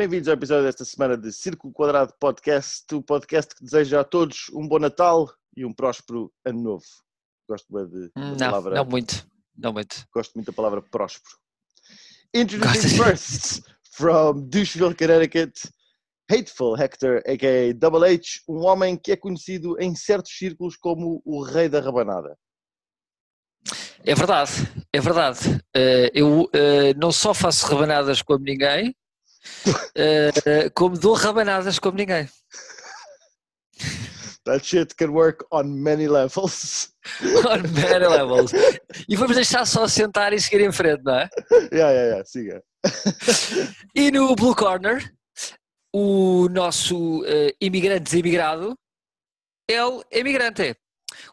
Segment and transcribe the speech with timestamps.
[0.00, 4.48] Bem-vindos ao episódio desta semana de Círculo Quadrado Podcast, o podcast que deseja a todos
[4.54, 6.86] um bom Natal e um próspero Ano Novo.
[7.46, 8.74] Gosto bem de, da Não, palavra.
[8.76, 9.28] não muito.
[9.54, 10.06] Não muito.
[10.10, 11.36] Gosto muito da palavra próspero.
[12.32, 15.52] Introducing first, from Doucheville, Connecticut,
[16.30, 17.74] Hateful Hector, a.k.a.
[17.74, 22.38] Double H, um homem que é conhecido em certos círculos como o rei da rabanada.
[24.02, 24.50] É verdade,
[24.94, 25.62] é verdade.
[25.76, 28.94] Eh, eu eh, não só faço rabanadas como ninguém,
[29.94, 32.28] eh, como dou rabanadas como ninguém.
[34.44, 36.92] That shit can work on many levels.
[37.46, 38.52] On many levels.
[39.08, 41.28] E vamos deixar só sentar e seguir em frente, não é?
[41.72, 42.62] yeah, yeah, yeah, siga.
[43.94, 45.12] E no Blue Corner,
[45.92, 48.16] o nosso eh, imigrante
[49.70, 50.74] ele é imigrante.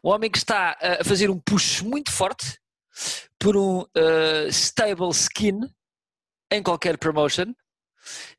[0.04, 2.60] Um homem que está a fazer um push muito forte
[3.40, 5.62] por um eh, stable skin
[6.52, 7.54] em qualquer promotion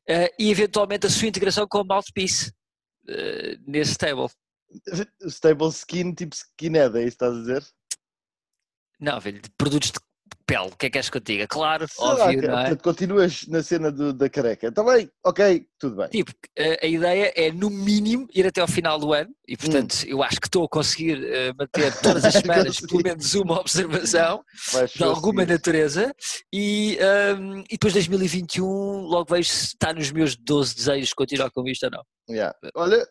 [0.07, 2.51] eh, e eventualmente a sua integração com a mouthpiece
[3.07, 4.29] eh, nesse stable.
[5.27, 7.65] Stable skin, tipo skinhead, é isso que estás a dizer?
[8.99, 9.99] Não, velho, de produtos de
[10.49, 11.47] pele, o que é que queres que eu diga?
[11.47, 12.75] Claro, Sei lá, óbvio, que- não é?
[12.75, 14.67] continuas na cena do- da careca.
[14.67, 16.07] Está bem, ok, tudo bem.
[16.09, 20.03] Tipo, a, a ideia é no mínimo ir até ao final do ano e portanto
[20.07, 24.43] eu acho que estou a conseguir eh, manter todas as semanas pelo menos uma observação
[24.73, 26.13] Vais de alguma natureza
[26.53, 28.65] e, ahm, e depois de 2021
[29.01, 32.03] logo vejo se está nos meus 12 desejos continuar com isto ou não.
[32.29, 32.55] Yeah.
[32.75, 33.05] Olha,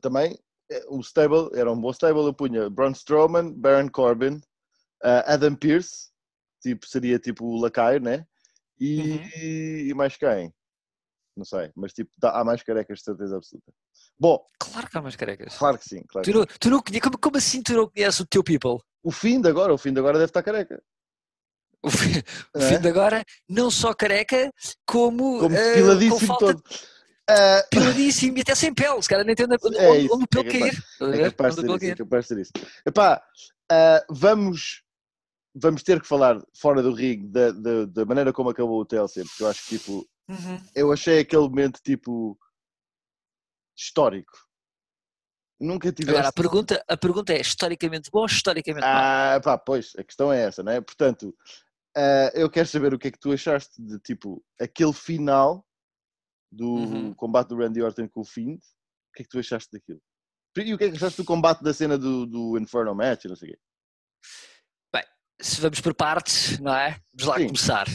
[0.00, 0.38] também,
[0.70, 2.20] eh, o stable era um bom stable.
[2.24, 4.40] Eu punha Braun Strowman, Baron Corbin,
[5.02, 6.07] eh, Adam Pearce,
[6.60, 8.24] tipo, seria tipo o lacaio, né?
[8.80, 9.30] E, Uhum.
[9.90, 10.52] e mais quem?
[11.36, 13.72] Não sei, mas tipo, há mais carecas de certeza absoluta.
[14.18, 15.56] Bom, Claro que há mais carecas.
[15.56, 16.24] claro que sim, claro.
[16.24, 18.78] Tu não, tu não como, como assim tu não conheces o teu people?
[19.02, 20.82] O fim de agora, o fim de agora deve estar careca.
[21.80, 22.10] O fim,
[22.54, 22.68] o é?
[22.68, 24.52] fim de agora, não só careca,
[24.84, 26.62] como, Como eh, com depiladíssimo falta todo.
[27.30, 30.24] Ah, piladíssimo e até sem pele, se calhar nem entende onde, É onde, isso, onde
[30.24, 31.14] o pelo é capaz- cair.
[31.14, 32.52] É capaz de o ser isso, é capaz de ser isso.
[32.84, 33.22] Epá,
[33.70, 34.82] ah, vamos,
[35.60, 39.24] vamos ter que falar fora do ringue da, da, da maneira como acabou o TLC,
[39.24, 40.58] porque eu acho que tipo, Uhum.
[40.74, 42.38] eu achei aquele momento tipo
[43.76, 44.32] histórico.
[45.60, 46.10] Nunca tiveste.
[46.18, 48.94] Agora, a pergunta, a pergunta é historicamente bom ou historicamente mau?
[48.96, 50.80] Ah, pá, pois, a questão é essa, não é?
[50.80, 51.34] Portanto,
[51.96, 55.66] ah, eu quero saber o que é que tu achaste de tipo aquele final
[56.52, 57.14] do Uhum.
[57.14, 58.58] combate do Randy Orton com o Fiend.
[58.58, 60.00] O que é que tu achaste daquilo?
[60.56, 63.24] E o que é que achaste do combate da cena do, do Inferno Match?
[63.26, 63.58] Não sei o quê.
[65.40, 66.98] Se vamos por partes, não é?
[67.14, 67.46] Vamos lá Sim.
[67.46, 67.86] começar.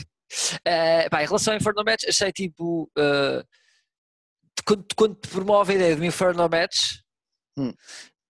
[0.65, 2.89] Eh, pá, em relação ao Inferno Match, achei tipo.
[2.97, 3.43] eh,
[4.65, 6.99] quando, quando te promove a ideia de um Inferno Match,
[7.57, 7.73] Hum.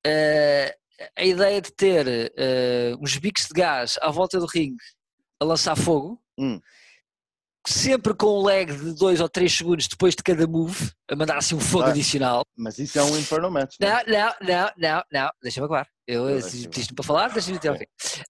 [0.05, 0.75] eh,
[1.15, 2.05] a ideia de ter
[2.99, 4.77] uns bicos de gás à volta do ringue
[5.39, 6.59] a lançar fogo, Hum.
[7.65, 11.37] Sempre com um lag de 2 ou 3 segundos depois de cada move, a mandar
[11.37, 11.89] assim um fogo Ah.
[11.89, 12.43] adicional.
[12.57, 13.75] Mas isso é um Inferno Match.
[13.79, 14.03] Não, é?
[14.05, 15.87] Não, não, não, não, deixa-me acabar.
[16.07, 17.85] Eu pediste-me para falar, deixa-me até ao fim.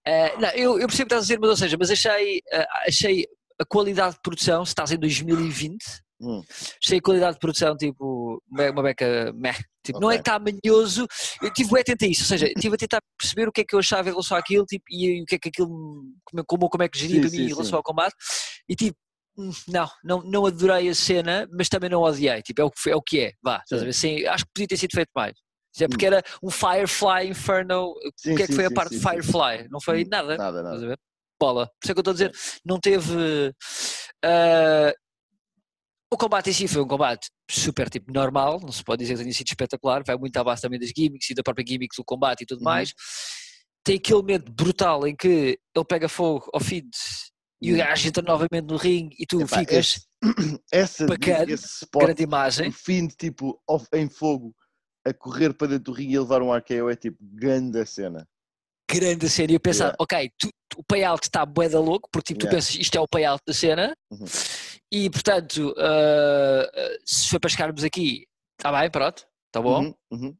[0.05, 2.39] Eh, não, eu, eu percebo o que estás a dizer, mas ou seja, mas achei,
[2.51, 3.25] eh, achei
[3.59, 5.77] a qualidade de produção, se estás em 2020,
[6.21, 6.41] Hum.
[6.81, 9.55] achei a qualidade de produção tipo uma beca meh.
[9.83, 11.05] Tipo, não é que está manhoso,
[11.41, 13.79] eu tive a isso, ou seja, estive a tentar perceber o que é que eu
[13.79, 15.67] achava em relação àquilo tipo, e, o que é que aquilo,
[16.45, 17.53] como, como, é que geria Sim, para sim, mim em sim.
[17.53, 18.15] relação ao combate,
[18.69, 18.97] e tipo,
[19.67, 22.91] não, não, não adorei a cena, mas também não odiei, tipo, é o que, foi-
[22.91, 23.91] é o que é, vá, a?
[23.93, 25.33] Sim, acho que podia ter sido feito mais.
[25.79, 27.93] É porque era um Firefly Inferno.
[28.15, 29.01] Sim, o que é que sim, foi a sim, parte sim, de.
[29.01, 29.67] Firefly?
[29.71, 30.37] Não foi Hum, nada.
[30.37, 30.93] Nada, nada.
[30.93, 30.97] a?
[31.39, 31.65] Bola.
[31.65, 32.31] Por isso é que eu estou a dizer,
[32.63, 33.51] não teve.
[34.23, 34.93] ah,
[36.13, 39.21] o combate em si foi um combate super tipo normal, não se pode dizer que
[39.23, 42.03] tenha sido espetacular, vai muito à base também das gimmicks e da própria gimmick do
[42.05, 42.65] combate e tudo Uhum.
[42.65, 42.93] mais.
[43.83, 46.87] Tem aquele momento brutal em que ele pega fogo ao feed
[47.63, 49.77] e o gajo entra novamente no ringue e tu Epá, ficas.
[49.77, 50.07] esse-
[50.71, 52.69] essa, bacana, esse spot, grande imagem.
[52.69, 54.55] o fim de tipo off- em fogo
[55.05, 58.27] a correr para dentro do ringue e levar um RKO é tipo grande cena.
[58.89, 59.97] grande cena e eu pensar, Yeah.
[59.99, 62.55] ok, tu- o payout está bué da louco, porque tipo, tu Yeah.
[62.57, 64.25] pensas isto é o payout da cena Uhum.
[64.91, 66.69] e portanto ah,
[67.05, 68.25] se foi para chegarmos aqui,
[68.59, 69.81] está bem, pronto, está bom.
[69.83, 70.37] Uhum, uhum.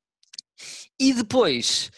[1.00, 1.90] E depois,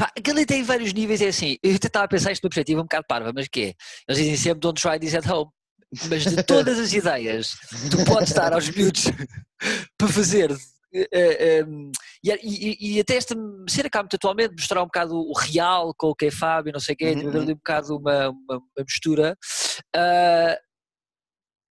[0.00, 2.80] pá, aquele tem vários níveis, é assim, eu até estava a pensar isto numa perspectiva
[2.80, 3.74] um bocado parva, mas que é?
[4.08, 5.50] Eles dizem sempre don't try this at home.
[6.08, 7.50] Mas de todas as ideias,
[7.90, 9.04] tu podes dar aos miúdos
[9.98, 10.52] para fazer
[10.94, 11.90] eh, eh, um,
[12.24, 13.34] e, e- e até esta
[13.68, 16.80] cena cá muito atualmente mostrar um bocado o real com o que é Fábio, não
[16.80, 17.42] sei o quê, Uhum, tipo, uhum.
[17.42, 19.36] ali um bocado uma, uma, uma mistura.
[19.94, 20.56] Ah,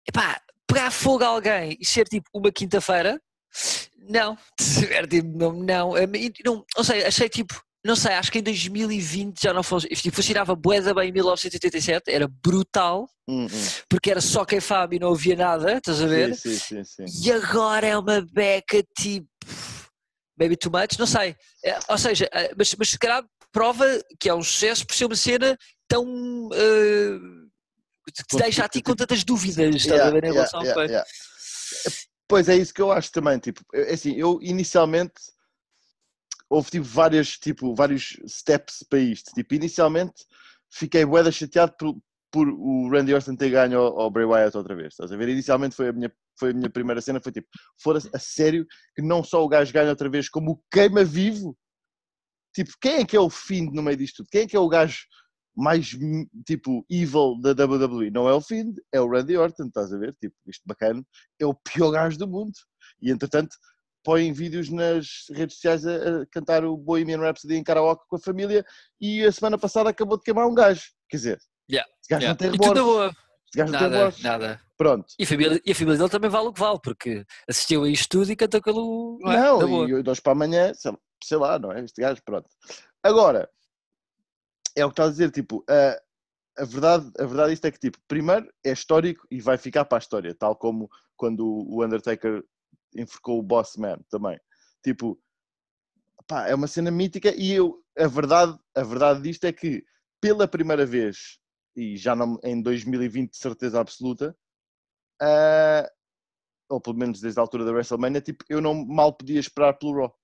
[0.08, 3.20] epá, pegar fogo a alguém e ser tipo uma quinta-feira,
[3.98, 4.38] não,
[5.10, 7.56] tipo, não, não, eh, e não, ou seja, achei tipo,
[7.86, 9.88] não sei, acho que em 2020 já não fosse.
[9.88, 13.68] Tipo, funcionava boeda bem em 1987, era brutal, Hum, hum.
[13.88, 16.36] porque era só quem Fábio e não havia nada, estás a ver?
[16.36, 17.28] Sim, sim, sim, sim.
[17.28, 19.28] E agora é uma beca tipo.
[20.38, 21.36] Maybe too much, não sei.
[21.64, 23.86] É, ou seja, eh, mas, mas se calhar prova
[24.20, 26.50] que é um sucesso por ser uma cena tão.
[26.54, 27.20] eh,
[28.08, 30.82] que te deixa a ti com tantas dúvidas, estás a ver, em Yeah, relação yeah,
[30.82, 30.86] a.
[30.86, 31.08] yeah.
[32.28, 35.14] Pois é isso que eu acho também, tipo, é assim, eu inicialmente
[36.50, 39.32] houve tipo várias, tipo, vários steps para isto.
[39.34, 40.26] Tipo, inicialmente
[40.72, 41.96] fiquei bué chateado por,
[42.32, 45.30] por o Randy Orton ter ganho ao, ao Bray Wyatt outra vez, estás a ver?
[45.30, 47.48] Inicialmente foi a minha, foi a minha primeira cena, foi tipo,
[47.82, 48.66] foda-se, a sério,
[48.96, 51.56] que não só o gajo ganha outra vez, como o queima vivo.
[52.54, 54.30] Tipo, quem é que é o Fiend no meio disto tudo?
[54.32, 55.06] Quem é que é o gajo
[55.56, 55.96] mais,
[56.48, 58.10] tipo, evil da WWE?
[58.10, 60.16] Não é o Fiend, é o Randy Orton, estás a ver?
[60.20, 61.04] Tipo, isto bacana,
[61.40, 62.54] é o pior gajo do mundo.
[63.02, 63.56] E entretanto,
[64.10, 68.20] põem vídeos nas redes sociais a, a cantar o Bohemian Rhapsody em karaoke com a
[68.20, 68.66] família
[69.00, 70.82] e a semana passada acabou de queimar um gajo.
[71.08, 71.40] Quer dizer,
[71.72, 72.30] Yeah, esse gajo Yeah.
[72.30, 73.16] não tem E remorso.
[73.48, 74.24] Esse gajo não tem Nada, remorso.
[74.24, 74.62] nada.
[74.76, 75.06] Pronto.
[75.20, 77.90] E a, família, e a família dele também vale o que vale, porque assistiu a
[77.90, 79.20] isto tudo e cantou aquilo.
[79.22, 79.38] Não, é?
[79.38, 80.92] Não, e hoje para amanhã, sei,
[81.24, 81.84] sei lá, não é?
[81.84, 82.50] Este gajo, pronto.
[83.04, 83.48] Agora,
[84.76, 87.80] é o que está a dizer, tipo, a, a verdade, a verdade isto é que,
[87.80, 92.44] tipo, primeiro é histórico e vai ficar para a história, tal como quando o Undertaker
[92.96, 94.40] enforcou o Boss Man também.
[94.84, 95.20] Tipo,
[96.28, 99.84] pá, é uma cena mítica e eu, a verdade, a verdade disto é que,
[100.22, 101.40] pela primeira vez,
[101.76, 104.36] e já não, em 2020 de certeza absoluta,
[105.22, 105.90] ah,
[106.70, 109.96] ou pelo menos desde a altura da WrestleMania, tipo, eu não mal podia esperar pelo
[109.96, 110.16] Raw.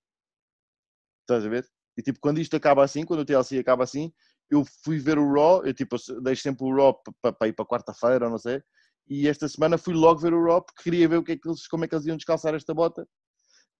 [1.21, 1.67] Estás a ver?
[1.97, 4.13] E tipo, quando isto acaba assim, quando o TLC acaba assim,
[4.49, 8.29] eu fui ver o Raw, eu tipo, deixo sempre o Raw para ir para quarta-feira,
[8.29, 8.61] não sei,
[9.07, 11.67] e esta semana fui logo ver o porque queria ver o que é que eles,
[11.67, 13.07] como é que eles iam descalçar esta bota.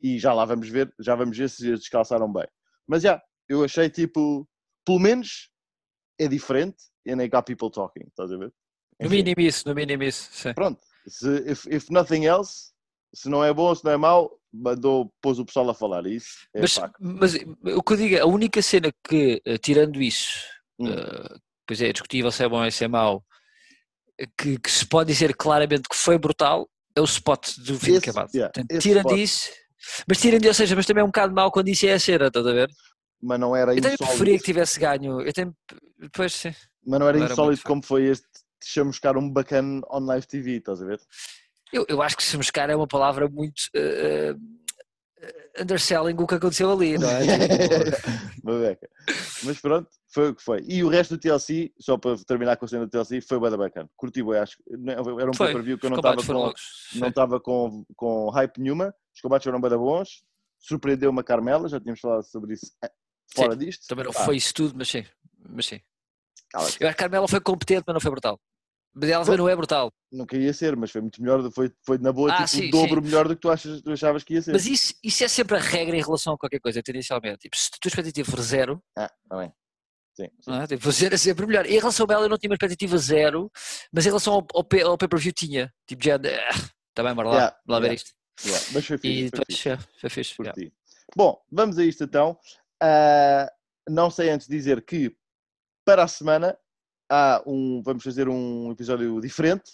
[0.02, 2.48] E já lá vamos ver, já vamos ver se eles descalçaram bem.
[2.88, 4.48] Mas já, eu achei tipo,
[4.86, 5.50] pelo menos
[6.20, 6.78] é diferente
[7.08, 8.54] and I got people talking, estás a ver?
[9.02, 10.30] No mínimo isso, no mínimo isso.
[10.32, 10.54] Sim.
[10.54, 12.72] Pronto, se, if, if nothing else,
[13.14, 16.06] se não é bom, se não é mau, mandou, pôs o pessoal a falar.
[16.06, 17.36] Isso é Mas, mas
[17.76, 20.90] o que eu digo é, a única cena que, eh, tirando isso, Hum.
[20.90, 23.24] eh, pois é discutível se é bom ou se é mau,
[24.38, 28.10] que, que se pode dizer claramente que foi brutal, é o spot do fim Esse-
[28.10, 28.34] acabado.
[28.34, 29.20] yeah, Portanto, tirando spot.
[29.20, 29.50] isso,
[30.08, 32.00] mas tirando isso, ou seja, mas também é um bocado mau quando isso é a
[32.00, 32.70] cena, estás a ver?
[33.22, 35.54] Mas não era Eu também preferia que tivesse ganho, eu também,
[36.00, 36.54] depois sim.
[36.86, 38.26] mas não era não era insólito como foi este
[38.64, 41.00] chamuscar um bacana on live TV, estás a ver?
[41.74, 44.34] Eu, eu acho que se buscar é uma palavra muito eh,
[45.60, 47.22] underselling o que aconteceu ali, não é?
[47.22, 48.90] Tipo, Uma beca.
[49.44, 50.64] Mas pronto, foi o que foi.
[50.68, 53.58] E o resto do TLC, só para terminar com a cena do TLC, foi bem
[53.58, 53.90] bacana.
[53.96, 54.58] Curti bem, acho.
[54.58, 57.00] que- não- Era um foi, pay-per-view que eu não estava com, sim.
[57.00, 58.94] não estava com, com hype nenhuma.
[59.16, 60.24] Os combates foram bem bons.
[60.60, 62.90] Surpreendeu-me a Carmela, já tínhamos falado sobre isso eh,
[63.36, 63.86] fora disto.
[63.88, 65.06] Também não Pá, foi isso tudo, mas sim.
[65.50, 65.80] Mas sim.
[66.50, 66.78] cala-te.
[66.82, 68.40] Eu a Carmela foi competente, mas não foi brutal.
[68.96, 69.92] Mas ela também não é brutal.
[70.12, 72.72] Não queria ser, mas foi muito melhor, foi, foi na boa, Ah, tipo, sim, o
[72.72, 74.54] dobro melhor do que tu, achas, tu achavas que ia ser.
[74.54, 77.40] Mas isso, isso é sempre a regra em relação a qualquer coisa, tendencialmente.
[77.40, 79.52] Tipo, se a tua expectativa for zero, Ah, está bem.
[80.16, 80.54] Sim, sim.
[80.54, 80.68] é?
[80.68, 81.66] tipo, zero é sempre melhor.
[81.66, 83.52] Em relação a ela, eu não tinha uma expectativa zero,
[83.92, 85.74] mas em relação ao, ao, pay- ao pay-per-view tinha.
[85.86, 87.96] Tipo, já, está bem, bora lá, Yeah, lá ver yeah.
[87.96, 88.12] isto.
[88.46, 89.70] Yeah, Mas foi E fixe, foi depois, fixe.
[89.70, 90.36] é, foi fixe.
[90.42, 90.62] yeah.
[91.18, 92.38] Bom, vamos a isto então.
[92.82, 93.52] Ah,
[93.90, 95.14] não sei antes dizer que
[95.86, 96.58] para a semana
[97.10, 99.72] há um, vamos fazer um episódio diferente,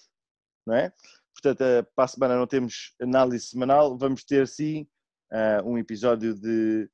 [0.65, 0.93] não é?
[1.33, 4.87] Portanto, ah, para a semana não temos análise semanal, vamos ter sim
[5.31, 6.89] ah, um episódio de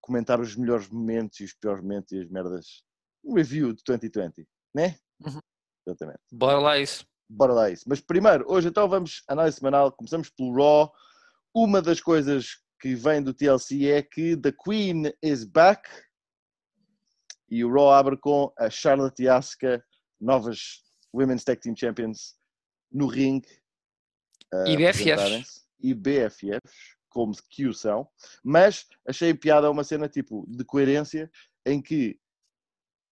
[0.00, 2.82] comentar os melhores momentos e os piores momentos e as merdas.
[3.24, 4.96] Um review de 2020, né?
[5.24, 5.40] Uhum.
[5.86, 6.20] Exatamente.
[6.32, 7.04] Bora lá isso.
[7.28, 7.84] Bora lá isso.
[7.86, 9.92] Mas primeiro, hoje então vamos análise semanal.
[9.92, 10.92] Começamos pelo Raw.
[11.54, 15.88] Uma das coisas que vem do TLC é que The Queen is back.
[17.50, 19.84] E o Raw abre com a Charlotte e Asuka,
[20.20, 20.82] novas
[21.14, 22.36] Women's Tag Team Champions,
[22.92, 23.48] no ringue.
[24.52, 25.66] a E BFFs.
[25.80, 28.08] E BFFs, como que o são.
[28.44, 31.30] Mas achei piada uma cena tipo de coerência
[31.66, 32.18] em que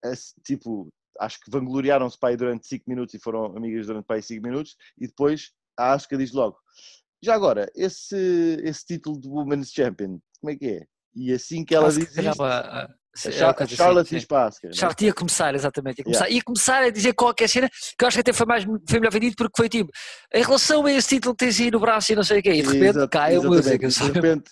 [0.04, 4.16] esse, tipo, acho que vangloriaram-se para aí durante 5 minutos e foram amigas durante para
[4.16, 6.56] aí 5 minutos e depois a Asuka diz logo
[7.22, 10.86] já agora, esse, esse título de Women's Champion, como é que é?
[11.14, 12.88] E assim que ela diz isto, a,
[13.18, 14.16] Char- é assim, Charlotte sim.
[14.16, 14.68] diz para a Asuka.
[14.68, 14.74] né?
[14.74, 15.98] Charlotte ia começar, exatamente.
[15.98, 18.64] Ia começar, ia começar a dizer qualquer cena que eu acho que até foi, mais,
[18.64, 19.90] foi melhor vendido porque foi tipo,
[20.34, 22.50] em relação a esse título que tens aí no braço e não sei o quê,
[22.52, 23.88] e de repente Exato- cai a música.
[23.88, 24.50] De repente,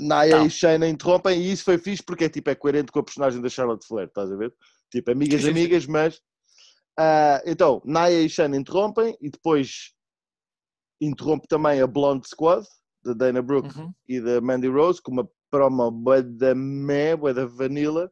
[0.00, 3.02] Naya e Shayna interrompem e isso foi fixe porque é, tipo, é coerente com a
[3.04, 4.52] personagem da Charlotte Flair, estás a ver?
[4.90, 5.60] Tipo, amigas, Sim, sim, sim.
[5.60, 6.20] amigas, mas.
[6.98, 9.92] ah, então, Naya e Shayna interrompem e depois
[11.00, 12.66] interrompe também a Blonde Squad,
[13.04, 13.92] da Dana Brooke Uhum.
[14.08, 18.10] e da Mandy Rose, com uma promo bué da meh, bué da vanilla.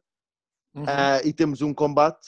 [0.75, 0.85] Uhum.
[0.87, 2.27] Ah, e temos um combate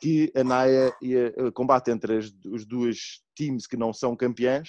[0.00, 4.68] que a Naya ia eh, combate entre as, os dois times que não são campeãs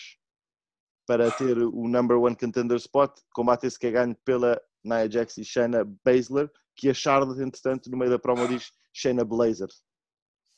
[1.08, 3.12] para ter o number one contender spot.
[3.34, 7.90] Combate esse que é ganho pela Nia Jax e Shayna Baszler, que a Charlotte, entretanto,
[7.90, 9.70] no meio da promo diz Shayna Blazer.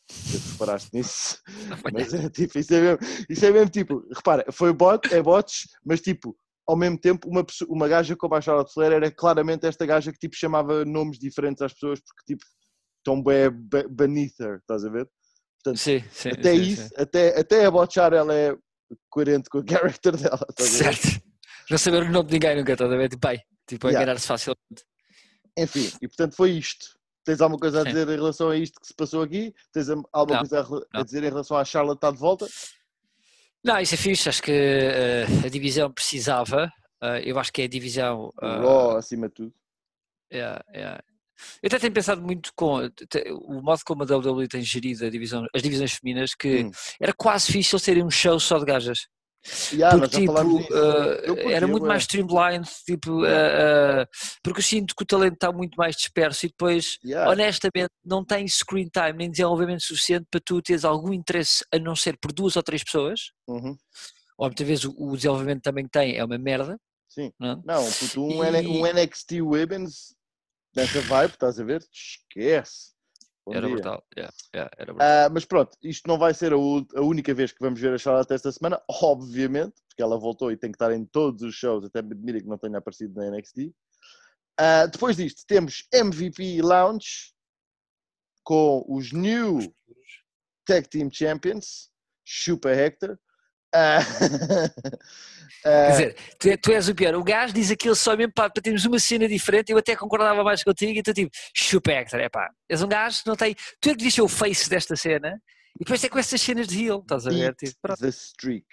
[0.09, 1.41] Se reparaste nisso.
[1.93, 5.67] Mas é tipo, isso é mesmo, isso é mesmo tipo, repara, foi bot, é bots,
[5.83, 9.65] mas tipo, ao mesmo tempo, uma, pessoa- uma gaja como a Charlotte Flair era claramente
[9.67, 12.43] esta gaja que tipo chamava nomes diferentes às pessoas porque tipo,
[12.99, 15.07] estão bem be- beneath her, estás a ver?
[15.63, 16.29] Portanto, Sim, sim.
[16.29, 16.89] até sim, isso.
[16.97, 18.55] Até, até a botchar ela é
[19.09, 20.95] coerente com o character dela, estás a ver?
[20.97, 21.23] Certo.
[21.69, 23.09] Não saber o nome de ninguém nunca, estás a ver?
[23.09, 24.03] Tipo, pai, tipo, Yeah.
[24.03, 24.85] enganar-se facilmente.
[25.57, 26.85] Enfim, e portanto foi isto.
[27.23, 29.51] Tens alguma coisa a dizer em relação a isto que se passou aqui?
[29.73, 30.61] Tens alguma Não, coisa
[30.93, 32.45] a, a dizer em relação à Charlotte estar de volta?
[33.65, 36.71] Não, isso é fixe, acho que eh, a divisão precisava.
[37.01, 38.31] eh, eu acho que é a divisão.
[38.41, 39.53] O eh, Raw acima de tudo.
[40.31, 41.01] yeah, yeah.
[41.61, 42.77] Eu até tenho pensado muito com
[43.47, 46.71] o modo como a WWE tem gerido a divisão, as divisões femininas, que Hum.
[47.01, 49.07] era quase difícil serem um show só de gajas.
[49.71, 54.07] Yeah, porque tipo, eh, Eu curti, era muito mais streamlined, tipo, eh, eh,
[54.43, 57.31] porque eu sinto que o talento está muito mais disperso e depois, Yeah.
[57.31, 61.95] honestamente, não tem screen time nem desenvolvimento suficiente para tu teres algum interesse a não
[61.95, 63.31] ser por duas ou três pessoas.
[63.47, 63.77] Uhum.
[64.37, 66.77] Ou muitas vezes o, o desenvolvimento também que tem é uma merda.
[67.07, 67.31] Sim.
[67.39, 67.55] Não é?
[67.63, 70.15] Não, puto, um, E- um NXT Women's
[70.75, 71.85] nessa vibe, estás a ver?
[71.93, 72.94] Esquece.
[73.47, 74.03] Era brutal.
[74.17, 75.07] yeah, yeah, era brutal.
[75.07, 77.97] Ah, mas pronto, isto não vai ser a, a única vez que vamos ver a
[77.97, 81.85] Charlotte esta semana, obviamente, porque ela voltou e tem que estar em todos os shows,
[81.85, 83.71] até me admira que não tenha aparecido na NXT.
[84.57, 87.35] Ah, depois disto, temos MVP Lounge
[88.43, 89.59] com os New
[90.65, 91.91] Tag Team Champions,
[92.23, 93.19] Chupa Hector.
[95.65, 97.15] Ah, Quer ah, dizer, tu, é- tu és o pior.
[97.15, 99.71] O gajo diz aquilo só mesmo para, para termos uma cena diferente.
[99.71, 102.51] Eu até concordava mais contigo e tu tipo, chupa Hector, é pá.
[102.69, 103.55] És um gajo que não tem.
[103.81, 105.41] Tu é que devias ser o face desta cena
[105.75, 107.55] e depois é com essas cenas de heel, estás a ver?
[107.55, 108.67] Tipo, the streak.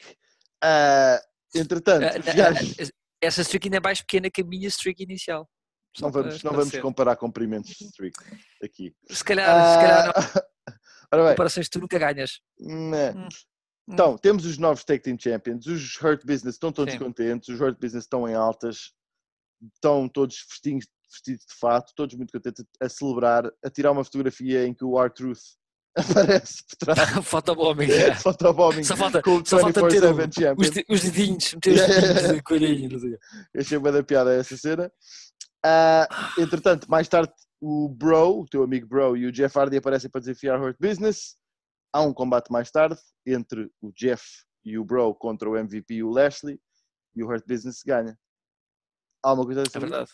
[0.63, 1.19] Ah,
[1.55, 2.87] entretanto, ah,
[3.23, 5.49] Essa streak ainda é mais pequena que a minha streak inicial.
[5.99, 8.17] Não vamos, não vamos comparar comprimentos de streak
[8.63, 8.95] aqui.
[9.11, 10.13] Se calhar, se calhar não.
[11.13, 12.41] Ora bem, Comparações que tu nunca ganhas.
[12.61, 13.13] né.
[13.13, 13.29] Hum.
[13.89, 17.01] Então, temos os novos Tag Team Champions, os Hurt Business estão todos Sim.
[17.01, 18.93] contentes, os Hurt Business estão em altas,
[19.75, 24.65] estão todos vestidos, vestidos de fato, todos muito contentes a celebrar, a tirar uma fotografia
[24.67, 25.41] em que o R-Truth
[25.99, 27.11] aparece por trás.
[27.27, 27.87] Fotobombing.
[27.89, 28.15] yeah.
[28.23, 30.69] Fotobombing Só falta, com o só falta o- 24-7 os,
[31.03, 33.01] os dedinhos, meter os dedinhos de coelhinho.
[33.01, 33.19] quê.
[33.57, 34.91] Achei bem da piada essa cena.
[35.65, 36.09] Ah,
[36.39, 40.21] entretanto, mais tarde, o Bro, o teu amigo Bro e o Jeff Hardy aparecem para
[40.21, 41.37] desafiar Hurt Business.
[41.93, 42.97] Há um combate mais tarde
[43.27, 44.25] entre o Jeff
[44.65, 46.59] e o Bro contra o MVP e o Lashley
[47.15, 48.17] e o Hurt Business ganha.
[49.23, 50.11] Há alguma coisa a É verdade.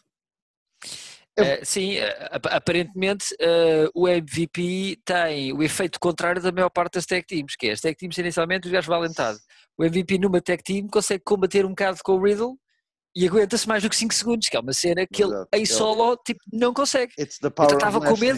[1.36, 6.94] Eh, sim, eh, ap- aparentemente eh, o MVP tem o efeito contrário da maior parte
[6.94, 9.38] das tag teams, que é as tag teams inicialmente os gajos valem metade.
[9.78, 12.58] O MVP numa tag team consegue combater um bocado com o Riddle
[13.14, 15.66] e aguenta-se mais do que 5 segundos, que é uma cena que ele em Ele-
[15.66, 17.12] solo tipo, não consegue.
[17.16, 18.32] It's the power estava com Lashley.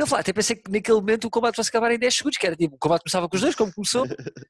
[0.00, 0.04] Medo.
[0.04, 2.46] Não, falar, até pensei que naquele momento o combate fosse acabar em 10 segundos, que
[2.46, 4.06] era tipo, o combate começava com os dois, como começou,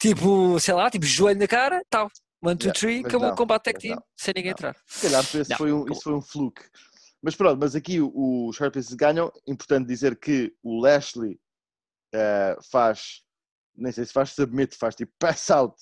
[0.00, 2.10] tipo, sei lá, tipo, joelho na cara, tal,
[2.42, 4.56] one, two, Yeah, three, acabou não, o combate tag team, não, sem ninguém não.
[4.56, 4.76] entrar.
[4.86, 6.62] Se calhar esse foi um, isso foi um fluke.
[7.22, 9.32] Mas pronto, mas aqui os Business ganham.
[9.46, 11.38] Importante dizer que o Lashley
[12.14, 13.22] eh, faz,
[13.76, 15.74] nem sei se faz submit, faz tipo pass out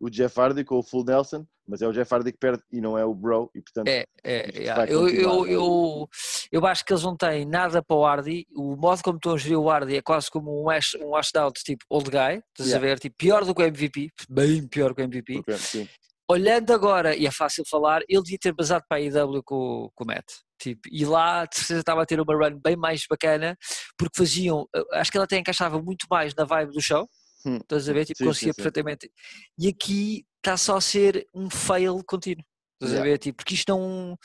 [0.00, 2.80] o Jeff Hardy com o Full Nelson, mas é o Jeff Hardy que perde e
[2.80, 3.50] não é o Bro.
[3.54, 4.90] E portanto, É, é, yeah.
[4.90, 6.08] eu, eu, eu,
[6.52, 8.46] eu acho que eles não têm nada para o Hardy.
[8.54, 11.62] O modo como estão a gerir o Hardy é quase como um ash, um out
[11.64, 12.76] tipo old guy, estás Yeah.
[12.76, 12.98] a ver?
[12.98, 15.34] Tipo, pior do que o MVP, bem pior que o MVP.
[15.34, 15.88] porque, sim,
[16.28, 20.04] Olhando agora, e é fácil falar, ele devia ter basado para a IW com, com
[20.04, 20.26] o Matt.
[20.62, 23.56] Tipo, e lá, de certeza, estava a ter uma run bem mais bacana,
[23.98, 27.08] porque faziam, acho que ela até encaixava muito mais na vibe do show,
[27.44, 27.56] Hum.
[27.56, 28.04] estás a ver?
[28.04, 28.56] Tipo, Sim, conseguia sim.
[28.56, 29.10] perfeitamente.
[29.58, 32.44] E aqui está só a ser um fail contínuo,
[32.80, 33.10] estás a Yeah.
[33.10, 33.18] ver?
[33.18, 34.18] Tipo, porque isto não,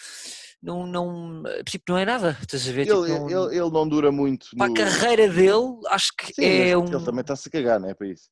[0.63, 2.85] não, não, tipo, não é nada, estás a ver?
[2.85, 4.47] Tipo, ele, não- ele, ele não dura muito.
[4.57, 6.85] para no- a carreira dele, acho que Sim, é um.
[6.85, 8.29] Ele também está-se a cagar, não é para isso.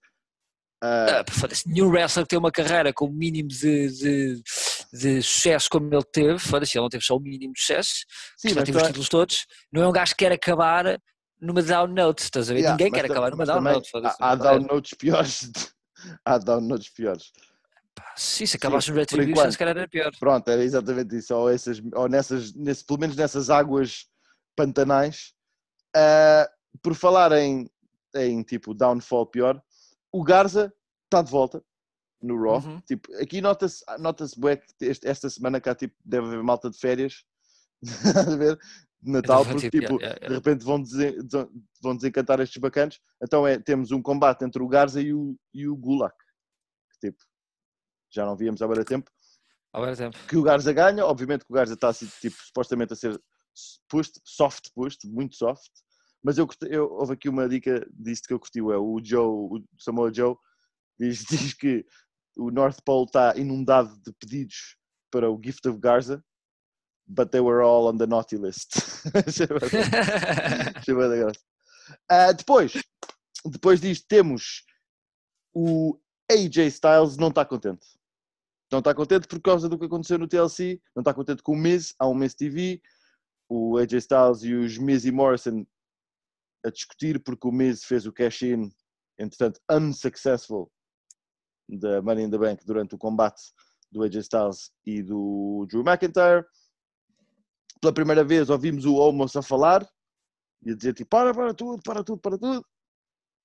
[0.82, 4.42] Pá, foda-se, nenhum wrestler que tem uma carreira com o mínimo de, de,
[4.92, 8.04] de sucesso como ele teve, foda-se, ele não teve só o mínimo de sucesso,
[8.38, 11.00] sim, já teve os tá- títulos todos, não é um gajo que quer acabar
[11.40, 12.60] numa down note, estás a ver?
[12.60, 13.90] Yeah, Ninguém quer acabar numa down note.
[13.96, 14.50] Há, há não é?
[14.60, 15.52] downloads piores.
[16.26, 17.32] há downloads piores.
[18.16, 20.12] Sim, se acabasse no Retribution, se calhar era pior.
[20.20, 21.34] Pronto, era exatamente isso.
[21.36, 24.08] Ou, essas, ou nessas, nesse, pelo menos nessas águas
[24.56, 25.34] pantanais.
[25.96, 26.50] Ah,
[26.82, 27.70] por falar em,
[28.16, 29.62] em tipo downfall pior,
[30.12, 30.74] o Garza
[31.06, 31.64] está de volta
[32.22, 32.60] no Raw.
[32.60, 32.82] Uhum.
[32.82, 36.78] Tipo, aqui nota-se nota bué que este- esta semana cá tipo, deve haver malta de
[36.78, 37.24] férias.
[38.32, 38.58] A ver?
[39.02, 41.18] de Natal, Então, porque tipo, tipo, yeah, yeah, de repente vão, desen-
[41.82, 43.02] vão desencantar estes bacanos.
[43.22, 46.16] Então é, temos um combate entre o Garza e o, e o Gulak.
[47.02, 47.18] Tipo,
[48.14, 49.10] já não víamos há muito tempo.
[49.74, 50.18] Agora tempo.
[50.28, 53.20] Que o Garza ganha, obviamente que o Garza está assim, tipo, supostamente a ser
[53.90, 55.72] pushed, soft pushed, muito soft.
[56.24, 59.64] Mas eu, eu houve aqui uma dica disto que eu curti, é o Joe, o
[59.78, 60.36] Samoa Joe,
[61.00, 61.86] diz, diz que
[62.38, 64.78] o North Pole está inundado de pedidos
[65.12, 66.24] para o Gift of Garza,
[67.08, 68.76] but they were all on the naughty list.
[71.20, 71.42] Graça.
[72.10, 72.74] Ah, depois,
[73.46, 74.64] depois disto temos
[75.54, 76.00] o
[76.32, 77.86] AJ Styles não está contente.
[78.74, 81.56] Não está contente por causa do que aconteceu no TLC, não está contente com o
[81.56, 82.82] Miz, há um Miz TV,
[83.48, 85.64] o AJ Styles e os Miz e Morrison
[86.66, 88.74] a discutir porque o Miz fez o cash-in,
[89.20, 90.72] entretanto, unsuccessful
[91.70, 93.44] da Money in the Bank durante o combate
[93.92, 96.44] do AJ Styles e do Drew McIntyre.
[97.80, 99.88] Pela primeira vez ouvimos o Omos a falar
[100.66, 102.66] e a dizer tipo, para, para tudo, para tudo, para tudo.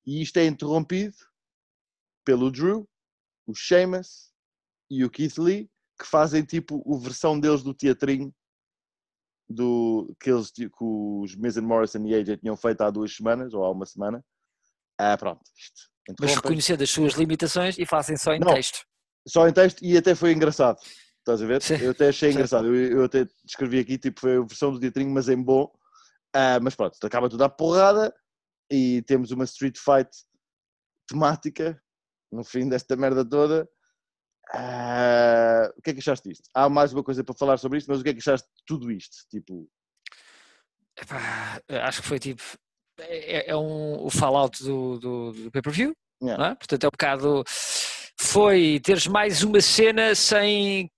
[0.06, 1.16] E isto é interrompido
[2.24, 2.88] pelo Drew,
[3.46, 4.27] o Sheamus
[4.90, 8.32] e o Keith Lee, que fazem tipo a versão deles do teatrinho
[9.48, 13.64] do, que, eles, que os and Morrison e AJ tinham feito há duas semanas ou
[13.64, 14.24] há uma semana.
[14.98, 15.88] Ah, pronto, isto.
[16.20, 18.54] Mas reconhecendo as suas limitações e fazem só em Não.
[18.54, 18.80] texto.
[19.26, 20.78] Só em texto e até foi engraçado.
[21.18, 21.60] Estás a ver?
[21.62, 21.74] Sim.
[21.74, 22.36] Eu até achei Sim.
[22.36, 22.74] engraçado.
[22.74, 25.70] Eu, eu até escrevi aqui, tipo, foi a versão do teatrinho, mas em bom.
[26.34, 28.14] Ah, mas pronto, acaba tudo à porrada
[28.70, 30.10] e temos uma street fight
[31.06, 31.80] temática
[32.30, 33.68] no fim desta merda toda.
[34.54, 36.48] Ah, o que é que achaste disto?
[36.54, 38.62] Há mais uma coisa para falar sobre isto, mas o que é que achaste de
[38.66, 39.16] tudo isto?
[39.30, 39.68] Tipo,
[41.00, 42.42] Epá, acho que foi tipo.
[43.00, 46.48] É, é um, o fallout do, do, do pay-per-view, Yeah.
[46.48, 46.54] é?
[46.56, 47.44] Portanto, é um bocado.
[48.20, 50.90] Foi teres mais uma cena sem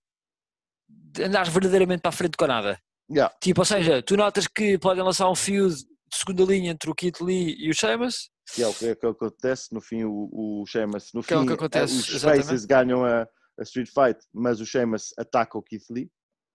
[1.19, 2.79] andares verdadeiramente para a frente com nada.
[3.09, 5.85] yeah, Tipo, ou seja, tu notas que podem lançar um feud de
[6.17, 9.71] segunda linha entre o Kit Lee e o Sheamus, que é o que, é acontece.
[9.71, 12.23] No fim, o, o Sheamus, no Que é o fim, que acontece, eh, os.
[12.23, 13.27] Faces ganham a,
[13.61, 16.09] a street fight, mas o Sheamus ataca o Keith Lee.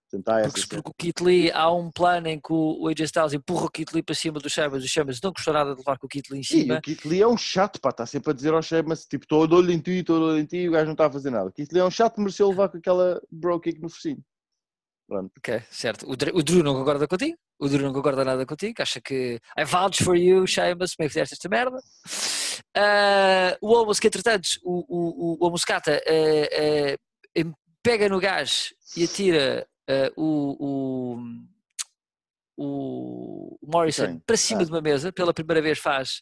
[0.09, 3.65] Portanto, porque, porque o Kit Lee há um plano em que o AJ Styles empurra
[3.65, 6.05] o Kit Lee para cima do Sheamus, o Sheamus não gostou nada de levar com
[6.05, 6.77] o Kit Lee em E cima.
[6.77, 9.45] o Keith Lee é um chato, pá, está sempre a dizer ao Sheamus, tipo, estou
[9.45, 11.11] de olho em ti, estou de olho em ti, e o gajo não está a
[11.11, 11.49] fazer nada.
[11.49, 14.23] O Keith Lee é um chato, mereceu levar com aquela bro kick no focinho.
[15.09, 15.31] Pronto.
[15.37, 16.05] Ok, certo.
[16.07, 19.65] O, o Drew não concorda contigo, o Drew não concorda nada contigo, acha que I
[19.65, 21.77] vouch for you, Sheamus, como é que fizeste esta merda?
[22.77, 25.55] Ah, o Omos, que entretanto, o, o, o
[25.87, 26.97] eh, eh,
[27.35, 31.17] em- pega no gás e atira eh, o,
[32.57, 34.19] o, o Morrison Quem?
[34.19, 34.65] para cima Ah.
[34.65, 36.21] de uma mesa, pela primeira vez faz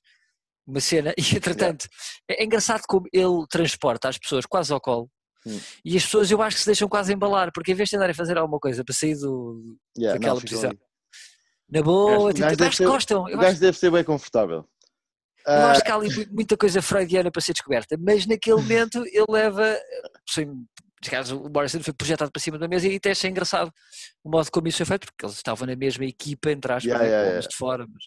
[0.67, 1.87] uma cena e entretanto
[2.27, 5.09] é, é engraçado como ele transporta as pessoas quase ao colo
[5.47, 5.59] Hum.
[5.85, 8.13] e as pessoas eu acho que se deixam quase embalar porque em vez de andarem
[8.13, 10.69] a fazer alguma coisa para sair do, Yeah, Daquela não, posição.
[10.71, 10.79] ali.
[11.69, 14.67] na boa, O tipo, acho que gostam, O acho, gajo deve ser bem confortável.
[15.47, 18.55] Eu Ah, acho que há ali mu- muita coisa freudiana para ser descoberta, mas naquele
[18.61, 19.79] momento ele leva,
[20.27, 20.65] sem,
[21.03, 23.71] caso o Morrison foi projetado para cima da mesa e até achei engraçado
[24.23, 27.03] o modo como isso foi feito, porque eles estavam na mesma equipa, entre aspas, Yeah,
[27.03, 27.47] né, yeah, yeah.
[27.47, 28.03] de fora, mas,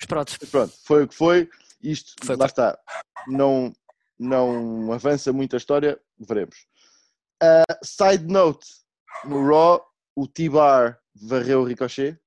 [0.00, 1.48] mas pronto, pronto, foi o que foi.
[1.82, 2.78] Isto, Foi lá está.
[3.26, 3.72] Não,
[4.18, 6.66] não avança muito a história, veremos.
[7.42, 8.66] Ah, side note,
[9.24, 9.82] no Raw,
[10.14, 12.18] o T-Bar varreu o Ricochet.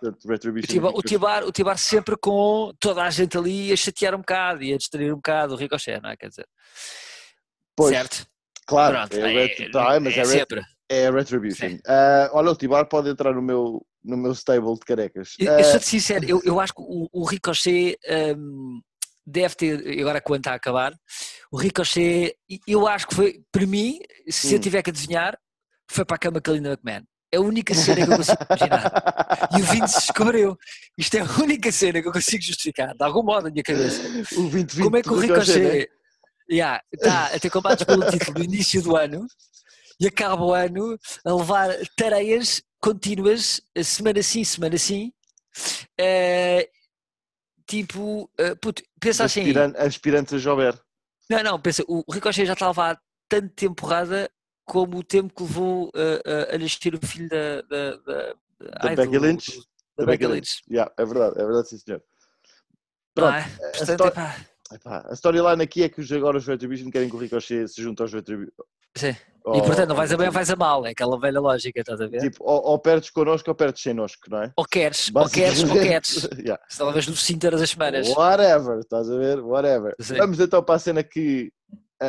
[0.00, 1.02] Portanto, o Retribution Tibar, o.
[1.02, 4.76] Tibar, o Tibar sempre com toda a gente ali a chatear um bocado e a
[4.76, 6.16] distrair um bocado o Ricochet, não é?
[6.16, 6.46] Quer dizer,
[7.76, 8.26] Pois, certo?
[8.66, 10.62] Claro, Pronto, é, é, tá, mas é é, re- sempre.
[10.88, 11.78] é Retribution.
[11.86, 15.34] Ah, olha, o Tibar pode entrar no meu, no meu stable de carecas.
[15.38, 17.98] Eu, Ah, eu sou-te sincero, eu, eu acho que o, o Ricochet
[18.38, 18.80] hum,
[19.26, 20.94] deve ter, agora quando está a acabar,
[21.52, 23.98] o Ricochet, eu acho que foi, para mim,
[24.30, 24.62] se eu Hum.
[24.62, 25.38] tiver que adivinhar,
[25.90, 27.04] foi para a cama com a Linda McMahon.
[27.34, 29.48] É a única cena que eu consigo imaginar.
[29.58, 30.56] E o Vince descobriu.
[30.96, 34.02] Isto é a única cena que eu consigo justificar, de algum modo, na minha cabeça.
[34.38, 35.88] o 2020 Como é que o Ricochet,
[36.48, 39.26] yeah, está a ter combates pelo título no início do ano
[39.98, 45.12] e acaba o ano a levar tareias contínuas, semana sim, semana sim.
[45.98, 46.68] Eh,
[47.66, 49.40] tipo, eh, puto, pensa assim.
[49.40, 50.78] Aspiran- Aspirantes a Jober.
[51.28, 54.30] Não, não, pensa, o Ricochet já está a levar tanto tempo porrada
[54.64, 57.62] como o tempo que levou eh, eh, a nascer o filho da.
[57.62, 58.34] Da, da,
[58.80, 59.50] Da ai, Becky Lynch?
[59.56, 59.64] do-
[59.98, 60.62] Da Becky Lynch.
[60.70, 62.02] Yeah, é verdade, é verdade, sim senhor.
[63.14, 63.40] Pronto, é?
[63.40, 64.36] a Portanto, história- epá,
[64.72, 67.82] epá, a storyline aqui é que os- agora os Retribution querem que o Ricochet se
[67.82, 68.50] junte aos Retribution.
[68.96, 69.14] sim.
[69.46, 72.00] E portanto, não vais a bem ou vais a mal, é aquela velha lógica, estás
[72.00, 72.18] a ver?
[72.18, 74.50] Tipo, ou, ou perdes connosco ou perdes sem nosco, não é?
[74.56, 76.24] Ou queres, ou queres, ou queres.
[76.40, 76.64] Yeah.
[76.66, 78.08] Se talvez no sim todas as semanas.
[78.08, 79.40] Whatever, estás a ver?
[79.40, 79.94] Whatever.
[80.00, 80.14] Sim.
[80.16, 81.52] Vamos então para a cena que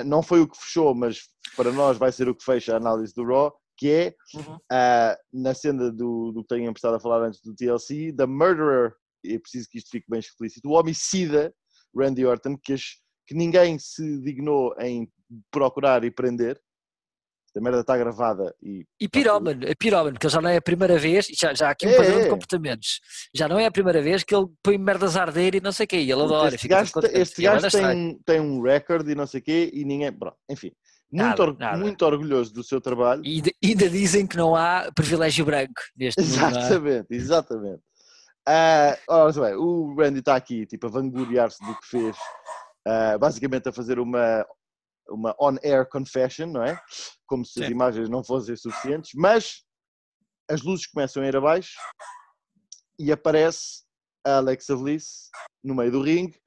[0.03, 3.13] não foi o que fechou, mas para nós vai ser o que fecha a análise
[3.13, 4.57] do Raw, que é Uhum.
[4.71, 8.93] ah, na cena do, do que tenho emprestado a falar antes do TLC, The Murderer,
[9.25, 11.53] é preciso que isto fique bem explícito, o homicida
[11.95, 12.75] Randy Orton, que,
[13.27, 15.09] que ninguém se dignou em
[15.51, 16.61] procurar e prender.
[17.57, 20.97] A merda está gravada e E pirómano, é pirómano, que já não é a primeira
[20.97, 22.23] vez, já, já há aqui um É, padrão é.
[22.23, 22.99] de comportamentos.
[23.33, 25.85] Já não é a primeira vez que ele põe merdas a arder e não sei
[25.85, 26.53] o quê, e ele adora.
[26.53, 30.11] este gajo, este gajo tem, tem um recorde e não sei o quê e ninguém.
[30.11, 30.71] Pronto, enfim,
[31.11, 31.77] muito, Nada, or- nada.
[31.77, 33.21] muito orgulhoso do seu trabalho.
[33.25, 36.23] E ainda, ainda dizem que não há privilégio branco neste é?
[36.23, 37.81] Exatamente, exatamente.
[38.47, 42.15] Ah, ora bem, o Randy está aqui tipo, a vangloriar-se do que fez,
[42.85, 44.45] ah, basicamente a fazer uma,
[45.09, 46.79] uma on-air confession, não é?
[47.27, 49.63] Como se as imagens não fossem suficientes, mas
[50.49, 51.75] as luzes começam a ir abaixo
[52.99, 53.83] e aparece
[54.25, 55.29] a Alexa Bliss
[55.63, 56.39] no meio do ringue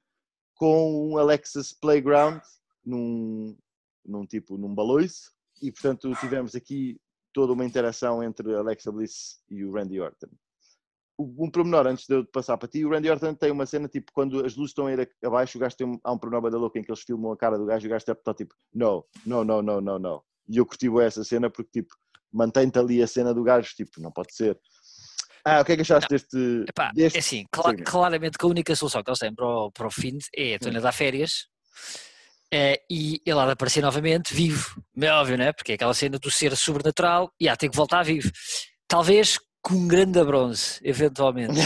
[0.55, 2.41] com um Alexa's Playground
[2.85, 3.57] num,
[4.05, 6.99] num tipo, num baloiço e portanto tivemos aqui
[7.33, 10.29] toda uma interação entre a Alexa Bliss e o Randy Orton.
[11.21, 14.09] Um pormenor antes de eu passar para ti, o Randy Orton tem uma cena tipo
[14.13, 16.57] quando as luzes estão a ir abaixo, o gajo tem um, há um pormenor da
[16.57, 19.05] louca em que eles filmam a cara do gajo e o gajo está tipo, no,
[19.25, 20.23] no, no, no, no, no.
[20.47, 21.93] E eu curti essa cena porque tipo,
[22.31, 24.57] mantém-te ali a cena do gajo, tipo, não pode ser.
[25.43, 27.91] Ah, o que é que achaste deste, Epá, deste é assim, segmento?
[27.91, 30.59] claramente que a única solução que eles têm para o, para o fim é a
[30.59, 31.47] Tony dar férias
[32.51, 35.53] eh, e ele há de aparecer novamente vivo, é óbvio, né?
[35.53, 38.29] Porque é aquela cena do ser sobrenatural e há tem que voltar vivo.
[38.87, 39.37] Talvez
[39.69, 41.53] com um grande bronze, eventualmente.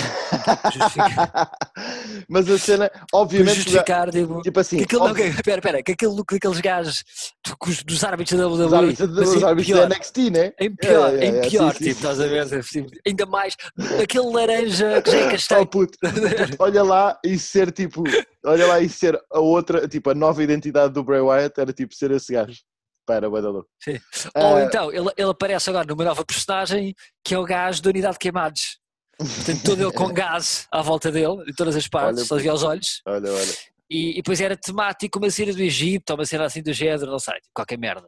[2.30, 5.92] Mas a cena, Para obviamente, ga- justificar, tipo, tipo assim, que aquele, não, óbvio- que,
[5.92, 7.04] aquele look daqueles gajos
[7.46, 10.18] do- que os- dos árbitros da WWE, árbitros, mas os em árbitros pior, da NXT,
[10.32, 10.52] né?
[10.60, 12.64] em pior, É, é, em é, pior, sim, sim, tipo, estás a sim, ver?
[12.64, 13.56] Tipo, ainda mais,
[14.02, 15.66] aquele laranja que já é Oh, castanho.
[15.68, 18.04] puto, puto, olha lá e ser tipo,
[18.46, 21.94] olha lá e ser a outra, tipo, a nova identidade do Bray Wyatt era tipo
[21.96, 22.60] ser esse gajo.
[23.06, 23.70] Para, bué da louco.
[23.80, 24.00] Sim.
[24.36, 27.90] Ou Ah, então, ele, ele aparece agora numa nova personagem que é o gajo da
[27.90, 28.80] unidade de queimados.
[29.18, 32.64] Portanto, todo ele com gás à volta dele, em todas as partes, só via os
[32.64, 33.02] olhos.
[33.06, 33.54] Olha, olha.
[33.90, 37.12] E, e depois era temático uma cena do Egito, ou uma cena assim do género,
[37.12, 38.08] não sei, qualquer merda.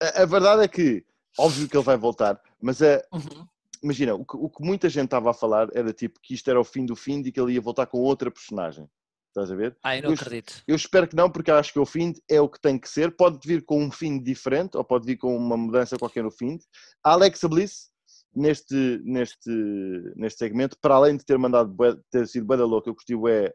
[0.00, 1.04] A, a verdade é que,
[1.38, 3.46] óbvio que ele vai voltar, mas é, Uhum.
[3.82, 6.60] imagina, o que, o que muita gente estava a falar era tipo que isto era
[6.60, 8.88] o fim do fim e que ele ia voltar com outra personagem.
[9.30, 9.76] Estás a ver?
[9.82, 10.62] Ah, eu não Eu- acredito.
[10.66, 13.14] Eu espero que não, porque acho que o fim é o que tem que ser.
[13.16, 16.58] Pode vir com um fim diferente ou pode vir com uma mudança qualquer no fim.
[17.04, 17.90] Alexa Bliss,
[18.34, 19.50] neste, neste,
[20.16, 21.74] neste segmento, para além de ter mandado
[22.10, 23.54] ter sido bué da louca, eu curti é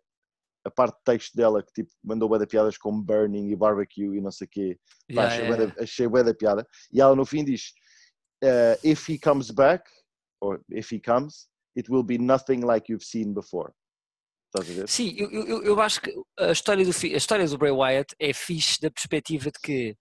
[0.65, 4.15] a parte de texto dela que tipo, mandou bué da piadas com burning e barbecue
[4.17, 4.79] e não sei o quê.
[5.11, 6.67] Yeah, achei, yeah, bué da, achei bué da piada.
[6.91, 7.73] E ela no fim diz:
[8.41, 9.83] eh, If he comes back,
[10.41, 13.73] or if he comes, it will be nothing like you've seen before.
[14.47, 14.87] Estás a ver?
[14.89, 18.33] Sim, eu, eu, eu- acho que a história, do, a história do Bray Wyatt é
[18.33, 19.95] fixe da perspectiva de que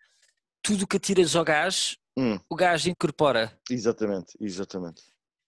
[0.62, 2.38] tudo que atiras ao gajo, Hum.
[2.48, 3.58] o gajo incorpora.
[3.68, 5.02] Exatamente, exatamente.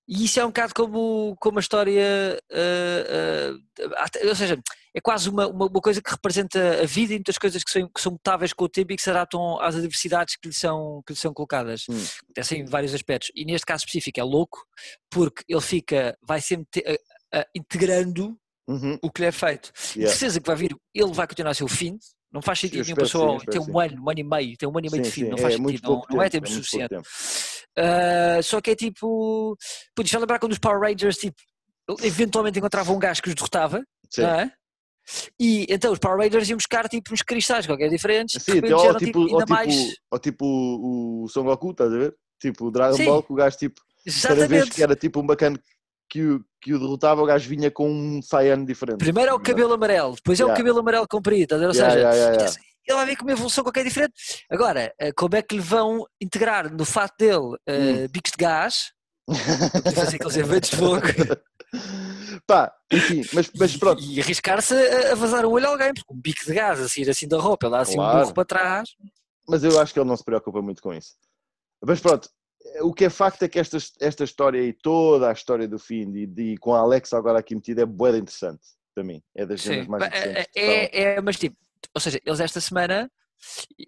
[0.09, 4.61] E isso é um bocado como, como a história, ah, até- ou seja,
[4.95, 7.89] é quase uma, uma, uma coisa que representa a vida e muitas coisas que são,
[7.89, 11.03] que são mutáveis com o tempo e que se adaptam às adversidades que lhe são,
[11.07, 11.85] que lhe são colocadas.
[11.89, 12.05] Hum.
[12.53, 13.31] Em vários aspectos.
[13.35, 14.65] E neste caso específico é louco,
[15.11, 17.01] porque ele fica, vai sempre te-
[17.33, 18.37] ah, integrando
[18.69, 18.99] Uhum.
[19.03, 19.73] o que lhe é feito.
[19.73, 20.17] De Yeah.
[20.17, 21.99] certeza que vai vir, ele vai continuar a ser o fim.
[22.33, 24.87] Não faz sentido nenhum eu ter um ano, um ano e meio, tem um ano
[24.87, 26.47] e meio Sim, de fim, sim, não faz é muito sentido, não, não é tempo,
[26.47, 26.89] pouco suficiente.
[26.89, 27.09] tempo.
[27.79, 29.57] Ah, só que é tipo.
[30.05, 31.37] Já lembrar quando os Power Rangers tipo,
[32.03, 34.23] eventualmente encontravam um gajo que os derrotava, Sim.
[34.23, 34.53] não é?
[35.41, 38.83] E então os Power Rangers iam buscar tipo uns cristais qualquer diferentes, Sim, de ou,
[38.97, 39.95] tipo, tipo, ou, ainda tipo, mais.
[40.11, 42.17] ou tipo o Son Goku, estás a ver?
[42.41, 43.05] Tipo o Dragon Sim.
[43.07, 43.81] Ball, que o gajo tipo,
[44.23, 45.59] cada vez que era tipo um bacana
[46.09, 48.99] que o, que o derrotava, o gajo vinha com um Saiyan diferente.
[48.99, 52.53] Primeiro é o cabelo amarelo, depois é o cabelo amarelo comprido, ou seja, yeah, yeah,
[52.87, 54.15] ele vai ver com uma evolução qualquer diferente.
[54.49, 58.09] Agora, eh, como é que lhe vão integrar no fato dele eh, Hum.
[58.13, 58.93] bicos de gás,
[59.95, 61.01] fazer aqueles eventos de fogo
[62.47, 64.01] Pá, enfim, mas, mas pronto.
[64.03, 66.89] e arriscar-se a, a vazar um olho a alguém, porque um bico de gás a
[66.89, 68.21] sair assim da roupa, ele dá assim um Claro.
[68.21, 68.89] burro para trás.
[69.49, 71.15] Mas eu acho que ele não se preocupa muito com isso.
[71.85, 72.29] Mas pronto,
[72.83, 76.11] o que é facto é que esta, esta história e toda a história do fim
[76.17, 78.61] e, de- com a Alexa agora aqui metida é de interessante
[78.95, 79.23] para mim.
[79.35, 80.47] É das cenas mais é, interessantes.
[80.57, 81.57] é, é, mas tipo,
[81.95, 83.11] ou seja, eles esta semana,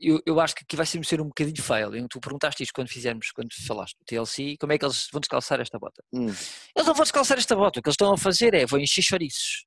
[0.00, 1.90] eu, eu acho que aqui vai ser ser um bocadinho fail.
[2.08, 5.60] Tu perguntaste isto quando fizermos, quando falaste do TLC, como é que eles vão descalçar
[5.60, 6.02] esta bota?
[6.12, 8.78] Hum, Eles não vão descalçar esta bota, o que eles estão a fazer é, vão
[8.78, 9.64] encher chouriços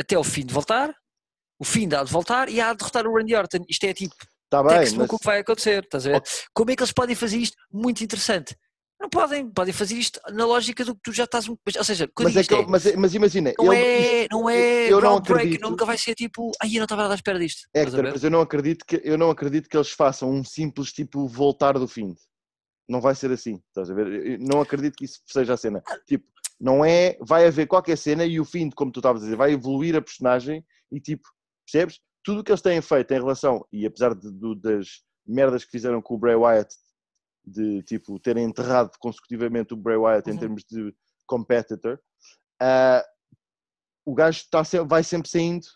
[0.00, 0.92] até o fim de voltar,
[1.58, 3.64] o fim dá de voltar e há de derrotar o Randy Orton.
[3.68, 4.16] Isto é tipo,
[4.52, 6.22] Tá bem, mas, o que vai acontecer, estás a ver?
[6.52, 7.56] Como é que eles podem fazer isto?
[7.72, 8.54] Muito interessante.
[9.00, 11.48] Não podem, podem fazer isto na lógica do que tu já estás.
[11.48, 15.00] Ou seja, mas, é que, é, mas, mas imagina, não ele- é, não é eu
[15.00, 15.62] não acredito.
[15.62, 17.66] nunca vai ser tipo, ai eu não estava nada à espera disto.
[17.74, 18.12] ver?
[18.12, 21.78] mas eu não acredito que eu não acredito que eles façam um simples tipo voltar
[21.78, 22.14] do fim.
[22.86, 24.06] não vai ser assim, estás a ver?
[24.32, 25.82] Eu não acredito que isso seja a cena.
[26.06, 26.26] Tipo,
[26.60, 29.52] não é, vai haver qualquer cena e o fim, como tu estavas a dizer, vai
[29.52, 30.62] evoluir a personagem
[30.92, 31.26] e tipo,
[31.64, 31.98] percebes?
[32.24, 35.70] Tudo o que eles têm feito em relação, e apesar de, de, das merdas que
[35.70, 36.74] fizeram com o Bray Wyatt,
[37.44, 40.36] de tipo, terem enterrado consecutivamente o Bray Wyatt uhum.
[40.36, 40.94] em termos de
[41.26, 42.00] competitor,
[42.62, 43.02] uh,
[44.04, 45.66] o gajo sempre, vai sempre saindo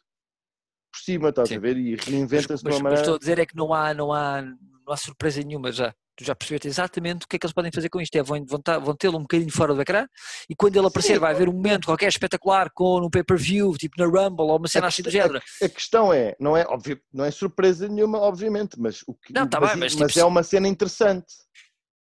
[0.92, 1.56] por cima, estás Sim.
[1.56, 1.76] a ver?
[1.76, 2.90] E reinventa-se de uma maneira.
[2.90, 5.94] Mas estou a dizer é que não há, não há, não há surpresa nenhuma já.
[6.16, 8.16] Tu já percebeste exatamente o que é que eles podem fazer com isto.
[8.16, 10.08] É, vão, vão, tá, tê-lo um bocadinho fora do ecrã
[10.48, 11.18] e quando ele aparecer Sim.
[11.18, 14.86] vai haver um momento qualquer espetacular com no pay-per-view, tipo na Rumble ou uma cena
[14.86, 15.42] assim do género.
[15.62, 19.32] A, a, questão é, não é, óbvio, não é surpresa nenhuma, obviamente, mas, o que,
[19.32, 21.26] não, tá mas, bem, mas, mas tipo, é uma cena interessante.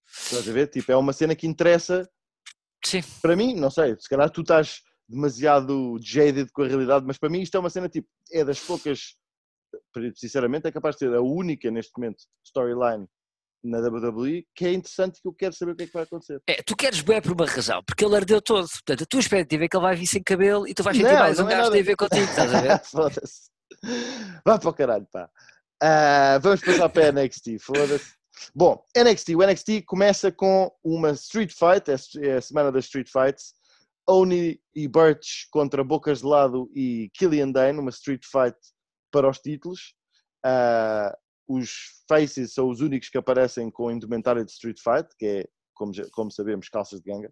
[0.08, 0.68] Estás a ver?
[0.68, 2.10] Tipo, é uma cena que interessa.
[2.86, 3.04] Sim.
[3.22, 7.30] Para mim, não sei, se calhar tu estás demasiado jaded com a realidade, mas para
[7.30, 9.16] mim isto é uma cena tipo, é das poucas,
[10.16, 13.08] sinceramente, é capaz de ser a única neste momento storyline
[13.66, 16.42] na WWE que é interessante que eu quero saber o que é que vai acontecer.
[16.48, 18.68] É, tu queres bem por uma razão, porque ele ardeu todo.
[18.68, 21.12] Portanto, a tua expectativa é que ele vai vir sem cabelo e tu vais sentir
[21.12, 21.80] não, mais não um é gajo nada...
[21.80, 22.80] a ver contigo, estás a ver?
[22.86, 23.50] Foda-se.
[24.46, 25.30] Vá para o caralho, pá.
[25.84, 28.14] Uh, vamos passar para a NXT, foda-se.
[28.54, 29.36] Bom, NXT.
[29.36, 33.54] O NXT começa com uma Street Fight, é, é a semana das Street Fights.
[34.08, 38.56] Oni e Birch contra Bocas de Lado e Killian Dane, uma Street Fight
[39.12, 39.96] para os títulos.
[40.46, 41.12] Uh,
[41.48, 45.92] os Faces são os únicos que aparecem com indumentária de Street Fight, que é, como,
[46.12, 47.30] como sabemos, calças de ganga.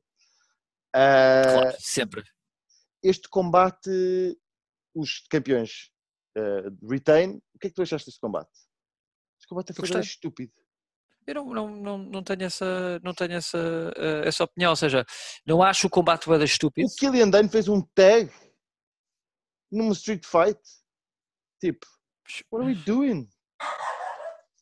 [0.96, 2.24] Uh, claro, sempre.
[3.04, 3.90] Este combate,
[4.96, 5.92] os campeões
[6.38, 7.42] uh, retain.
[7.54, 8.52] O que é que tu achaste deste combate?
[9.40, 10.54] Este combate foi estúpido.
[11.26, 15.06] Eu não, não, não, não tenho, essa, não tenho essa, uh, essa opinião, ou seja,
[15.46, 16.88] não acho o combate bada estúpido.
[16.88, 18.32] O Killian Dane fez um tag
[19.72, 20.60] numa Street Fight.
[21.62, 21.88] Tipo,
[22.52, 23.30] what are we doing?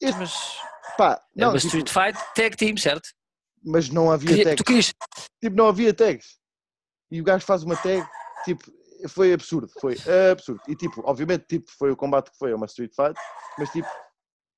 [0.01, 0.57] Este, mas,
[0.97, 3.09] pá, não, é uma tipo, Street Fight tag team, certo?
[3.63, 4.57] Mas não havia que, tags.
[4.57, 4.93] Tu quis...
[5.39, 6.39] Tipo, não havia tags.
[7.11, 8.03] E o gajo faz uma tag,
[8.43, 8.63] tipo,
[9.09, 9.95] foi absurdo, foi
[10.31, 10.61] absurdo.
[10.67, 13.19] E tipo, obviamente, tipo, foi o combate que foi, é uma Street Fight,
[13.57, 13.87] mas tipo,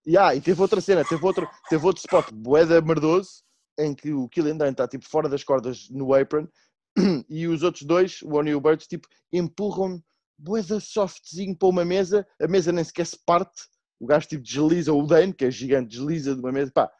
[0.07, 3.43] yeah, e teve outra cena, teve outro, teve outro spot boeda merdoso,
[3.77, 6.47] em que o Killian Dane está tipo fora das cordas no apron,
[7.29, 10.01] e os outros dois, o One e o Birds, tipo, empurram
[10.37, 13.63] boeda softzinho para uma mesa, a mesa nem sequer se parte,
[14.03, 16.91] o gajo tipo desliza o Dane, que é gigante, desliza de uma mesa, pá,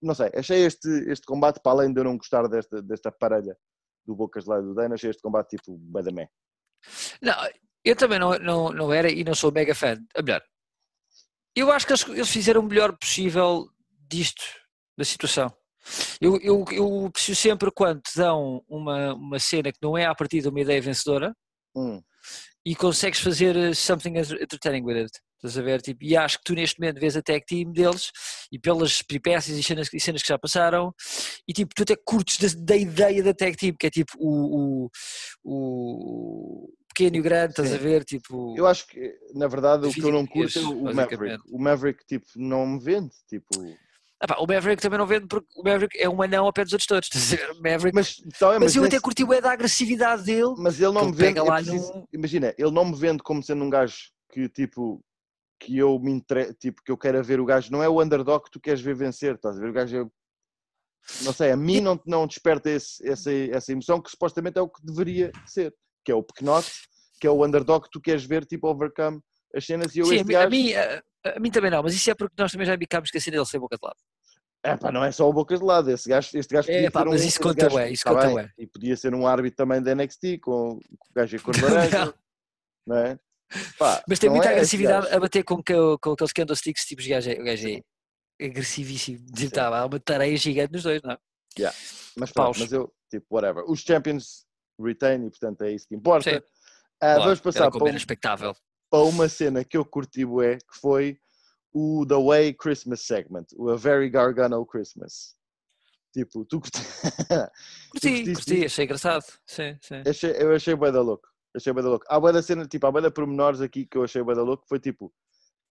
[0.00, 3.56] não sei, achei este, este combate, para além de eu não gostar desta, desta parelha
[4.06, 6.28] do Bocas de lá do Dane, achei este combate tipo badamé.
[7.20, 7.34] Não,
[7.84, 10.42] eu também não, não, não era e não sou mega fã, a melhor,
[11.54, 13.68] eu acho que eles, eles fizeram o melhor possível
[14.08, 14.42] disto,
[14.96, 15.52] da situação.
[16.20, 20.14] Eu, eu, eu preciso sempre, quando te dão uma, uma cena que não é a
[20.14, 21.34] partir de uma ideia vencedora,
[21.74, 22.00] hum.
[22.64, 25.20] e consegues fazer something entertaining with it.
[25.44, 25.82] Estás a ver?
[25.82, 28.12] Tipo, e acho que tu neste momento vês a tag team deles
[28.52, 30.94] e pelas peripécias e cenas, e cenas que já passaram
[31.48, 34.86] e tipo, tu até curtes da, da ideia da tag team, que é tipo o,
[34.86, 34.90] o,
[35.44, 37.74] o pequeno e o grande, estás Sim.
[37.74, 38.04] a ver?
[38.04, 41.42] Tipo, eu acho que, na verdade, o que eu não curto é o Maverick.
[41.50, 43.48] O Maverick, tipo, não me vende, tipo...
[44.20, 46.62] Ah, pá, o Maverick também não vende porque o Maverick é um anão ao pé
[46.62, 47.08] dos outros todos.
[47.60, 50.54] Maverick, mas, então, é, mas, mas eu até curti o da agressividade dele.
[50.58, 51.40] Mas ele não me vende.
[51.42, 52.06] Preciso, num...
[52.12, 55.04] Imagina, ele não me vende como sendo um gajo que tipo
[55.64, 56.52] que eu me entre...
[56.54, 57.70] tipo que eu quero ver o gajo.
[57.70, 59.70] Não é o underdog que tu queres ver vencer, estás a ver?
[59.70, 60.22] O gajo é
[61.24, 64.68] não sei, a mim não, não desperta esse, essa, essa emoção que supostamente é o
[64.68, 66.70] que deveria ser que é o pequenote,
[67.20, 69.20] que é o underdog que tu queres ver, tipo, overcome
[69.54, 69.94] as cenas.
[69.94, 70.50] E eu Sim, este a, gajo...
[70.50, 73.18] mim, a, a, mim também não, mas isso é porque nós também já bicámos que
[73.18, 73.98] a cena dele ser boca de lado.
[74.64, 77.04] É pá, não é só o boca de lado, esse gajo, este gajo é, pá,
[77.04, 78.50] mas um, isso conta gajo, ué, isso tá conta bem, ué.
[78.56, 82.14] E podia ser um árbitro também da NXT, com, com o gajo em cor laranja,
[82.86, 83.18] não é?
[83.78, 87.08] Pá, mas tem muita é agressividade a bater com, com, com aqueles candlesticks, tipo, o
[87.08, 91.12] gajo é, o gajo é agressivíssimo, tipo, tá, há uma tareia gigante nos dois, não
[91.12, 91.18] é?
[91.58, 91.76] Yeah.
[92.16, 93.64] Mas, pronto, mas eu, tipo, whatever.
[93.68, 94.46] Os Champions
[94.80, 96.30] retain e portanto é isso que importa.
[96.30, 96.36] Sim.
[96.36, 96.42] Uh,
[96.98, 98.54] claro, vamos passar para, um,
[98.90, 101.18] para, uma cena que eu curti bué, que foi
[101.72, 105.34] o The Way Christmas segment, o A Very Gargano Christmas.
[106.12, 106.80] Tipo, tu curti...
[107.90, 109.24] curti, curti, achei engraçado.
[109.46, 110.02] Sim, sim.
[110.06, 111.31] Achei, eu achei bué da louco.
[111.54, 112.06] Achei bué da louco.
[112.08, 114.42] Há bué da cena, tipo, há bué da pormenores aqui que eu achei bué da
[114.42, 115.06] louco, foi tipo,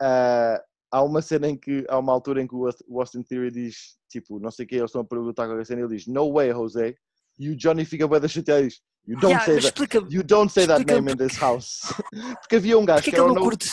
[0.01, 3.97] uh, há uma cena em que, há uma altura em que o Austin Theory diz,
[4.09, 6.51] tipo, não sei o que, eles estão a perguntar qualquer cena, ele diz, no way,
[6.51, 6.95] Jose,
[7.39, 10.13] e o Johnny fica bué da chateado e diz, You don't yeah, say that.
[10.13, 11.81] You don't say that name in this house.
[12.41, 13.41] porque havia um gajo que, que era o no...
[13.41, 13.67] curte?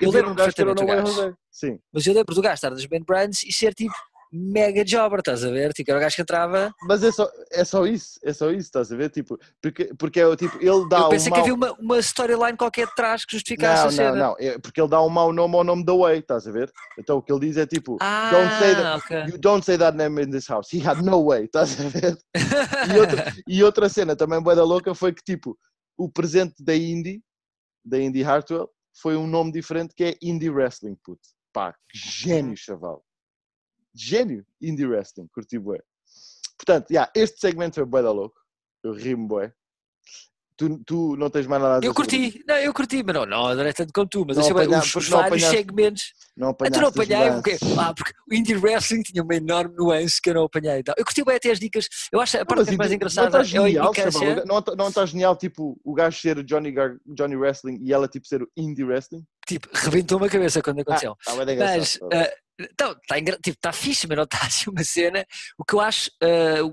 [0.00, 1.34] Eu lembro um gajo que era o José.
[1.50, 1.78] Sim.
[1.92, 3.94] Mas eu lembro do gajo estar das band brands e ser tipo
[4.32, 5.72] mega jobber, estás a ver?
[5.72, 6.74] Tipo, era o gajo que entrava.
[6.82, 9.10] Mas é só, é só isso, é só isso, estás a ver?
[9.10, 11.40] Tipo, porque, porque é o tipo, ele dá Eu um pensei que mau...
[11.40, 14.10] havia uma, uma storyline qualquer de trás que justificasse Não, a cena.
[14.12, 16.50] não, não, é porque ele dá um mau nome ao nome da Way, estás a
[16.52, 16.70] ver?
[16.98, 19.24] Então o que ele diz é tipo, Ah, Don't say that- ok.
[19.32, 22.16] you don't say that name in this house, he had no way, estás a ver?
[22.34, 25.56] E outra, e outra cena também boa da louca foi que tipo,
[25.98, 27.22] o presente da Indy,
[27.84, 28.68] da Indy Hartwell,
[29.00, 31.20] foi um nome diferente que é Indie Wrestling, puto.
[31.52, 33.02] Pá, que gênio, chaval.
[33.96, 35.80] Gênio, Indie Wrestling, curti bué.
[36.58, 38.36] Portanto, yeah, este segmento foi bué da louco.
[38.84, 39.52] Eu rimo bué.
[40.58, 43.26] Tu, tu não tens mais nada a dizer Eu curti, não, eu curti, mas não,
[43.26, 46.02] não adorei tanto como tu, mas Não achei bem apanha- os, não vários apanhaste- segmentos.
[46.34, 50.18] Não Ah, tu não apanhei porque, ah, porque o indie wrestling tinha uma enorme nuance
[50.18, 50.78] que eu não apanhei.
[50.78, 51.86] Então, eu curti bem até as dicas.
[52.10, 53.90] Eu acho a Não, parte mas que é mais engraçada não é está a genial,
[53.90, 54.18] implicância.
[54.20, 54.46] chaval.
[54.46, 58.08] Não está não tá genial, tipo, o gajo ser Johnny, Gar- Johnny Wrestling e ela,
[58.08, 59.26] tipo, ser o Indie Wrestling?
[59.46, 61.12] Tipo, rebentou-me a cabeça quando aconteceu.
[61.26, 64.38] Ah, tá bem engraçado, Mas, tá ah, então, está tipo, tá fixe, mas não está
[64.46, 65.24] assim uma cena.
[65.58, 66.10] O que eu acho,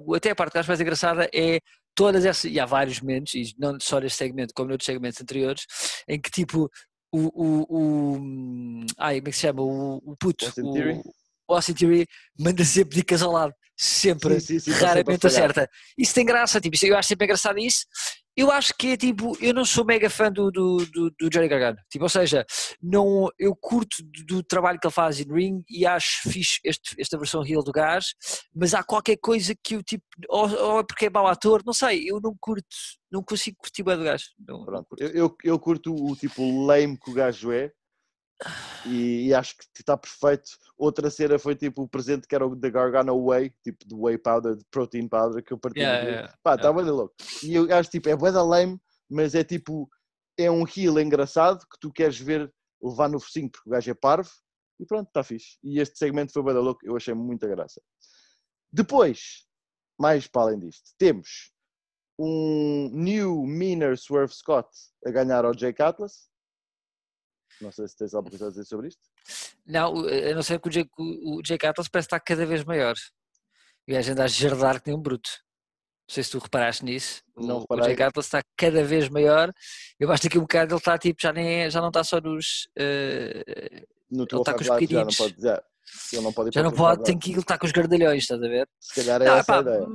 [0.06, 1.60] o- até a parte que eu acho mais engraçada é
[1.96, 5.66] todas essas, e há vários momentos, e não só neste segmento, como noutros segmentos anteriores,
[6.08, 6.70] em que tipo,
[7.12, 9.62] o, o, o ai, como é que se chama?
[9.62, 11.02] O, o puto, Austin o, Theory?
[11.48, 12.08] o Austin Theory
[12.40, 15.70] manda sempre dicas ao lado, sempre, Sim, sim, sim, tá raramente acerta.
[15.98, 17.86] Isso tem graça, tipo, eu acho sempre engraçado isso.
[18.36, 21.48] Eu acho que é tipo, eu não sou mega fã do, do, do, do Johnny
[21.48, 22.46] Gargano, tipo, ou seja,
[22.82, 26.96] não, eu curto do, do trabalho que ele faz em ring e acho fixe este,
[27.00, 28.16] esta versão real do gás,
[28.56, 31.74] mas há qualquer coisa que eu tipo, ou, ou é porque é mau ator, não
[31.74, 32.66] sei, eu não curto,
[33.12, 34.24] não consigo curtir bem do gás.
[34.40, 35.04] Não, não curto.
[35.04, 37.72] eu, eu, eu curto o tipo lame que o gajo é
[38.86, 40.52] e, e acho que está perfeito.
[40.78, 44.18] Outra cena foi tipo o presente que era o da Gargano Whey, tipo de whey
[44.18, 45.80] powder, de protein powder que eu parti.
[45.80, 46.62] Yeah, yeah, Pá, yeah.
[46.62, 47.16] está bem louco.
[47.44, 49.90] E eu acho tipo, é bué da lame, mas é tipo,
[50.38, 53.94] é um heel engraçado que tu queres ver levar no focinho porque o gajo é
[53.94, 54.30] parvo
[54.80, 55.58] e pronto, está fixe.
[55.64, 57.82] E este segmento foi bué da louco, eu achei muita graça.
[58.72, 59.46] Depois,
[60.00, 61.54] mais para além disto, temos
[62.20, 64.70] um new meaner Swerve Scott
[65.06, 66.30] a ganhar ao Jake Atlas.
[67.64, 69.02] Não sei se tens alguma coisa a dizer sobre isto.
[69.66, 72.64] Não, eu não sei que o Jake, o o Jake Atlas parece estar cada vez
[72.64, 72.94] maior.
[73.88, 75.30] E o gajo anda a jardar que nem um bruto.
[76.08, 77.22] Não sei se tu reparaste nisso.
[77.36, 77.86] Não o, o reparei.
[77.90, 79.52] Jake Atlas está cada vez maior.
[80.00, 81.88] Eu acho que daqui a um bocado ele está tipo, já, nem é- já não
[81.88, 82.68] está só nos.
[82.78, 85.16] eh, No Ele tá com os Live já não pequeninos.
[85.18, 85.64] pode dizer.
[86.12, 88.42] Ele não pode já não o pode, tem que ele está com os gardalhões, estás
[88.42, 88.68] a ver?
[88.80, 89.88] Se calhar é Não, essa a epá, ideia.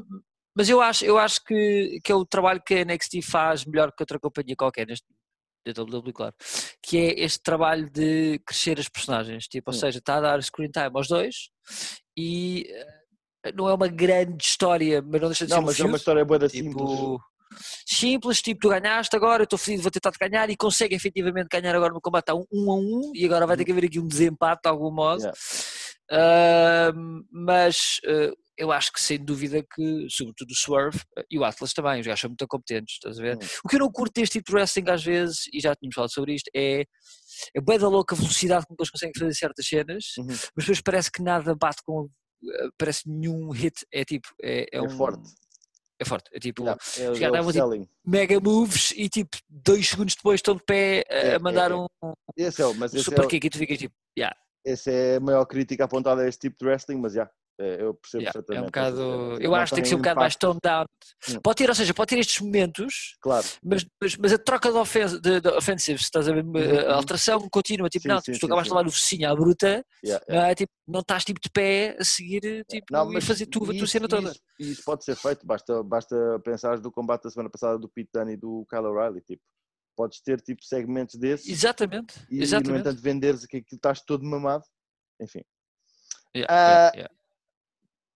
[0.54, 3.90] mas eu acho, eu acho que, que é o trabalho que a NXT faz melhor
[3.92, 5.06] que outra companhia qualquer neste
[5.72, 6.34] WWE, claro,
[6.82, 10.70] que é este trabalho de crescer as personagens, tipo, ou seja, está a dar screen
[10.70, 11.50] time aos dois
[12.16, 12.66] e
[13.44, 15.84] eh, não é uma grande história, mas não deixa de Não, ser um mas é
[15.84, 16.72] uma história boa da simples.
[16.72, 17.20] tipo,
[17.86, 21.74] simples, tipo, tu ganhaste agora, eu estou feliz, vou tentar-te ganhar e consegue efetivamente ganhar
[21.74, 23.98] agora no combate a um, um a um e agora vai ter que haver aqui
[24.00, 25.20] um desempate de algum modo.
[25.20, 25.38] Yeah.
[26.10, 26.92] Ah,
[27.30, 31.72] mas ah, eu acho que sem dúvida que, sobretudo o Swerve ah, e o Atlas
[31.72, 33.36] também, os gajos são muito competentes, estás a ver?
[33.36, 33.46] Hum.
[33.64, 36.12] O que eu não curto deste tipo de wrestling às vezes, e já tínhamos falado
[36.12, 36.84] sobre isto, é
[37.54, 40.26] é bem da louca a velocidade com que eles conseguem fazer certas cenas, Uhum.
[40.26, 42.08] mas depois parece que nada bate com,
[42.44, 45.22] ah, parece nenhum hit, é tipo, é, é, É um, forte.
[46.00, 50.14] É forte, é tipo, Yeah, é, os é tipo, mega moves e tipo, dois segundos
[50.14, 51.76] depois estão de pé a, É, a mandar é, é.
[51.76, 51.86] um,
[52.36, 55.20] Esse é, mas esse super é, kick e tu ficas tipo, yeah, essa é a
[55.20, 58.56] maior crítica apontada a este tipo de wrestling, mas já, é, eu percebo Yeah, perfeitamente.
[58.56, 59.42] é um bocado.
[59.42, 60.84] Eu acho que tem que ser um bocado mais toned down.
[61.28, 61.40] Hum.
[61.42, 64.78] Pode ter, ou seja, pode ter estes momentos, Claro, mas, mas, mas a troca de,
[64.78, 66.44] ofen de, de offensives, estás a ver?
[66.44, 66.90] uhum.
[66.90, 68.76] A alteração contínua, tipo, Sim, não, sim, tu sim, acabaste de sim.
[68.76, 70.54] levar o focinho à bruta, yeah, não é?
[70.54, 73.74] Tipo, não estás tipo de pé a seguir tipo, Não, e mas fazer tu, a
[73.76, 74.30] tua cena toda.
[74.30, 74.40] Isso,
[74.72, 78.32] isso pode ser feito, basta, basta pensar do combate da semana passada do Pete Dunne
[78.34, 79.20] e do Kyle O'Reilly.
[79.22, 79.42] Tipo,
[79.96, 82.80] podes ter tipo, segmentos desses Exatamente, e, no exatamente.
[82.80, 84.64] entanto, venderes que aquilo estás todo mamado.
[85.20, 85.42] Enfim.
[86.36, 87.14] Yeah, Ah, yeah, yeah.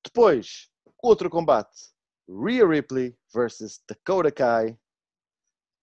[0.05, 0.69] Depois,
[1.03, 1.71] outro combate:
[2.29, 4.79] Rhea Ripley versus Dakota Kai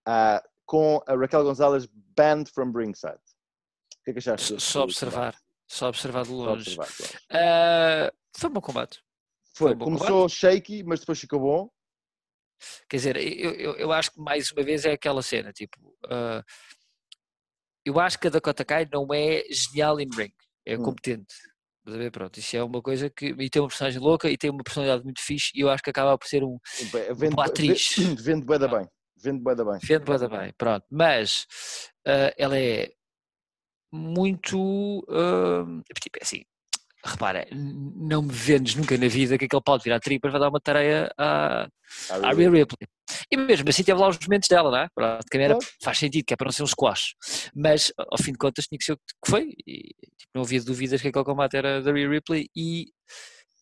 [0.05, 3.15] ah, com a Raquel Gonzalez banned from ringside.
[3.15, 4.47] O que é que achaste?
[4.53, 4.89] Só- Só combate?
[4.91, 5.35] observar,
[5.67, 6.51] só observar de longe.
[6.79, 7.19] observar, claro.
[7.31, 9.03] Ah, foi um bom combate.
[9.55, 11.69] Foi, um bom começou shaky, mas depois ficou bom.
[12.89, 16.43] Quer dizer, eu, eu, eu acho que mais uma vez é aquela cena, tipo, ah,
[17.85, 20.33] eu acho que a Dakota Kai não é genial em ring,
[20.65, 20.83] é Hum.
[20.83, 21.33] competente.
[21.89, 22.11] Estás a ver?
[22.11, 23.35] Pronto, isso é uma coisa que.
[23.39, 25.89] E tem uma personagem louca e tem uma personalidade muito fixe e eu acho que
[25.89, 26.57] acaba por ser um.
[27.15, 27.95] Vende, boa atriz.
[27.97, 28.87] Vende, vende bué da bem.
[29.21, 29.79] Vende bué da bem.
[29.81, 30.85] Vende bué da bem, pronto.
[30.91, 31.47] Mas
[32.05, 32.91] ah, ela é
[33.91, 35.03] muito.
[35.09, 35.65] ah,
[35.99, 36.43] tipo, é assim.
[37.03, 40.49] Repara, não me vendes nunca na vida que aquele pau de virar tripas vai dar
[40.49, 41.63] uma tarefa à,
[42.09, 42.89] à Rhea Ripley.
[43.31, 44.87] E mesmo assim teve lá os momentos dela, não é?
[45.33, 45.59] Era- Claro.
[45.83, 47.15] faz sentido, que é para não ser um squash.
[47.55, 49.53] Mas ao fim de contas tinha que ser o que foi.
[49.67, 49.83] E
[50.17, 52.87] tipo, não havia dúvidas que aquele combate era da Rhea Ripley e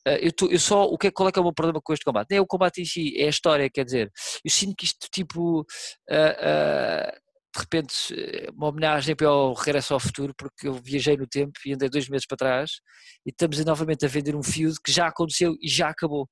[0.08, 1.82] Uh, eu, tô, eu só, o que é, qual é que é o meu problema
[1.84, 2.28] com este combate?
[2.30, 4.10] Nem é o combate em si, é a história, quer dizer,
[4.42, 7.12] eu sinto que isto tipo, uh, uh,
[7.54, 11.74] de repente, uma homenagem para o Regresso ao Futuro, porque eu viajei no tempo e
[11.74, 12.72] andei dois meses para trás
[13.26, 16.30] e estamos novamente a vender um feud que já aconteceu e já acabou.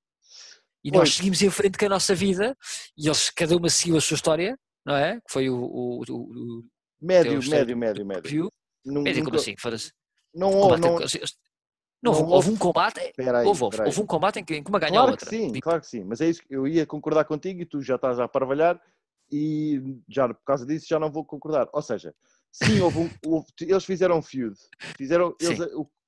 [0.85, 0.99] E pois.
[0.99, 2.55] nós seguimos em frente com a nossa vida
[2.95, 4.55] e eles, cada uma seguiu a sua história,
[4.85, 5.15] não é?
[5.15, 5.55] Que foi o.
[5.55, 6.63] o, o, o
[7.01, 8.51] médio, médio, médio, médio.
[8.85, 9.55] Médio, como assim?
[9.57, 9.91] Foda-se.
[10.31, 10.99] Não, não, não,
[12.03, 12.99] não, houve, houve um combate.
[12.99, 13.13] Aí,
[13.47, 15.27] houve, houve, houve, um combate em que, uma ganha claro a outra.
[15.27, 17.81] Que sim, claro que sim, mas é isso que eu ia concordar contigo e tu
[17.81, 18.79] já estás a parvalhar
[19.31, 21.67] e já por causa disso já não vou concordar.
[21.73, 22.13] Ou seja,
[22.51, 24.55] sim, houve um, houve, eles fizeram um feud,
[24.95, 25.59] fizeram, eles,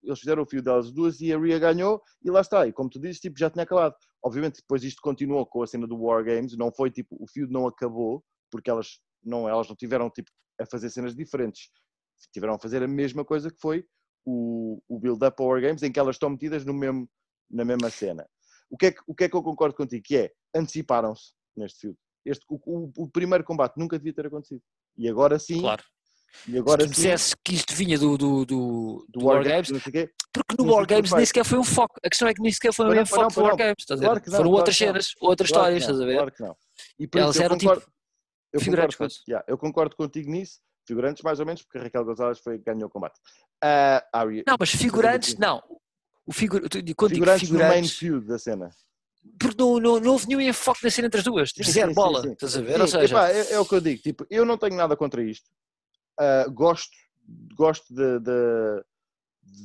[0.04, 2.68] eles, fizeram o feud delas duas e a Rhea ganhou e lá está.
[2.68, 3.96] E como tu dizes, tipo, já tinha acabado.
[4.24, 7.52] Obviamente depois isto continuou com a cena do War Games, não foi tipo, o feud
[7.52, 11.70] não acabou porque elas não, elas não tiveram tipo a fazer cenas diferentes,
[12.34, 13.86] tiveram a fazer a mesma coisa que foi
[14.26, 17.10] o, o build-up War Games, em que elas estão metidas no mesmo,
[17.50, 18.28] na mesma cena.
[18.70, 20.04] O que, é que, o que é que eu concordo contigo?
[20.06, 21.98] Que é, anteciparam-se neste feud.
[22.26, 24.62] Este, o, o, o, primeiro combate nunca devia ter acontecido.
[24.98, 25.62] E agora sim.
[25.62, 25.84] Claro.
[26.48, 29.70] E agora Se tu dissesse que isto vinha do, do, do, do War, Games,
[30.32, 32.00] porque no War Games nem sequer foi um foco.
[32.04, 33.76] A questão é que nem sequer foi um foco do War Games.
[33.80, 36.16] Estás claro não, Foram outras cenas, outras histórias, estás a ver?
[36.16, 36.56] Claro que não.
[37.00, 37.98] E por Elas eram tipo concordo, tipo
[38.54, 38.96] eu figurantes.
[38.96, 40.60] Concordo, yeah, eu concordo contigo nisso.
[40.88, 43.20] Figurantes, mais ou menos, porque a Raquel Gonzalez foi, ganhou o combate.
[43.62, 45.62] Uh, não, mas figurantes, não.
[46.26, 48.70] O figur, figurantes, figurantes no main da cena
[49.40, 52.22] porque não, não, não houve nenhum enfoque na cena entre as duas, tipo, zero bola,
[52.22, 52.34] sim, sim.
[52.34, 52.76] estás a ver?
[52.76, 53.16] Sim, Ou seja...
[53.16, 55.50] Epá, é, é, o que eu digo, tipo, eu não tenho nada contra isto,
[56.20, 56.96] uh, gosto,
[57.56, 58.84] gosto de, de,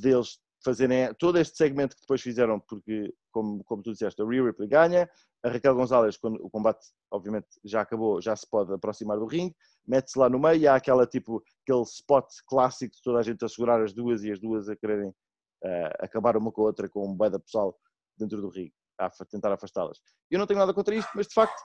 [0.01, 4.43] deles fazerem todo este segmento que depois fizeram, porque, como, como tu disseste, a Rhea
[4.43, 5.09] Ripley ganha,
[5.43, 9.55] a Raquel Gonzalez, quando o combate obviamente já acabou, já se pode aproximar do ringue,
[9.85, 13.43] mete-se lá no meio e há aquela tipo, aquele spot clássico de toda a gente
[13.43, 16.87] a segurar as duas e as duas a quererem uh, acabar uma com a outra
[16.87, 17.77] com um bué pessoal
[18.17, 19.99] dentro do ringue a tentar afastá-las.
[20.29, 21.61] Eu não tenho nada contra isto, mas de facto,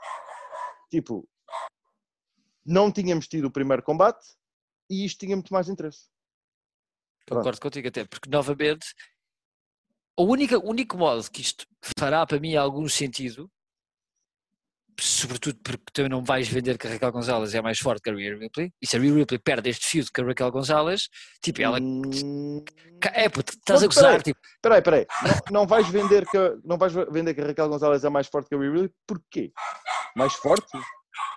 [0.90, 1.28] tipo,
[2.64, 4.26] não tínhamos tido o primeiro combate
[4.88, 6.06] e isto tinha muito mais interesse.
[7.28, 8.94] Concordo contigo até, porque novamente
[10.18, 11.64] o único, o único modo que isto
[11.96, 13.48] fará para mim algum sentido,
[15.00, 18.14] sobretudo porque também não vais vender que a Raquel Gonzalez é mais forte que a
[18.14, 21.08] Rhea Ripley, e se a Rhea Ripley perde este feud com a Raquel Gonzalez,
[21.40, 21.78] tipo, ela.
[21.80, 22.64] Hum...
[23.12, 24.22] É, puto, estás não, a gozar.
[24.22, 24.40] Tipo...
[24.60, 28.08] Peraí, peraí, não, não, vais vender que, não vais vender que a Raquel Gonzalez é
[28.08, 29.52] mais forte que a Rhea Ripley, porquê?
[30.16, 30.76] Mais forte?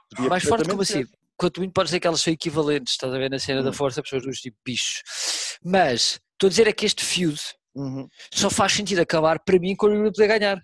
[0.10, 1.06] Podia mais forte como assim?
[1.42, 3.64] Quanto muito pode ser que elas são equivalentes, estás a ver, na cena hum.
[3.64, 5.02] da força, pessoas dos tipo bichos.
[5.66, 7.42] Mas, estou a dizer é que este feud
[7.74, 8.08] uhum.
[8.32, 10.62] só faz sentido acabar para mim com a Rhea Ripley ganhar.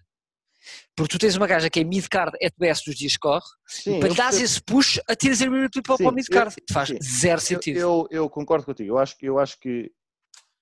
[0.96, 3.98] Porque tu tens uma gaja que é mid-card at best dos dias que corre, sim,
[3.98, 6.56] e para dar esse push, atiras a Ripley para, o mid-card.
[6.72, 7.00] Faz sim.
[7.02, 7.80] zero sentido.
[7.80, 8.92] Eu, eu, eu, concordo contigo.
[8.92, 9.92] Eu acho que, eu acho que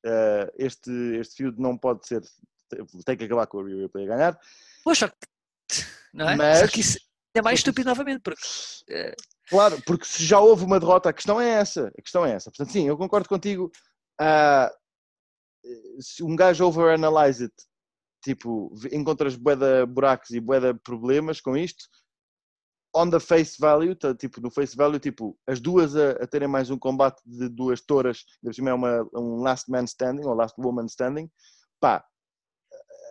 [0.06, 2.22] uh, este, este feud não pode ser.
[3.06, 4.40] Tem que acabar com a Rhea Ripley a ganhar.
[4.82, 5.12] Poxa,
[6.14, 6.38] não é?
[6.38, 7.00] Mas, só que isso
[7.36, 8.22] é mais estúpido novamente.
[8.22, 8.42] Porque,
[8.92, 9.35] uh...
[9.50, 11.92] Claro, porque se já houve uma derrota, a questão é essa.
[11.98, 12.50] A questão é essa.
[12.50, 13.72] Portanto, sim, eu concordo contigo.
[14.20, 14.70] Uh,
[16.02, 17.54] se um gajo overanalyze it
[18.26, 21.86] tipo, encontras bué buracos e bué problemas com isto,
[22.96, 26.48] on the face value, tá, tipo, no face value, tipo, as duas a, a terem
[26.48, 30.60] mais um combate de duas touras, de é uma, um last man standing, ou last
[30.60, 31.30] woman standing,
[31.80, 32.04] pá,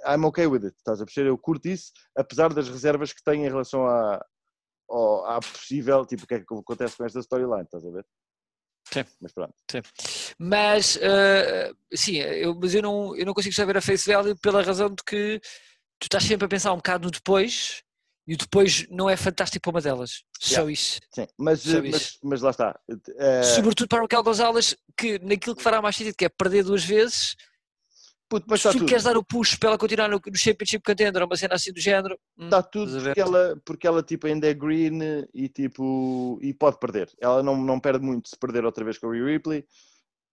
[0.04, 1.28] I'm okay with it, estás a perceber?
[1.28, 4.24] Eu curto isso, apesar das reservas que tenho em relação a,
[4.90, 8.04] a, a possível, tipo, o que é que acontece com esta storyline, estás a ver?
[8.92, 9.04] Sim.
[9.20, 9.54] Mas pronto.
[9.70, 9.82] Sim.
[10.38, 14.62] Mas, uh, sim, eu, mas eu não, eu não consigo saber a face value pela
[14.62, 15.40] razão de que
[15.98, 17.82] tu estás sempre a pensar um bocado no depois
[18.26, 20.22] e o depois não é fantástico para uma delas.
[20.40, 20.72] Só yeah.
[20.72, 21.00] isso.
[21.14, 22.80] Sim, mas, mas, mas, lá está.
[22.88, 23.44] Uh...
[23.54, 26.84] Sobretudo para o Raquel Gonzalez, que naquilo que fará mais sentido, que é perder duas
[26.84, 27.36] vezes,
[28.28, 28.86] Puto, se tu tudo.
[28.86, 31.80] queres dar o push para ela continuar no, no Championship Contender, uma cena assim do
[31.80, 32.18] género.
[32.38, 34.98] Está hum, tudo porque ela, porque ela tipo, ainda é green
[35.32, 37.10] e, tipo, e pode perder.
[37.20, 39.64] Ela não, não perde muito se perder outra vez com o Rhea Ripley.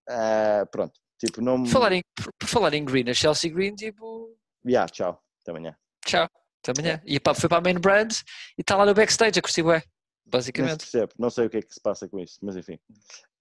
[0.09, 0.99] Uh, pronto.
[1.19, 1.63] Tipo, não...
[1.63, 4.35] por, falar em, por falar em green, a Chelsea Green, tipo.
[4.65, 5.21] Yeah, tchau.
[5.41, 5.75] Até amanhã.
[6.05, 6.27] Tchau.
[6.63, 7.01] Até amanhã.
[7.05, 8.11] E foi para a main brand
[8.57, 9.83] e está lá no backstage a curtir é
[10.25, 10.71] basicamente.
[10.71, 11.13] Não, percebe.
[11.19, 12.79] não sei o que é que se passa com isso, mas enfim.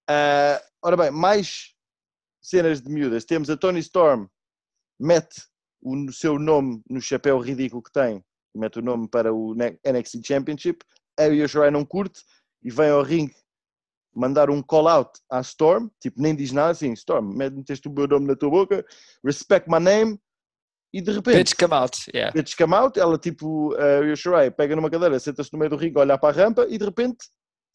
[0.09, 1.73] Uh, ora bem, mais
[2.41, 3.25] cenas de miúdas.
[3.25, 4.27] Temos a Tony Storm
[5.01, 5.41] mete
[5.81, 8.23] o seu nome no chapéu ridículo que tem,
[8.55, 10.85] mete o nome para o NXT Championship,
[11.19, 12.21] a Io Shirai não curte
[12.63, 13.35] e vem ao ringue
[14.13, 18.27] mandar um call-out à Storm, tipo, nem diz nada assim, Storm, meteste o meu nome
[18.27, 18.85] na tua boca,
[19.25, 20.19] respect my name,
[20.93, 21.37] e de repente...
[21.37, 22.31] Bitch come out, yeah.
[22.31, 25.77] Bitch come out, ela tipo, a Io Shirai pega numa cadeira, senta-se no meio do
[25.77, 27.25] ringue, olha para a rampa e de repente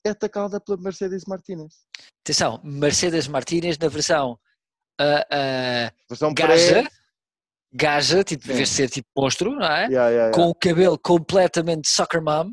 [0.04, 1.74] é atacada pela Mercedes Martinez.
[2.24, 4.38] Atenção, Mercedes Martinez na versão
[5.00, 6.88] uh, uh, versão gaja, pré
[7.76, 8.56] gaja, tipo, em Sim.
[8.56, 9.86] vez de ser tipo monstro, não é?
[9.86, 10.32] Yeah, yeah, yeah.
[10.34, 12.52] Com o cabelo completamente soccer mom,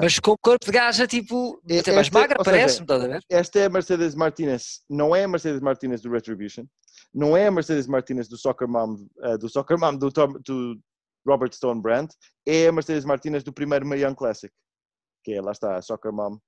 [0.00, 3.20] mas com o corpo de gaja, tipo, até mais esta- magra, parece-me, estás a ver?
[3.30, 6.64] Esta é a Mercedes Martinez, não é a Mercedes Martinez do Retribution,
[7.12, 10.78] não é a Mercedes Martinez do Soccer Mom, eh, do Soccer Mom do, Tom- do
[11.26, 12.08] Robert Stone Brand,
[12.46, 14.52] é a Mercedes Martinez do primeiro Young Classic,
[15.22, 16.38] que é, lá está, a Soccer Mom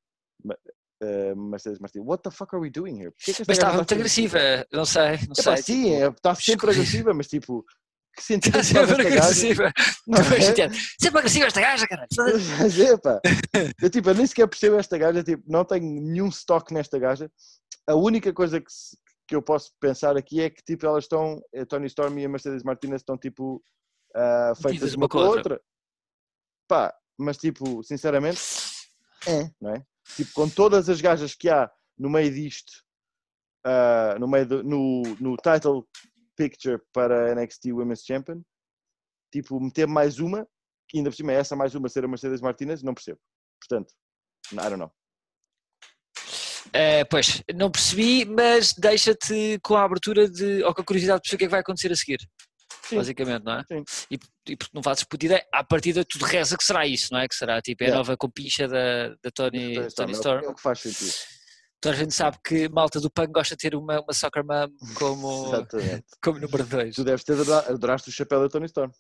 [1.02, 2.06] Eh, Mercedes Martinez.
[2.06, 3.12] What the fuck are we doing here?
[3.28, 4.38] Esta Mas estava muito está agressiva,
[4.72, 5.56] não sei, não sei.
[5.58, 7.64] sim, tipo, é, está sempre agressiva, mas tipo,
[8.16, 9.72] que sentido Está é sempre agressiva.
[10.06, 10.70] Não é?
[10.98, 12.08] Sempre agressiva esta gaja, caralho.
[12.58, 13.20] Mas é, pá.
[13.82, 17.30] Eu, tipo, eu nem sequer percebo esta gaja, tipo, não tenho nenhum stock nesta gaja.
[17.86, 18.66] A única coisa que,
[19.28, 22.28] que eu posso pensar aqui é que, tipo, elas estão, a Tony Storm e a
[22.28, 23.62] Mercedes Martinez estão, tipo,
[24.14, 25.60] ah, feitas Metidas uma com a outra.
[26.66, 28.40] Pá, mas, tipo, sinceramente,
[29.26, 29.84] é, não é?
[30.14, 32.72] Tipo, com todas as gajas que há no meio disto,
[33.64, 35.86] ah, no meio do, no, no title
[36.36, 38.42] picture para NXT Women's Champion,
[39.32, 40.46] tipo, meter mais uma,
[40.88, 43.18] que ainda por cima é essa mais uma ser a Mercedes Martinez, não percebo.
[43.60, 43.92] Portanto,
[44.52, 44.92] I don't know.
[46.72, 51.22] Eh, pois, não percebi, mas deixa-te com a abertura de, ou com a curiosidade de
[51.22, 52.18] perceber o que é que vai acontecer a seguir.
[52.88, 52.96] Sim.
[52.96, 53.64] Basicamente, não é?
[53.66, 53.84] Sim.
[54.10, 54.18] E,
[54.48, 57.26] e porque não fazes ideia, à partida tudo reza que será isso, não é?
[57.28, 57.98] Que será tipo é a Yeah.
[57.98, 61.12] nova compincha da, da Tony, Tony Tony Storm, é o- que faz sentido.
[61.80, 64.68] Toda a gente sabe que malta do punk gosta de ter uma, uma soccer mom
[64.94, 65.50] como,
[66.22, 66.94] como número 2.
[66.94, 68.90] Tu deves ter adora- adoraste o chapéu da Tony Storm.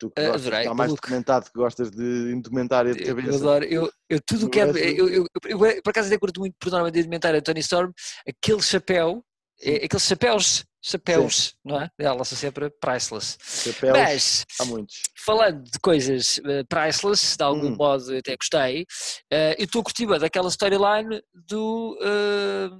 [0.00, 1.02] Tu que gostas, adorei, está mais maluco.
[1.02, 3.38] documentado que gostas de indumentária de Eu, cabeça.
[3.38, 4.62] adoro, eu, eu tudo o que é.
[4.62, 7.90] Eu, eu, eu, eu, por acaso até curto muito por norma de alimentar Tony Storm,
[8.26, 9.24] aquele chapéu,
[9.62, 11.90] é, aqueles chapéus, chapéus, não é?
[11.98, 13.36] Ela são sempre priceless.
[13.64, 15.02] Chapéus, Mas, há muitos.
[15.24, 17.76] falando de coisas eh, priceless, de algum Hum.
[17.76, 18.86] modo eu até gostei,
[19.30, 21.98] eh, eu estou bué daquela storyline do.
[22.02, 22.70] eh,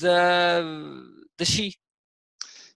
[0.00, 0.60] da.
[1.38, 1.74] da Xi.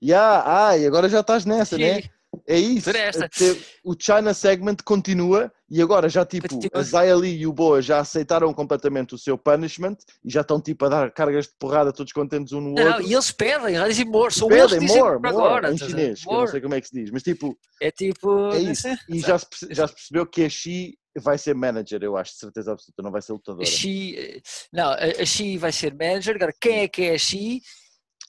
[0.03, 2.03] Yeah, ah, e agora já estás nessa, né?
[2.47, 2.91] É isso.
[2.91, 6.71] Até O China segment continua e agora já tipo Continua.
[6.81, 10.61] a Zaya Lee e o Boa já aceitaram completamente o seu punishment e já estão
[10.61, 13.07] tipo a dar cargas de porrada todos contentes um no Não, não, outro.
[13.09, 15.73] e eles pedem, eles dizem more, são eles Pedem dizem more, more, agora.
[15.73, 16.51] em chinês, eu não More.
[16.51, 18.51] sei como é que se diz, mas tipo, É tipo.
[18.53, 18.89] é isso.
[19.09, 22.39] E já se, já se percebeu que a Xi vai ser manager, eu acho, de
[22.39, 23.65] certeza absoluta, não vai ser lutadora.
[23.65, 26.37] A Xi, não, a Xi vai ser manager.
[26.37, 27.63] Agora, quem é que é a Xi?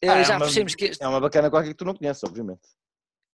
[0.02, 2.24] Eh, Ah, é já uma- percebemos que É uma bacana qualquer que tu não conheces,
[2.24, 2.62] obviamente.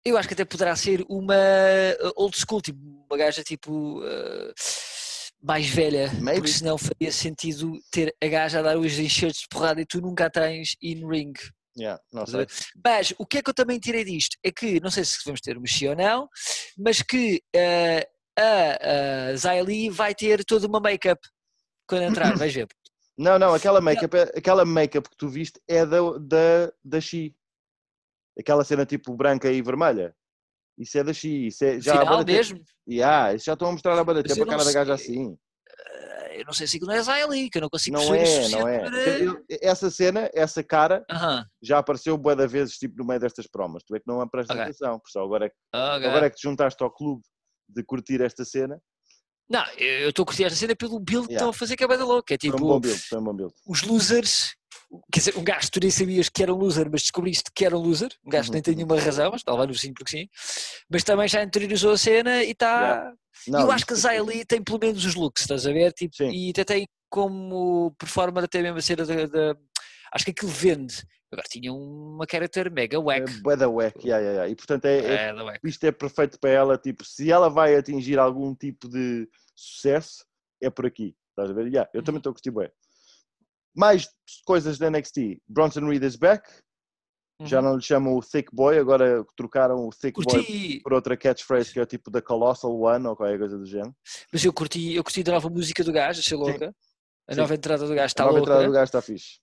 [0.05, 2.79] Eu acho que até poderá ser uma eh, old school, tipo
[3.09, 4.53] uma gaja tipo eh,
[5.41, 6.41] mais velha, Maybe.
[6.41, 10.01] porque senão faria sentido ter a gaja a dar os enxertos de porrada e tu
[10.01, 11.33] nunca a tens in ring.
[11.77, 11.99] Yeah.
[12.13, 14.37] Mas o que é que eu também tirei disto?
[14.43, 16.29] É que, não sei se vamos ter uma ou não,
[16.77, 21.21] mas que eh, a, a Zaya Lee vai ter toda uma make-up
[21.87, 22.67] quando entrar, vais ver.
[23.17, 27.35] Não, não, aquela make-up, é- aquela make-up que tu viste é da, da, da Xi.
[28.39, 30.15] Aquela cena tipo branca e vermelha.
[30.77, 31.47] Isso é da Xi.
[31.47, 32.63] Isso é, já Final bué tempo- mesmo.
[32.89, 35.37] Yeah, isso já estão a mostrar Mas tempo eu a cara da gaja assim.
[35.69, 38.49] Eh, Eu não sei se aquilo não é Lee, que eu não consigo Não é,
[38.49, 38.79] não é.
[38.79, 43.45] para- Essa cena, essa cara, Aham, já apareceu bué de vezes tipo, no meio destas
[43.45, 43.83] promas.
[43.83, 44.63] Tu é que não prestas Ok.
[44.63, 44.99] atenção.
[45.07, 46.07] Só agora é, que, ok.
[46.09, 47.21] agora é que te juntaste ao clube
[47.69, 48.81] de curtir esta cena.
[49.47, 51.35] Não, eu estou a curtir esta cena pelo build que Yeah.
[51.35, 52.25] estão a fazer que é bem louco.
[52.33, 53.53] É Foi tipo, um bom build, foi um bom build.
[53.67, 54.55] os losers,
[55.11, 57.65] quer dizer, um gajo que tu nem sabias que era um loser, mas descobriste que
[57.65, 58.77] era um loser, um gajo que nem tem Uhum.
[58.77, 60.29] nenhuma razão, mas está lá no sim porque sim,
[60.89, 63.11] mas também já interiorizou a cena e está.
[63.47, 65.91] Não, eu acho que a é Lee tem pelo menos os looks, estás a ver?
[65.93, 66.29] Tipo, Sim.
[66.29, 69.25] e até tem como performer até mesmo a cena da.
[69.25, 69.57] da-
[70.13, 71.03] Acho que aquilo vende.
[71.31, 73.41] Agora tinha uma character mega É wack.
[73.41, 74.49] bué da wack, yeah, yeah, yeah.
[74.51, 75.33] E portanto é, é É,
[75.63, 80.23] isto é perfeito para ela, tipo, se ela vai atingir algum tipo de sucesso,
[80.61, 81.65] é por aqui, estás a ver?
[81.67, 82.03] Yeah, eu Uhum.
[82.03, 82.69] também estou a curtir bem.
[83.75, 84.07] Mais
[84.45, 86.47] coisas da NXT, Bronson Reed is back,
[87.41, 87.65] já Uhum.
[87.65, 91.73] não lhe chamam o Thick Boy, agora trocaram o Thick Boy Curti, por outra catchphrase
[91.73, 93.95] que é tipo da Colossal One ou qualquer coisa do género.
[94.31, 96.73] mas eu curti, eu curti da nova música do gajo, achei louca.
[97.27, 97.39] A Sim.
[97.39, 98.51] nova entrada do gajo está a nova louca.
[98.51, 99.39] entrada do gajo está fixe.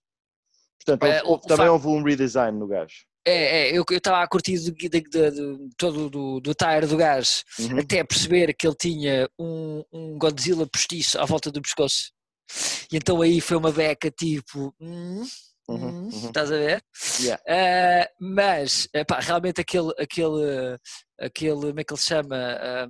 [0.78, 3.05] Portanto, É, houve- o também facto- houve um redesign no gajo.
[3.26, 6.97] É, é, eu estava a curtir do, do, do, do- todo do, do tire do
[6.97, 7.78] gajo, Uhum.
[7.81, 12.12] até perceber que ele tinha um, um Godzilla postiço à volta do pescoço.
[12.92, 15.24] E então aí foi uma beca tipo, hum,
[15.70, 16.26] Uhum, hum, uhum.
[16.26, 16.82] estás a ver?
[17.20, 17.42] Yeah.
[17.48, 18.88] Ah, mas,
[19.20, 20.76] realmente aquele, aquele,
[21.18, 22.36] aquele, como é que ele se chama?
[22.36, 22.88] Ah,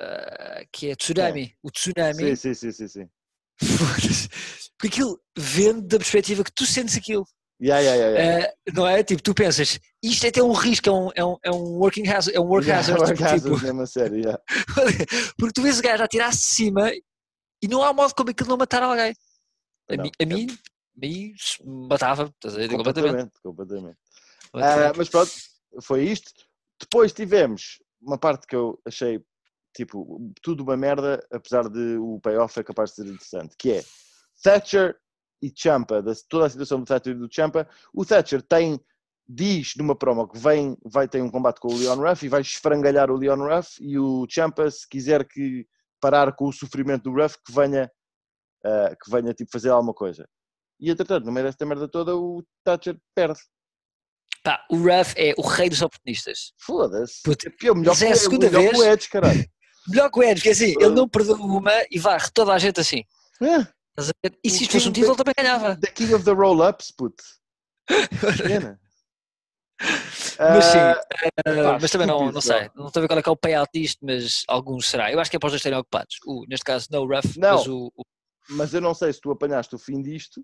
[0.00, 3.08] ah, que é tsunami, o tsunami, Sim, sim, sim, sim,
[4.78, 7.24] porque aquilo vende da perspectiva que tu sentes aquilo.
[7.62, 8.46] Yeah, yeah.
[8.46, 9.02] Uh, não é?
[9.02, 12.08] Tipo, tu pensas, isto é até um risco, é um, é um, é um working
[12.08, 14.42] hazard, é um work hazard, work tipo, hazard, sério, yeah.
[15.36, 16.90] porque tu vês o gajo a tirar-se de cima
[17.62, 19.14] e não há modo como aquilo não matar alguém.
[19.90, 21.34] A, Não, mim, a é- mim, a mim
[21.88, 22.68] matava, estás a ver?
[22.70, 23.30] Completamente.
[23.42, 23.98] Completamente, completamente.
[24.54, 25.30] Ah, mas pronto,
[25.82, 26.32] foi isto.
[26.80, 29.22] Depois tivemos uma parte que eu achei
[29.74, 33.84] tipo tudo uma merda, apesar de o payoff é capaz de ser interessante, que é
[34.42, 34.96] Thatcher
[35.42, 37.68] e Champa, da, toda a situação do Thatcher e do Champa.
[37.94, 38.80] O Thatcher tem,
[39.28, 42.40] diz numa promo que vem, vai ter um combate com o Leon Ruff e vai
[42.40, 45.66] esfrangalhar o Leon Ruff e o Champa, se quiser que
[46.00, 47.90] parar com o sofrimento do Ruff, que venha,
[48.64, 50.26] uh, que venha tipo, fazer alguma coisa.
[50.80, 53.38] E entretanto, no meio desta merda toda, o Thatcher perde.
[54.42, 56.52] Pá, o Ruff é o rei dos oportunistas.
[56.58, 57.20] Foda-se.
[57.22, 58.78] Puta, Pior, melhor Mas é que a o- segunda melhor que vez.
[58.78, 59.44] o Edge, caralho.
[59.88, 62.78] Melhor que o Edge, porque assim, ele não perdoa uma e varre toda a gente
[62.78, 63.02] assim.
[63.42, 63.66] É?
[64.44, 65.76] E se O isto fosse um título, ele também ganhava.
[65.80, 67.24] the King of the Roll-Ups, puto.
[68.46, 68.78] Pena.
[70.40, 72.70] Mas sim, Ah, mas também não, não sei.
[72.74, 75.12] Não estou a ver qual é, que é o payout disto, mas alguns será.
[75.12, 76.16] Eu acho que é para os dois estarem ocupados.
[76.26, 77.56] O, neste caso, não o Ruff, Não.
[77.56, 78.04] mas o, o-
[78.48, 80.40] mas eu não sei se tu apanhaste o fim disto,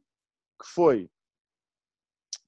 [0.61, 1.11] que foi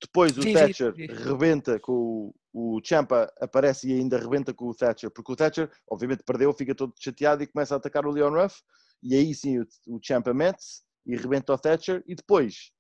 [0.01, 1.07] depois o vi, Thatcher vi.
[1.07, 5.71] rebenta com o, o Champa, aparece e ainda rebenta com o Thatcher, porque o Thatcher,
[5.91, 8.63] obviamente, perdeu, fica todo chateado e começa a atacar o Leon Ruff,
[9.03, 12.71] e aí sim o, o Champa mete-se e rebenta o Thatcher, e depois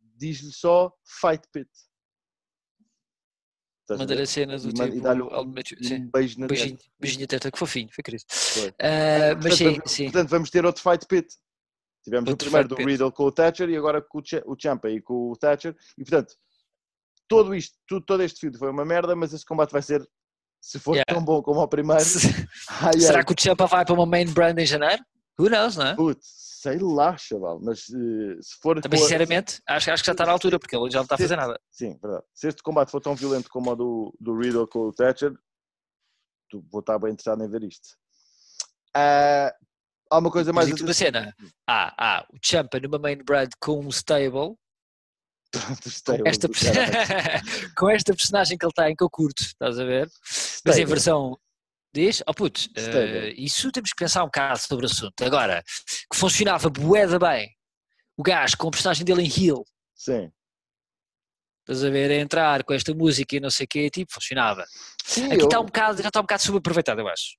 [0.00, 1.68] diz-lhe só Fight Pit.
[3.90, 5.02] Mandar a cena do E man- e tipo.
[5.02, 5.74] dá-lhe um- Um beijo
[6.40, 6.90] na beijinho, testa.
[6.98, 8.24] beijinho teta, que fofinho, foi querido.
[8.28, 8.74] Foi.
[8.80, 10.04] Ah, mas sim, portanto, sim.
[10.04, 11.28] portanto, vamos ter outro Fight Pit.
[12.02, 12.74] Tivemos Outro o primeiro do.
[12.76, 15.74] Riddle com o Thatcher e agora com o, Cha- o Champa e com o Thatcher.
[15.98, 16.34] E portanto,
[17.28, 20.06] todo isto, tudo, todo este feud foi uma merda, mas esse combate vai ser,
[20.60, 21.04] se for Yeah.
[21.14, 22.02] tão bom como o primeiro,
[22.68, 25.02] ai, Será ai, que o Champa vai para uma main brand em janeiro?
[25.38, 25.94] Who knows, não é?
[25.96, 27.60] putz, sei lá, chaval.
[27.60, 28.80] Mas eh, se for.
[28.80, 31.18] Também, sinceramente, acho, acho que já está na altura, porque ele já não está a
[31.18, 31.60] fazer nada.
[31.70, 32.24] Sim, verdade.
[32.32, 35.34] Se este combate for tão violento como o do, do Riddle com o Thatcher,
[36.48, 37.86] tu- vou estar bem interessado em ver isto.
[38.96, 39.54] Ah,
[40.10, 40.66] há uma coisa Mas mais.
[40.68, 41.34] digo-te uma cena.
[41.68, 44.56] Ah, ah, o Champa numa main brand com um stable,
[46.06, 46.48] com esta,
[47.76, 50.08] com esta personagem que ele tem, que eu curto, estás a ver?
[50.64, 51.38] Mas em versão.
[51.94, 52.24] Diz?
[52.26, 53.34] Oh putz, Stable.
[53.38, 55.22] isso temos que pensar um bocado sobre o assunto.
[55.22, 55.62] Agora,
[56.12, 57.48] que funcionava bué bem,
[58.16, 59.64] o gajo com a personagem dele em heel,
[59.94, 60.32] Sim.
[61.60, 64.64] estás a ver, a entrar com esta música e não sei o quê, tipo, funcionava.
[65.04, 67.36] Sim, Aqui eu- está um bocado, já está um bocado subaproveitado, eu acho.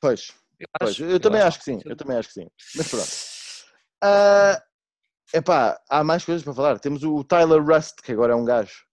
[0.00, 2.46] Pois, Eu, pois, acho, eu, também acho que sim, eu também acho que sim.
[2.76, 3.08] Mas pronto.
[4.02, 4.62] Ah,
[5.32, 6.78] epá, há mais coisas para falar.
[6.78, 8.85] Temos o Tyler Rust, que agora é um gajo.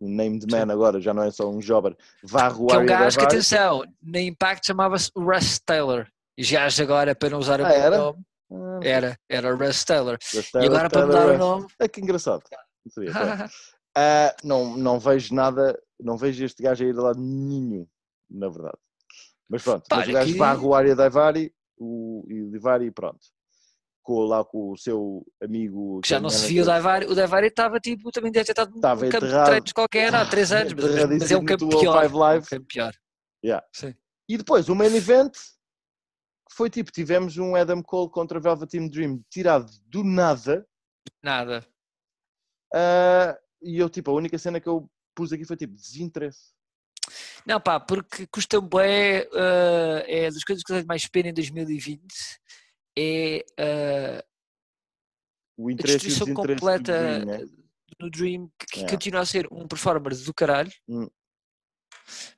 [0.00, 1.96] Um named man agora, já não é só um jobber.
[2.22, 6.06] Varre o Que é um gajo que, atenção, na Impact chamava-se Russ Taylor.
[6.36, 7.96] E gajos agora, para não usar o Ah, meu era?
[7.98, 8.22] nome,
[8.52, 10.18] Ah, era, era Russ Taylor.
[10.34, 11.38] Rust E Tyler, agora, para Tyler mudar o Rust.
[11.38, 12.42] nome, É que engraçado.
[13.98, 17.86] Ah, não, não vejo nada, não vejo este gajo a ir a lado nenhum,
[18.30, 18.76] na verdade.
[19.48, 22.84] Mas pronto, Pá, mas o gajo aqui- varre o Arya Daivari o, e o Daivari
[22.84, 23.20] e pronto.
[24.06, 26.00] Com, lá com o seu amigo...
[26.00, 26.64] que já não é se via o.
[26.64, 30.14] Daivari, o Daivari estava tipo, também deve ter estado num Estava campo de treinos qualquer
[30.14, 32.14] há três anos, mas, mas- mas é um campo pior.
[32.14, 32.44] Live.
[32.44, 32.92] Um campo pior.
[33.44, 33.66] Yeah.
[33.72, 33.94] Sim.
[34.28, 35.32] E depois, o main event
[36.52, 40.64] foi tipo, tivemos um Adam Cole contra Velveteen Dream tirado do nada
[41.22, 41.66] Nada.
[42.72, 46.54] ah, e eu tipo, a única cena que eu pus aqui foi tipo desinteresse.
[47.44, 51.34] Não, pá, porque custa bué, eh, é das coisas que eu tenho mais pena em
[51.34, 52.02] 2020,
[52.98, 53.44] é
[55.58, 57.46] O a destruição desinteresse do completa Dream, né?
[58.00, 58.90] no Dream, que, Yeah.
[58.96, 61.08] continua a ser um performer do caralho, Hum.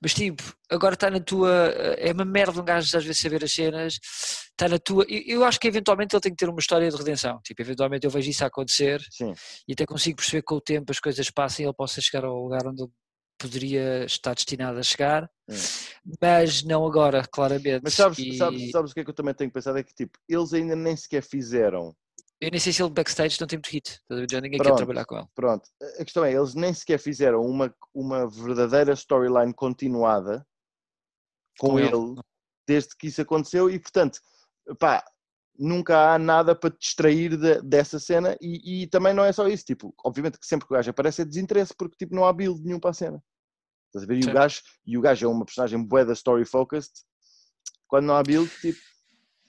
[0.00, 1.50] mas tipo, agora está na tua,
[1.98, 3.98] é uma merda um gajo às vezes saber as cenas,
[4.50, 6.96] está na tua, eu, eu acho que eventualmente ele tem que ter uma história de
[6.96, 9.34] redenção, tipo, eventualmente eu vejo isso a acontecer Sim,
[9.66, 12.24] e até consigo perceber que com o tempo as coisas passam e ele possa chegar
[12.24, 12.92] ao lugar onde ele
[13.36, 15.28] poderia estar destinado a chegar,
[16.20, 17.82] mas não agora, claramente.
[17.82, 19.78] mas sabes, E sabes, sabes o que é que eu também tenho pensado?
[19.78, 21.94] É que tipo, eles ainda nem sequer fizeram.
[22.40, 24.70] Eu nem sei se ele backstage não tem muito hit, já ninguém Pronto.
[24.70, 25.26] quer trabalhar com ele.
[25.34, 25.68] Pronto,
[25.98, 30.46] a questão é, eles nem sequer fizeram uma, uma verdadeira storyline continuada
[31.58, 31.88] com, Com ele.
[31.88, 32.14] ele,
[32.66, 34.20] desde que isso aconteceu e portanto,
[34.78, 35.04] pá,
[35.58, 39.48] nunca há nada para te distrair de- dessa cena e, e também não é só
[39.48, 42.32] isso, tipo, obviamente que sempre que o gajo aparece é desinteresse porque tipo não há
[42.32, 43.20] build nenhum para a cena.
[43.88, 44.18] Estás a ver?
[44.18, 44.30] E Sim.
[44.30, 46.92] o, gajo, e o gajo é uma personagem bué da story focused,
[47.86, 48.78] quando não há build, tipo,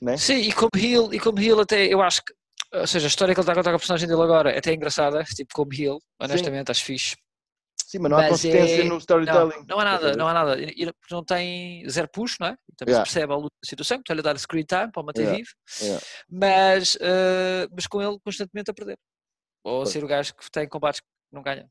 [0.01, 0.17] né?
[0.17, 2.33] Sim, e como heel, e como heel até, eu acho que,
[2.73, 4.57] ou seja, a história que ele está a contar com a personagem dele agora é
[4.59, 7.15] até engraçada, tipo como heel, honestamente, acho fixe.
[7.85, 9.65] Sim, mas não há Mas consistência é- no Não, storytelling.
[9.67, 10.61] não há estás a nada, não há nada.
[10.61, 12.55] E- Não tem zero push, não é?
[12.77, 13.03] Também Yeah.
[13.03, 15.21] se percebe a luta da situação, que está-lhe a dar screen time para o manter
[15.23, 15.37] Yeah.
[15.37, 15.49] vivo,
[15.81, 16.05] Yeah.
[16.29, 18.95] mas, eh, mas com ele constantemente a perder.
[19.63, 21.67] Ou a ser o gajo que tem combates que não ganha.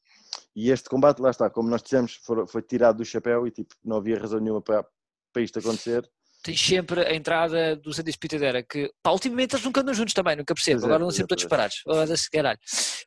[0.56, 2.18] E este combate, lá está, como nós dissemos,
[2.48, 4.84] foi tirado do chapéu e tipo, não havia razão nenhuma para,
[5.32, 6.08] para isto acontecer.
[6.42, 10.36] tens sempre a entrada do Sandy Pitadera, que pá, ultimamente eles nunca andam juntos também,
[10.36, 11.46] nunca percebo, é, agora não pois é, sempre todos é.
[11.46, 12.58] separados, foda-se, caralho.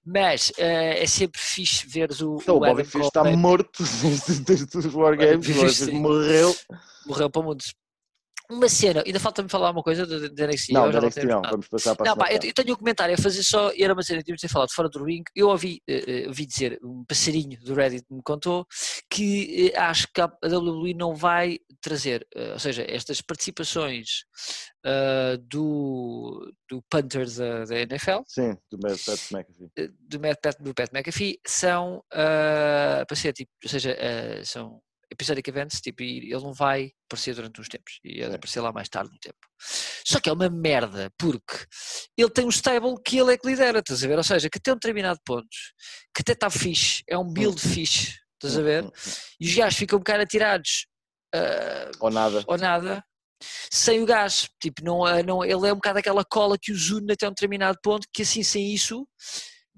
[0.06, 3.84] Mas eh, é sempre fixe veres o, Então, o o Bobby Fish está morto
[4.46, 6.56] desde os Wargames, morreu.
[7.06, 7.64] morreu para o mundo.
[8.52, 11.96] Uma cena, ainda falta-me falar uma coisa de NXT, Não, eu já não, vamos passar
[11.96, 14.04] para a Não, pá, eu, eu tenho um comentário a fazer só, e era uma
[14.04, 15.24] cena que tínhamos de ter falado fora do ring.
[15.34, 18.68] Eu ouvi, eh, ouvi dizer, um passarinho do Reddit me contou
[19.10, 24.26] que eh, acho que a a WWE não vai trazer, eh, ou seja, estas participações
[25.48, 29.94] do, do punter da, da NFL, Sim, do Matt Pat McAfee.
[30.00, 33.96] do Matt, Pat, do Pat McAfee, são para ser tipo, ou seja,
[34.44, 34.82] são
[35.12, 38.36] episodic events, tipo, ele não vai aparecer durante uns tempos, e é de Sim.
[38.36, 39.38] aparecer lá mais tarde no tempo.
[40.06, 41.66] Só que é uma merda, porque
[42.18, 44.18] ele tem um stable que ele é que lidera, estás a ver?
[44.18, 45.48] Ou seja, que tem um determinado ponto,
[46.16, 48.84] que até está fixe, é um build fixe, estás a ver?
[48.84, 49.12] Hum, hum, hum.
[49.40, 50.88] E os gajos ficam um bocado atirados
[51.34, 52.44] ah, Ou nada.
[52.48, 53.04] ou nada,
[53.72, 54.50] sem o gás.
[54.62, 57.32] Tipo, não, ah, não, ele é um bocado aquela cola que os une até um
[57.32, 59.08] determinado ponto, que assim, sem isso,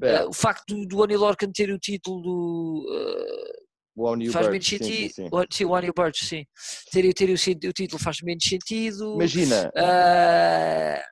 [0.01, 2.85] É, ah, o facto do, do Oni Lorcan ter o título do.
[2.91, 3.62] ah,
[3.95, 5.13] o One faz menos sim, sim, sentido.
[5.13, 5.29] sim.
[5.31, 5.65] o- Sim,
[5.95, 6.45] Birch, sim.
[6.91, 7.33] Ter, ter o,
[7.69, 9.13] o título faz menos sentido.
[9.15, 11.03] Imagina, é,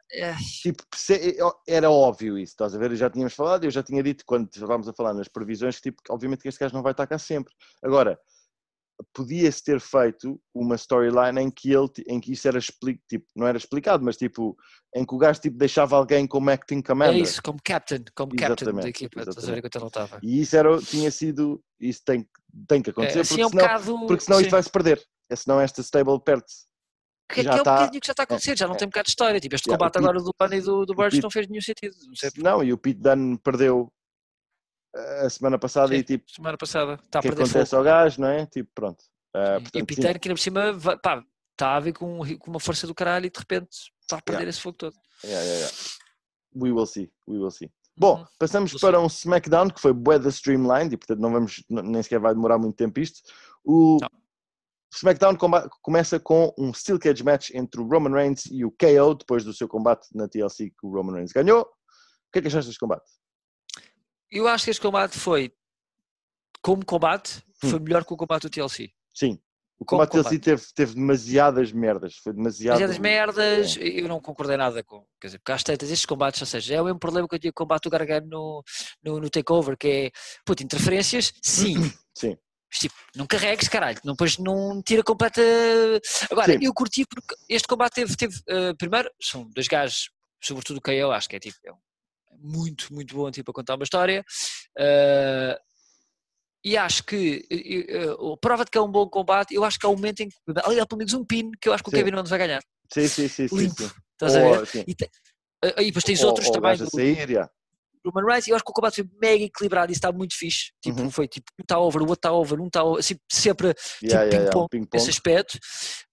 [0.61, 2.95] tipo, se- era óbvio isso, estás a ver?
[2.95, 6.01] Já tínhamos falado, eu já tinha dito quando estávamos a falar nas previsões que, tipo,
[6.09, 7.53] obviamente que este gajo não vai estar cá sempre.
[7.83, 8.19] Agora,
[9.13, 13.47] podia-se ter feito uma storyline em que ele, em que isso era explicado, tipo, não
[13.47, 14.55] era explicado, mas tipo,
[14.95, 17.21] em que o gajo tipo, deixava alguém como acting é commander.
[17.21, 19.19] isso, como captain, como captain da Exatamente, equipa.
[19.19, 19.75] Estás a ver exatamente.
[19.75, 20.19] ele não estava.
[20.21, 22.27] E isso era, tinha sido, isso tem,
[22.67, 24.07] tem que acontecer, É, assim porque, é um senão, bocado.
[24.07, 24.43] porque senão sim.
[24.43, 25.01] isto vai-se perder.
[25.29, 26.65] É, senão esta stable perde-se.
[27.31, 28.77] Que, já que é um tá- bocadinho que já está a acontecer, já não é.
[28.77, 29.39] tem um bocado de história.
[29.39, 31.47] Tipo, este Yeah, combate Pete- agora do Bunny e do, do Birch Pete- não fez
[31.47, 31.95] nenhum sentido.
[32.43, 33.89] Não Não, e o Pete Dunne perdeu
[34.93, 35.99] a semana passada Sim.
[35.99, 36.99] e tipo, semana passada.
[37.03, 37.77] Está a que perder acontece fogo.
[37.79, 38.45] ao gajo, não é?
[38.45, 39.03] Tipo, pronto.
[39.33, 39.85] E o portanto, sim.
[39.85, 43.25] Peter, que ainda por cima, pá, está a vir com, com uma força do caralho
[43.25, 43.69] e de repente
[44.01, 44.49] está a perder Yeah.
[44.49, 44.95] esse fogo todo.
[45.23, 45.77] Yeah, yeah, yeah.
[46.55, 47.69] We will see, we will see.
[47.95, 48.25] Bom, Uhum.
[48.39, 52.19] passamos para um SmackDown que foi bué da streamlined e portanto não vamos, nem sequer
[52.19, 53.21] vai demorar muito tempo isto.
[53.63, 54.09] O Não.
[54.93, 55.37] SmackDown
[55.81, 59.53] começa com um Steel Cage match entre o Roman Reigns e o KO depois do
[59.53, 61.61] seu combate na TLC que o Roman Reigns ganhou.
[61.61, 63.05] O que é que achaste deste combate?
[64.31, 65.51] Eu acho que este combate foi,
[66.61, 67.83] como combate, foi Hum.
[67.83, 68.89] melhor que o combate do TLC.
[69.13, 69.37] Sim,
[69.77, 72.75] o combate TLC teve, teve demasiadas merdas, foi demasiado...
[72.79, 73.81] Mas é das merdas, É.
[73.83, 75.05] eu não concordei nada com.
[75.19, 77.39] Quer dizer, porque às tantas estes combates, ou seja, é o mesmo problema que eu
[77.39, 78.63] tinha com o combate do Gargano no,
[79.03, 80.11] no, no Takeover, que é,
[80.45, 81.73] puto, interferências, sim,
[82.15, 82.37] Sim,
[82.69, 85.41] Mas, tipo, não carregues, caralho, não, depois não tira completa.
[86.29, 86.59] Agora, Sim.
[86.61, 90.09] eu curti porque este combate teve, teve eh, primeiro, são dois gajos,
[90.41, 91.77] sobretudo o KO, acho que é tipo, é um-
[92.41, 94.23] muito, muito bom tipo, a contar uma história.
[94.77, 95.59] eh,
[96.63, 97.43] e acho que
[98.33, 100.29] a prova de que é um bom combate, eu acho que há um momento em
[100.29, 101.97] que ali há pelo menos um pin que eu acho que o Sim.
[101.97, 102.61] Kevin Owens vai ganhar.
[102.93, 103.47] sim, sim, sim.
[103.47, 103.89] sim, Limpo, sim.
[104.13, 104.67] estás a Ou, ver?
[104.67, 104.83] sim.
[104.87, 105.09] E, te-
[105.63, 107.49] eh, e depois tens Ou- outros ou também a yeah.
[108.05, 110.71] Roman Reigns, eu acho que o combate foi mega equilibrado e está muito fixe.
[110.81, 111.11] Tipo, Uhum.
[111.11, 114.01] foi tipo, um está over, o outro está over, um está over, assim, sempre Yeah,
[114.03, 114.99] tipo yeah, yeah, ping-pong ping-pong.
[114.99, 115.59] nesse aspecto.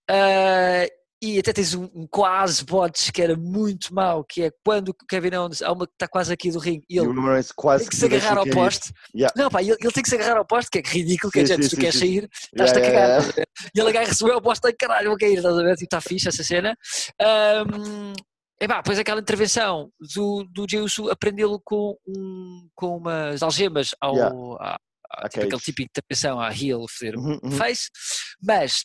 [0.09, 0.87] Ah,
[1.21, 4.95] e até tens um, um quase bots que era muito mau, que é quando o
[4.95, 7.85] Kevin Owens há uma que está quase aqui do ringue e E ele Reigns quase
[7.85, 8.93] tem que se agarrar ao poste.
[9.15, 9.33] Yeah.
[9.37, 11.43] Não, pá, ele, ele tem que se agarrar ao poste, que é ridículo, que é
[11.43, 13.09] Sim, gente, sim, se tu queres sair, estás-te Yeah, a yeah, cagar.
[13.09, 13.29] yeah.
[13.29, 13.49] a ver?
[13.75, 15.77] E ele agarra-se bem ao poste, tem caralho, vou cair, estás a ver?
[15.81, 16.77] E está fixe essa cena.
[17.21, 18.13] Ahm,
[18.61, 24.37] Epá, depois aquela intervenção do, do Jeyusu aprendê-lo com, um, com umas algemas ao, Yeah.
[24.61, 24.77] à-
[25.11, 27.51] À tipo aquele tipo de intervenção à heel, fazer um Uhum, uhum.
[27.53, 27.89] face,
[28.43, 28.85] mas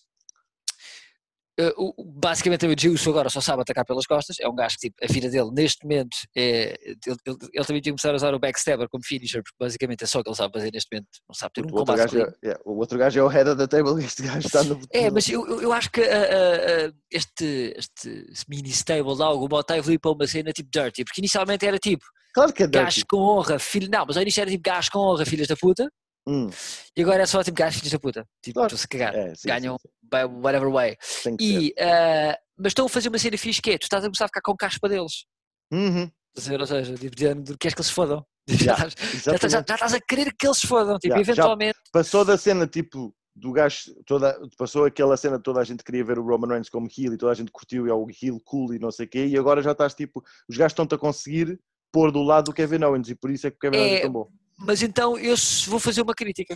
[1.78, 4.90] o- o- basicamente o Jeyusu agora só sabe atacar pelas costas, é um gajo que
[4.90, 8.16] tipo, a vida dele neste momento é, ele, ele- ele também tinha que começar a
[8.16, 10.88] usar o backstabber como finisher, porque basicamente é só o que ele sabe fazer neste
[10.92, 13.24] momento, não sabe ter um O outro, combate gajo é, yeah, o outro gajo é
[13.24, 14.80] o head of the table e este gajo está no.
[14.92, 19.62] é, mas eu, eu, eu acho que ah, ah, este, este mini stable algum modo
[19.62, 22.68] está a evoluir para uma cena tipo dirty, porque inicialmente era tipo Claro que é
[22.68, 23.06] dirty.
[23.06, 25.88] com honra, filho, não, mas ao início era tipo gajos com honra, filhas da puta,
[26.28, 26.50] Hum,
[26.96, 28.68] e agora é só tipo gajos filhos da puta, tipo, Claro.
[28.68, 30.96] estão-se a cagar, é, sim, ganham sim, by whatever way.
[31.02, 31.36] sim.
[31.36, 31.44] Que.
[31.44, 34.26] E, ah, mas estão a fazer uma cena fixe que é, tu estás a começar
[34.26, 35.26] a ficar com caspa deles,
[35.72, 38.26] Uhum, ou seja, tipo, dizendo, queres que eles se fodam.
[38.50, 41.80] Yeah, Já, estás, já, já estás a querer que eles se fodam, tipo, Yeah, eventualmente.
[41.92, 46.04] Passou da cena tipo do gajo, toda, passou aquela cena de toda a gente queria
[46.06, 48.74] ver o Roman Reigns como heel e toda a gente curtiu, é o heel cool
[48.76, 51.60] e não sei o quê, e agora já estás tipo, os gajos estão-te a conseguir
[51.92, 53.96] pôr do lado do Kevin Owens e por isso é que o Kevin Owens É,
[53.96, 54.30] é tão bom.
[54.64, 55.36] Mas então eu
[55.68, 56.56] vou fazer uma crítica.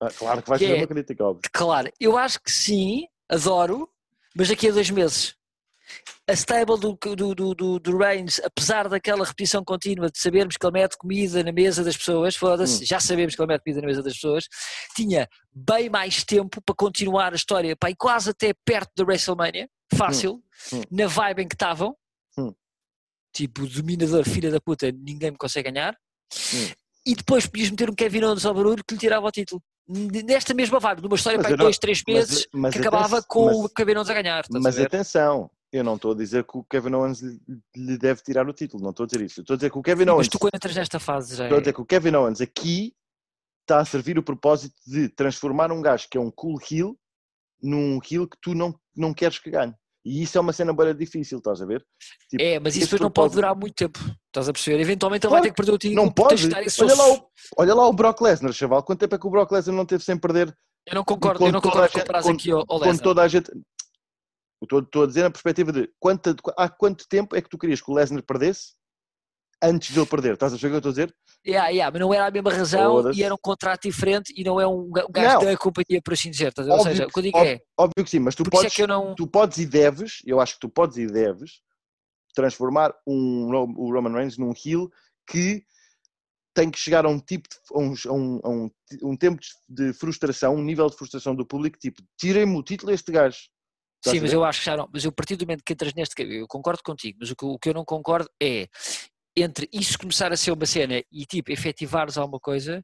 [0.00, 1.50] Ah, claro que vais fazer é- uma crítica, óbvio.
[1.52, 3.88] Claro, eu acho que sim, adoro,
[4.36, 5.34] mas daqui a dois meses.
[6.28, 10.66] a stable do, do, do, do, do Reigns, apesar daquela repetição contínua de sabermos que
[10.66, 12.86] ele mete comida na mesa das pessoas, foda-se, Hum.
[12.86, 14.44] já sabemos que ele mete comida na mesa das pessoas,
[14.94, 19.66] tinha bem mais tempo para continuar a história, pá, e quase até perto da WrestleMania,
[19.94, 20.82] fácil, Hum.
[20.90, 21.96] na vibe em que estavam,
[22.38, 22.52] Hum.
[23.32, 25.96] tipo, dominador, filha da puta, ninguém me consegue ganhar,
[26.52, 26.68] Hum.
[27.10, 29.62] E depois podias meter um Kevin Owens ao barulho que lhe tirava o título.
[29.88, 33.22] Nesta mesma vibe, numa história Mas para dois, três mas- meses, mas que aten- acabava
[33.22, 34.44] com mas- o Kevin Owens a ganhar.
[34.44, 34.86] a Mas ver?
[34.86, 37.20] atenção, eu não estou a dizer que o Kevin Owens
[37.74, 39.40] lhe, deve tirar o título, não estou a dizer isso.
[39.40, 41.44] Estou a dizer que o Kevin Sim, Owens, mas tu quando entras nesta fase já
[41.44, 41.60] estou a é...
[41.62, 42.94] dizer que o Kevin Owens aqui
[43.62, 46.94] está a servir o propósito de transformar um gajo que é um cool heel
[47.62, 49.74] num heel que tu não, não queres que ganhe.
[50.08, 51.84] E isso é uma cena bem difícil, estás a ver?
[52.30, 53.98] Tipo, É, mas isso depois não pode durar muito tempo.
[54.28, 54.80] Estás a perceber?
[54.80, 56.02] Eventualmente ele Claro vai ter que perder o título.
[56.02, 56.48] Não pode.
[56.80, 57.28] Olha lá, o,
[57.58, 58.82] olha lá o Brock Lesnar, chaval.
[58.82, 60.56] Quanto tempo é que o Brock Lesnar não teve sem perder
[60.86, 63.00] Eu não concordo, eu não concordo com gente- a frase com- aqui ao, ao Lesnar.
[63.00, 63.50] toda a gente.
[64.62, 67.90] Estou a dizer na perspectiva de quanto, há quanto tempo é que tu querias que
[67.90, 68.72] o Lesnar perdesse
[69.62, 70.34] antes de ele perder?
[70.34, 71.14] Estás a ver o que eu estou a dizer?
[71.46, 74.60] Yeah, yeah, mas não era a mesma razão e era um contrato diferente e não
[74.60, 76.52] é um, ga- gajo da companhia, por assim dizer.
[76.56, 76.64] ver?
[76.64, 78.50] Ou Óbvio seja, o que eu digo óbvio- é, Óbvio que sim, mas tu é
[78.50, 79.14] podes, eu não.
[79.14, 81.60] tu podes e deves, eu acho que tu podes e deves
[82.34, 84.90] transformar um, o Roman Reigns num heel
[85.26, 85.64] que
[86.54, 88.70] tem que chegar a um tipo de, a um, a um,
[89.02, 92.94] um, tempo de frustração, um nível de frustração do público, tipo, tirem-me o título a
[92.94, 93.38] este gajo.
[93.98, 94.88] Estás Sim, mas eu acho que já não.
[94.92, 96.20] Mas eu, a partir do momento que entras neste.
[96.22, 98.68] Eu concordo contigo, mas o que, o que eu não concordo é
[99.42, 102.82] entre isso começar a ser uma cena e tipo efetivares alguma coisa,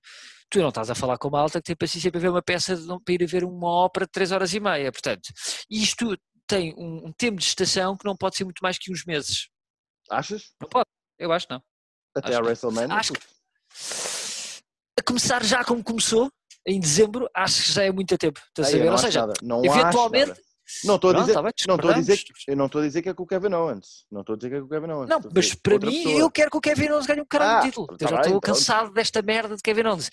[0.50, 2.76] tu não estás a falar com uma alta que tem paciência para ver uma peça,
[2.76, 4.90] de, para ir a ver uma ópera de 3 horas e meia.
[4.92, 5.28] Portanto,
[5.70, 9.04] isto tem um, um tempo de gestação que não pode ser muito mais que uns
[9.04, 9.48] meses.
[10.10, 10.52] Achas?
[10.60, 10.86] Não pode,
[11.18, 11.62] eu acho não.
[12.16, 12.94] Até Acho que- WrestleMania?
[12.96, 13.20] acho que-
[15.00, 16.30] A começar já como começou,
[16.66, 18.40] em dezembro, acho que já é muito tempo.
[18.48, 19.32] Estás a não Ou seja, nada.
[19.42, 20.40] Não eventualmente-.
[20.84, 23.08] Não estou a dizer, bem, não estou a dizer, eu não estou a dizer que
[23.08, 24.06] é com o Kevin Owens.
[24.10, 25.08] Não estou a dizer que é com o Kevin Owens.
[25.10, 26.18] Não, mas para outra mim, pessoa.
[26.20, 27.86] eu quero que o Kevin Owens ganhe um caralho Ah, de título.
[27.88, 28.40] tá eu já estou pronto.
[28.42, 30.10] cansado desta merda de Kevin Owens.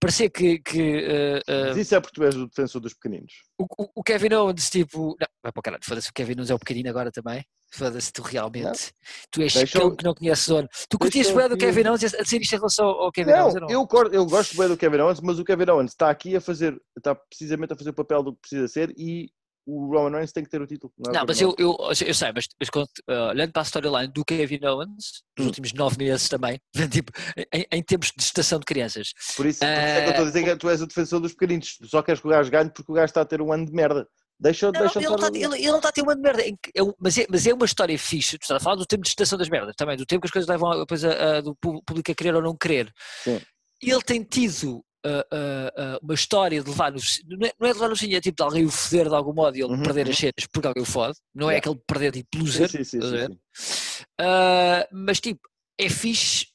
[0.00, 3.32] Parecia que, que uh, uh, Mas isso é porque tu és o defensor dos pequeninos.
[3.56, 5.16] o, o- o Kevin Owens, tipo.
[5.20, 7.44] Não, vai para o caralho, foda-se, o Kevin Owens é o pequenino agora também.
[7.74, 8.92] Foda-se, tu realmente.
[9.30, 10.68] Tu és Deixa cão que não conheces o dono.
[10.90, 11.56] Tu curtias bem do.
[11.56, 13.54] Kevin Owens a dizer isto em relação ao Kevin Não, Owens?
[13.54, 16.34] Eu eu, cor- eu gosto bem do Kevin Owens, mas o Kevin Owens está aqui
[16.36, 19.30] a fazer, está precisamente a fazer o papel do que precisa ser e
[19.66, 20.92] o Roman Reigns tem que ter o título.
[21.06, 22.68] é o Não, mas eu, eu, eu sei, mas, mas
[23.08, 25.48] uh, olhando para a storyline do Kevin Owens, dos Hum.
[25.48, 26.60] últimos nove meses também,
[26.90, 27.12] tipo,
[27.52, 29.12] em, em tempos de gestação de crianças.
[29.36, 31.20] Por isso, por isso é que eu estou a dizer que tu és o defensor
[31.20, 31.78] dos pequeninos.
[31.84, 33.72] Só queres que o gajo ganhe porque o gajo está a ter um ano de
[33.72, 34.06] merda.
[34.40, 36.42] Deixa, Não, deixa ele, não está, ele, ele não está a ter uma merda.
[36.42, 36.50] é
[36.98, 38.36] mas, é, mas é uma história fixe.
[38.38, 40.32] Tu estás a falar do tempo de gestação das merdas também, do tempo que as
[40.32, 42.92] coisas levam a, a, a- do público a querer ou não querer.
[43.22, 43.40] Sim.
[43.80, 46.98] Ele tem tido ah, ah, uma história de levar no,
[47.28, 49.14] não é, não é de levar no cinema, é tipo de alguém o foder de
[49.14, 50.12] algum modo e ele Uhum, perder uhum.
[50.12, 51.18] as cenas porque alguém o fode.
[51.34, 51.58] Não é Yeah.
[51.70, 52.68] aquele perder tipo loser.
[52.68, 53.38] sim, sim, sim.
[54.20, 55.40] Ah, mas tipo,
[55.78, 56.46] é fixe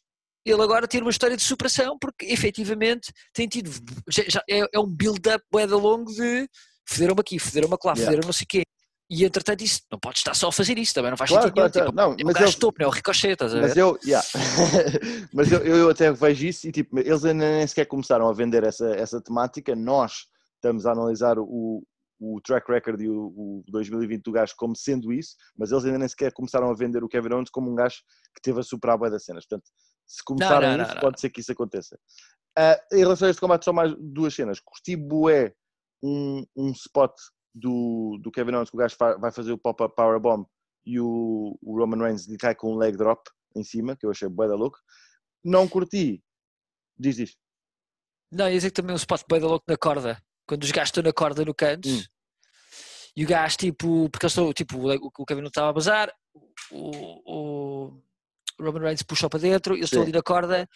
[0.45, 3.69] ele agora ter uma história de superação porque efetivamente tem tido
[4.07, 6.47] já- já é, é um build-up bué da longo de
[6.87, 8.05] foderam-me aqui, foderam-me lá, Yeah.
[8.05, 8.63] foderam não sei o quê.
[9.09, 11.55] E entretanto isso, não pode estar só a fazer isso, também não faz Claro, sentido
[11.55, 11.91] claro, nenhum.
[11.93, 12.09] claro.
[12.09, 13.67] Não, tipo, é mas topo, não é o ricochet, estás a ver?
[13.67, 14.27] Mas eu, yeah.
[15.33, 18.63] mas eu, eu até vejo isso e tipo, eles ainda nem sequer começaram a vender
[18.63, 19.73] essa, essa temática.
[19.75, 21.81] Nós estamos a analisar o,
[22.19, 25.99] o track record e o, o 2020 do gajo como sendo isso, mas eles ainda
[25.99, 27.97] nem sequer começaram a vender o Kevin Owens como um gajo
[28.35, 29.45] que teve a superar a das cenas.
[29.47, 29.69] Portanto,
[30.05, 31.01] se começarem não, não, isso, não.
[31.01, 31.97] pode ser que isso aconteça.
[32.57, 34.59] Ah, em relação a este combate, só mais duas cenas.
[34.59, 35.53] Curti bué
[36.03, 37.13] um, um spot
[37.57, 40.45] do, do Kevin Owens que o gajo vai fazer o pop-up powerbomb
[40.85, 43.21] e o, o Roman Reigns lhe cai com um leg drop
[43.55, 44.77] em cima, que eu achei bué da louco.
[45.43, 46.23] Não curti.
[46.97, 47.37] Diz isto.
[48.31, 50.89] Não, ia dizer que também um spot bem da louco na corda, quando os gajos
[50.89, 52.03] estão na corda no canto Hum.
[53.15, 56.13] e o gajo tipo, porque eu estou, tipo, o o Kevin não estava a bazar,
[56.71, 58.03] o, o
[58.59, 60.03] Roman Reigns puxou para dentro, eu estou Sim.
[60.03, 60.67] ali na corda.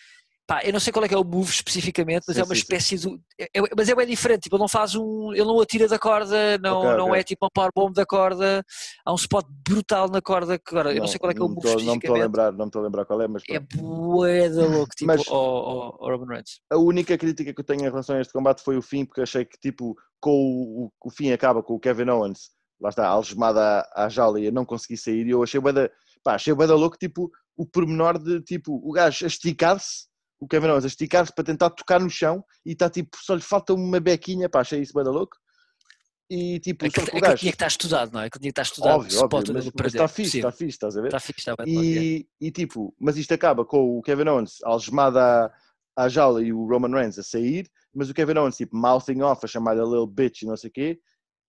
[0.52, 2.54] Pá, eu não sei qual é que é o move especificamente, mas Sim, é uma
[2.54, 2.62] sim, sim.
[2.62, 3.08] espécie de.
[3.40, 5.32] é- é- mas é bem diferente, tipo, ele não faz um.
[5.32, 7.20] Ele não atira da corda, não, Ok, não ok.
[7.20, 8.62] é tipo uma powerbomb da corda.
[9.06, 11.46] Há um spot brutal na corda que agora, eu não sei qual é que é
[11.46, 12.22] o move estou- Não me estou a especificamente.
[12.24, 14.18] lembrar, não me estou a lembrar qual é, mas É pronto.
[14.18, 16.60] bué da louco, tipo, Mas- ao, ao- ao Roman Reigns.
[16.70, 19.22] a única crítica que eu tenho em relação a este combate foi o fim, porque
[19.22, 22.50] achei que tipo, com o, o, fim acaba com o Kevin Owens,
[22.82, 25.72] lá está, algemado à, à jaula e a não conseguir sair, e eu achei bué
[25.72, 25.90] da,
[26.22, 30.11] pá, achei bué da louco, tipo, o pormenor de, tipo, o gajo a esticar-se,
[30.42, 33.42] o Kevin Owens a esticar-se para tentar tocar no chão, e está tipo, só lhe
[33.42, 35.38] falta uma bequinha, pá, achei isso bué da louco,
[36.34, 38.26] e tipo, só que o aquilo gajo, tinha que estar estudado, não é?
[38.26, 38.96] Aquilo tinha que estar estudado.
[39.02, 41.08] óbvio, óbvio, mas, mas está fixe, está fixe, estás a ver?
[41.08, 41.76] Está fixe, está bem.
[41.76, 41.80] é.
[41.80, 45.54] E, e tipo, mas isto acaba com o Kevin Owens algemado à,
[45.96, 49.44] à jaula e o Roman Reigns a sair, mas o Kevin Owens tipo mouthing off,
[49.44, 51.00] a chamar a little bitch e não sei o quê,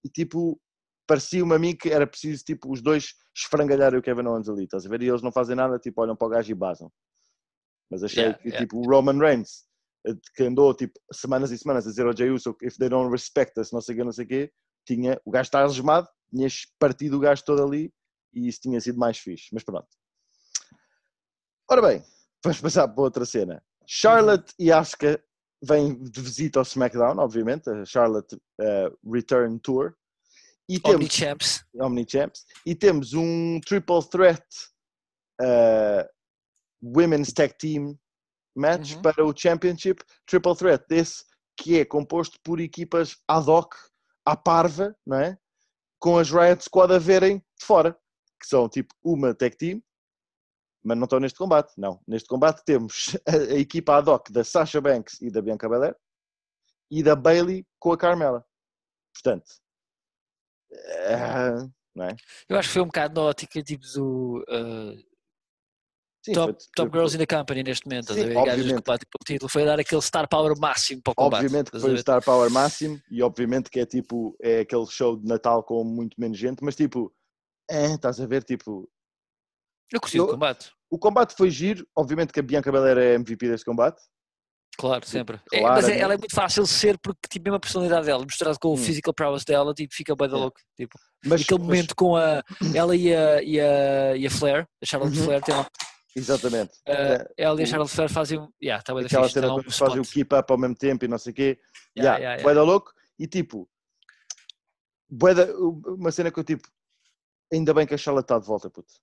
[0.04, 0.60] e tipo,
[1.06, 4.84] parecia-me a mim que era preciso, tipo, os dois esfrangalharem o Kevin Owens ali, estás
[4.84, 5.00] a ver?
[5.02, 6.90] E eles não fazem nada, tipo, olham para o gajo e basam.
[7.92, 8.64] Mas achei Yeah, que, yeah.
[8.64, 9.64] tipo, o Roman Reigns,
[10.06, 13.12] eh, que andou, tipo, semanas e semanas a dizer ao Jey Uso, if they don't
[13.12, 14.52] respect us, não sei o quê, não sei o quê,
[14.86, 17.92] tinha, o gajo está algemado, tinhas partido o gajo todo ali
[18.32, 19.86] e isso tinha sido mais fixe, mas pronto.
[21.70, 22.02] Ora bem,
[22.42, 23.62] vamos passar para outra cena.
[23.86, 25.22] Charlotte e Asuka
[25.62, 29.94] vêm de visita ao SmackDown, obviamente, a Charlotte eh, Return Tour.
[30.66, 31.64] E temos, Omnichamps.
[31.74, 34.42] Omnichamps, e temos um triple threat
[35.40, 36.08] eh,
[36.82, 37.98] Women's Tag Team
[38.56, 39.02] match Uhum.
[39.02, 40.02] para o Championship.
[40.26, 41.24] Triple threat desse
[41.56, 43.74] que é composto por equipas ad hoc,
[44.24, 45.38] à parva, não é?
[45.98, 47.96] Com as Riot Squad a verem de fora,
[48.40, 49.82] que são tipo uma tag team,
[50.82, 52.00] mas não estão neste combate, não.
[52.06, 55.96] Neste combate temos a, a equipa ad hoc da Sasha Banks e da Bianca Belair
[56.90, 58.44] e da Bailey com a Carmela.
[59.14, 59.46] Portanto,
[61.94, 62.16] não é?
[62.48, 65.11] Eu acho que foi um bocado na ótica tipo do uh,
[66.24, 68.02] Sim, top, foi- top foi- Girls in the Company neste momento.
[68.02, 68.74] estás a Sim, ver?
[68.76, 69.48] Que batem pelo título.
[69.50, 71.44] Foi dar aquele star power máximo para o combate.
[71.44, 71.98] Obviamente que foi o?
[71.98, 76.14] Star Power máximo e obviamente que é tipo, é aquele show de Natal com muito
[76.20, 77.12] menos gente, mas tipo,
[77.70, 78.88] é, estás a ver, tipo,
[79.92, 80.70] Eu curti o combate.
[80.90, 84.00] o combate foi giro, obviamente que a Bianca Belair é MVP deste combate,
[84.78, 85.38] Claro, sempre.
[85.52, 88.24] É, mas é- ela é muito fácil de ser porque tipo, mesmo a personalidade dela,
[88.24, 88.76] misturado com o Hum.
[88.78, 90.40] physical prowess dela, tipo, fica bem da É.
[90.40, 90.58] louco.
[90.76, 92.42] Tipo, mas, aquele mas- momento com a,
[92.74, 95.24] ela e a, e a, e a Flair, a Charlotte Uhum.
[95.26, 95.68] Flair, tem lá,
[96.14, 98.38] exatamente, uh, ela e a Charlotte Flair fazem.
[98.62, 100.14] Yeah, está bem da aquela cena um quando fazem o spot.
[100.14, 101.58] keep up ao mesmo tempo e não sei o quê,
[101.96, 103.68] Yeah, yeah, yeah, da louco, e tipo,
[105.08, 106.68] bué da- uma cena que eu tipo,
[107.52, 108.94] ainda bem que a Charlotte está de volta, puto.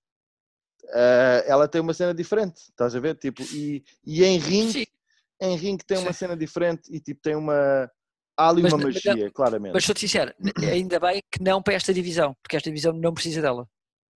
[0.92, 3.14] Eh, ela tem uma cena diferente, estás a ver?
[3.16, 4.86] Tipo, e, e em ringue Sim,
[5.40, 6.18] em ringue tem uma Sim.
[6.18, 7.88] cena diferente e tipo tem uma
[8.36, 9.72] há ali Mas uma n- mas magia, claramente.
[9.74, 10.34] mas sou-te sincero,
[10.72, 13.68] ainda bem que não para esta divisão, porque esta divisão não precisa dela.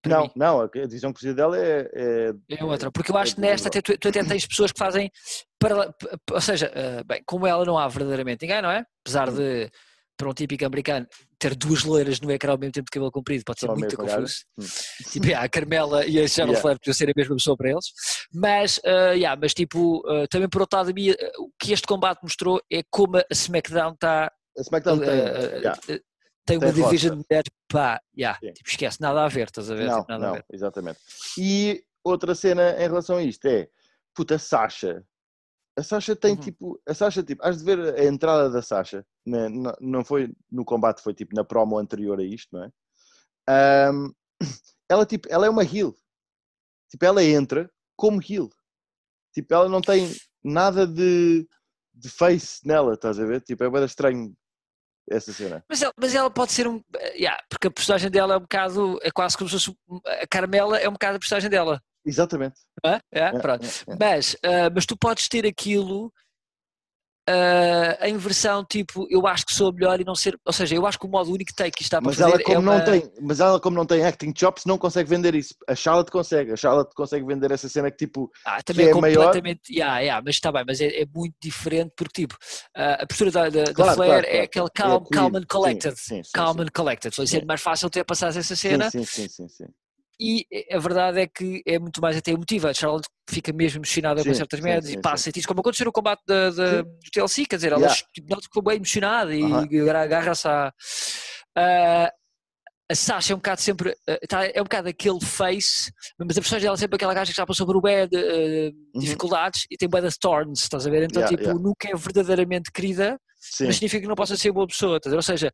[0.07, 3.41] Não, não, a divisão que precisa dela é, é, É outra, porque eu acho que
[3.41, 5.11] é nesta até, tu, tu até tens pessoas que fazem,
[5.59, 5.95] para,
[6.31, 8.85] ou seja, eh, bem, como ela não há verdadeiramente ninguém, não é?
[9.05, 9.71] Apesar de,
[10.17, 11.07] para um típico americano,
[11.39, 13.97] ter duas loiras no ecrã ao mesmo tempo de cabelo comprido pode ser a muito
[13.97, 14.37] confuso.
[14.59, 14.65] Hum.
[15.11, 16.61] Tipo, yeah, a Carmela e a Charlotte Yeah.
[16.61, 17.87] Flair podiam ser a mesma pessoa para eles.
[18.33, 22.23] Mas, eh, yeah, mas tipo, eh, também por outro lado, mim, o que este combate
[22.23, 25.81] mostrou é como a SmackDown está a SmackDown tem, eh, yeah.
[26.51, 27.11] Tem uma division roster.
[27.11, 29.87] de mulheres, pá, yeah, tipo, esquece, nada a ver, estás a ver?
[29.89, 30.45] não, Tipo, não, ver.
[30.51, 30.99] exatamente.
[31.39, 33.69] E outra cena em relação a isto é,
[34.15, 35.05] puta, Sasha.
[35.79, 36.41] A Sasha tem Uhum.
[36.41, 40.33] tipo, a Sasha tipo, has de ver a entrada da Sasha, né, não, não foi
[40.51, 42.71] no combate, foi tipo na promo anterior a isto, não é?
[43.49, 44.11] Ahm,
[44.91, 45.95] ela tipo, ela é uma heel.
[46.91, 48.51] Tipo, ela entra como heel.
[49.33, 50.11] Tipo, ela não tem
[50.43, 51.47] nada de,
[51.95, 53.41] de face nela, estás a ver?
[53.43, 54.35] Tipo, é bem estranho
[55.11, 55.65] essa cena.
[55.69, 56.83] Mas ela, mas ela pode ser um.
[56.97, 58.99] eh, yeah, porque a personagem dela é um bocado.
[59.03, 59.77] É quase como se fosse.
[60.23, 61.81] A Carmela é um bocado a personagem dela.
[62.05, 62.61] Exatamente.
[62.85, 62.95] É?
[63.13, 63.65] É, É, pronto.
[63.67, 63.97] é, é.
[63.99, 66.13] Mas, ah, mas tu podes ter aquilo
[67.31, 70.39] ah, em versão tipo, eu acho que sou melhor e não ser.
[70.45, 72.43] Ou seja, eu acho que o modo único take que está para Mas fazer ela,
[72.43, 72.78] como é uma...
[72.78, 75.55] não tem, mas ela, como não tem acting chops, não consegue vender isso.
[75.68, 76.53] A Charlotte consegue.
[76.53, 79.24] A Charlotte consegue vender essa cena que, tipo, Ah, também é é maior.
[79.26, 79.72] completamente.
[79.72, 82.37] Yeah, yeah, mas está bem, mas é, é muito diferente porque, tipo,
[82.74, 84.72] a postura da, da, da Claro, Flair claro, é claro, aquele claro.
[84.74, 85.97] calm, É calm and collected.
[85.97, 87.14] Sim, sim, sim, calm and collected.
[87.14, 88.91] Foi ser mais fácil ter passado essa cena.
[88.91, 89.66] sim, sim, sim, sim.
[90.23, 92.68] E a verdade é que é muito mais até emotiva.
[92.68, 95.87] A Charlotte fica mesmo emocionada com Sim, certas sim, merdas e passa e como aconteceu
[95.87, 99.62] no combate da, da- do TLC, quer dizer, ela tipo, ficou bem emocionada e Aham.
[99.62, 100.73] agarra- agarra-se à.
[101.57, 102.12] Ah,
[102.91, 103.97] a Sasha é um bocado sempre.
[104.07, 107.31] ah, tá- é um bocado aquele face, mas a personagem dela é sempre aquela gaja
[107.33, 110.87] que já passou por um bué de ah, dificuldades e tem bué de thorns, estás
[110.87, 111.05] a ver?
[111.05, 111.23] Então.
[111.23, 111.62] Yeah, tipo, yeah.
[111.62, 115.14] nunca é verdadeiramente querida, Sim, mas significa que não possa ser boa pessoa, estás a
[115.14, 115.16] ver?
[115.16, 115.51] Ou seja,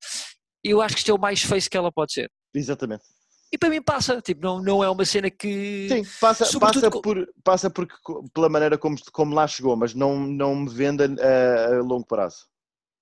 [0.64, 2.29] eu acho que isto é o mais face que ela pode ser.
[2.53, 3.05] exatamente.
[3.53, 5.89] E para mim passa, tipo, não, não é uma cena que.
[5.89, 7.95] Sim, passa, passa, por, passa porque,
[8.35, 12.49] pela maneira como, como lá chegou, mas não, não me vende a, a longo prazo.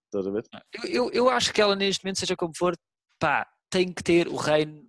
[0.07, 0.45] Estás a ver?
[0.73, 2.75] Eu, eu, eu acho que ela neste momento, seja como for,
[3.19, 4.87] pá, tem que ter o reino,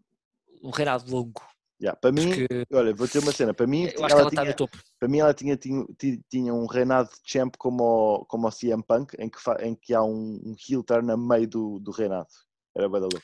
[0.62, 1.41] um reinado longo.
[1.82, 3.53] Yeah, para mim, Porque olha, vou ter uma cena.
[3.53, 4.56] Para mim, que ela está tinha,
[4.99, 8.51] para mim ela tinha, tinha, ti- tinha um reinado de champ como o, como o
[8.51, 11.91] CM Punk, em que, em que há um, um heel turn a meio do, do
[11.91, 12.30] reinado.
[12.76, 13.24] Era bem da louco.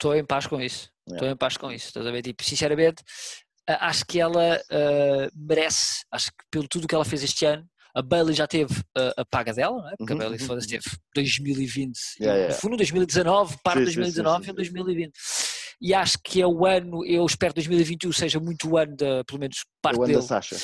[0.00, 0.88] Estou em paz com isso.
[1.10, 1.88] Estou em paz com isso.
[1.88, 2.22] Estás a ver?
[2.22, 3.02] Tipo, sinceramente,
[3.68, 8.00] acho que ela ah, merece, acho que pelo tudo que ela fez este ano, a
[8.00, 9.94] Bailey já teve ah, a paga dela, não é?
[9.98, 10.80] porque Uhum, a Bailey uhum, foda-se, uhum.
[10.80, 12.54] teve 2020, Yeah, yeah.
[12.54, 14.54] no fundo 2019, parte de Sim, sim, sim, 2019 sim, e sim.
[14.54, 15.12] 2020.
[15.82, 19.22] E acho que é o ano, eu espero que 2021 seja muito o ano, da,
[19.24, 20.56] pelo menos parte o ano dele, da Sasha.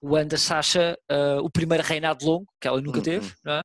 [0.00, 3.54] o ano da Sasha, ah, o primeiro reinado longo, que ela nunca Uhum, teve, não
[3.54, 3.62] é?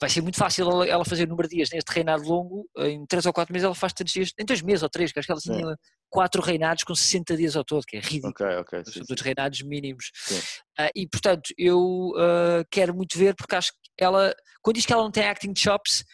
[0.00, 3.26] Vai ser muito fácil ela, fazer o número de dias neste reinado longo, em 3
[3.26, 5.32] ou 4 meses ela faz tantos dias, em 2 meses ou 3, que acho que
[5.32, 5.52] ela Sim.
[5.56, 5.76] tinha
[6.10, 8.32] 4 reinados com 60 dias ao todo, que é ridículo.
[8.32, 8.84] Ok, ok.
[8.84, 10.10] São sim, todos reinados mínimos.
[10.14, 10.40] Sim.
[10.78, 14.92] Ah, e portanto, eu ah, quero muito ver, porque acho que ela, quando diz que
[14.92, 16.04] ela não tem acting chops,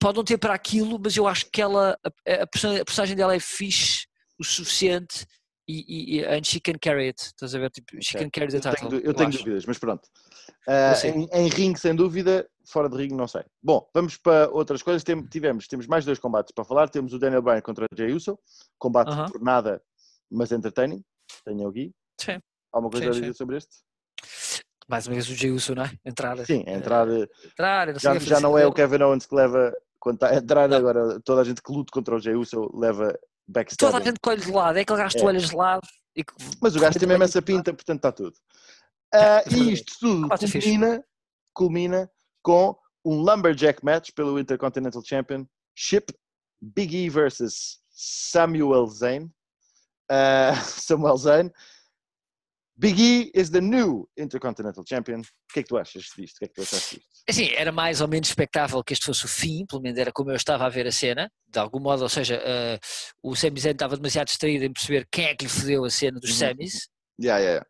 [0.00, 3.16] pode não ter para aquilo, mas eu acho que ela, a, a person- a personagem
[3.16, 4.06] dela é fixe
[4.38, 5.26] o suficiente
[5.68, 7.22] e, e, and she can carry it.
[7.22, 7.70] Estás a ver?
[7.70, 8.20] Tipo, she Ok.
[8.26, 8.98] can carry the Eu tenho, title.
[9.00, 10.08] eu tenho dúvidas, mas pronto.
[10.96, 11.10] Sei.
[11.10, 13.42] em, em ringue, sem dúvida, fora de ringue, não sei.
[13.62, 15.02] Bom, vamos para outras coisas.
[15.04, 16.88] Tem- tivemos, temos mais dois combates para falar.
[16.88, 18.38] Temos o Daniel Bryan contra o Jey Uso.
[18.78, 19.26] Combate Aham.
[19.30, 19.82] por nada,
[20.30, 21.02] mas entertaining.
[21.44, 21.92] Tenho o Gui.
[22.20, 22.40] Sim.
[22.72, 23.20] Alguma coisa Sim, a sim.
[23.22, 23.76] dizer sobre este?
[24.88, 25.92] Mais uma vez o Jey Uso, não é?
[26.04, 26.36] Entrar.
[26.44, 27.08] Sim, é entrar.
[27.08, 28.72] eh, entrar não Já, já não é o.
[28.72, 29.72] Kevin Owens que leva.
[29.98, 30.76] Quando está a entrar Não.
[30.78, 33.14] agora, toda a gente que luta contra o Jey Uso leva
[33.76, 35.20] Toda a gente colhe de lado, é aquele gajo de É.
[35.20, 35.86] toalhas de lado.
[36.14, 38.36] E que Mas o gajo tem mesmo essa pinta, portanto está tudo.
[39.12, 41.04] Mas e isto tudo é culmina,
[41.52, 42.10] culmina
[42.42, 46.12] com um Lumberjack match pelo Intercontinental Championship.
[46.62, 49.30] Big E versus Samuel Zayn.
[50.10, 51.50] Ah, Samuel Zayn.
[52.76, 55.20] Big E is the new Intercontinental Champion.
[55.20, 56.36] O que é que tu achas disto?
[56.36, 57.10] O que é que tu achaste disto?
[57.28, 60.30] Assim, era mais ou menos expectável que este fosse o fim, pelo menos era como
[60.30, 62.78] eu estava a ver a cena, de algum modo, ou seja, eh,
[63.22, 66.18] o Sami Zayn estava demasiado distraído em perceber quem é que lhe fodeu a cena
[66.18, 66.36] dos Uhum.
[66.36, 66.88] Samis.
[67.20, 67.66] Yeah, yeah, yeah.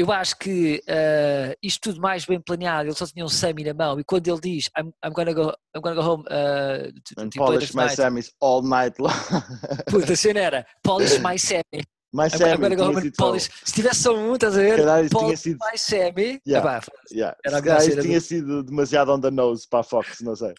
[0.00, 3.74] Eu acho que eh, isto tudo mais bem planeado, ele só tinha um Sami na
[3.74, 7.20] mão, e quando ele diz I'm, I'm, gonna, go, I'm gonna go home uh, to,
[7.20, 9.10] And to play polish my night, Sammys all night long.
[9.90, 11.82] puta, a cena era polish my Sami,
[12.12, 14.60] my I'm, I'm Sammy gonna go home and polish, se tivesse só um, estás a
[14.62, 14.78] ver?
[14.78, 16.60] Isso tinha Polish sido, my Sami, Yeah.
[16.60, 16.80] Epá,
[17.10, 17.36] yeah.
[17.44, 20.36] era a Se calhar isso tinha sido demasiado on the nose para a Fox, não
[20.36, 20.54] sei.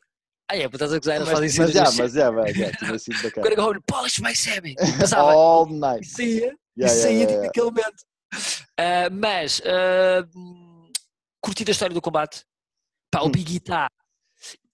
[0.52, 2.72] ah é, estás a gozar, eles Mas, fazem mas, cenas já, mas já, vai, já,
[2.74, 3.44] tinha sido I'm bacana.
[3.44, 4.34] gonna go home and polish my
[5.00, 6.06] passava, All e night.
[6.06, 7.46] saía, e Yeah, yeah, saía yeah, tipo yeah.
[7.48, 8.09] naquele momento.
[8.82, 10.90] Ah, mas ah, hum,
[11.42, 12.46] curti da história do combate.
[13.12, 13.32] Pá, o Hum.
[13.32, 13.90] Big está.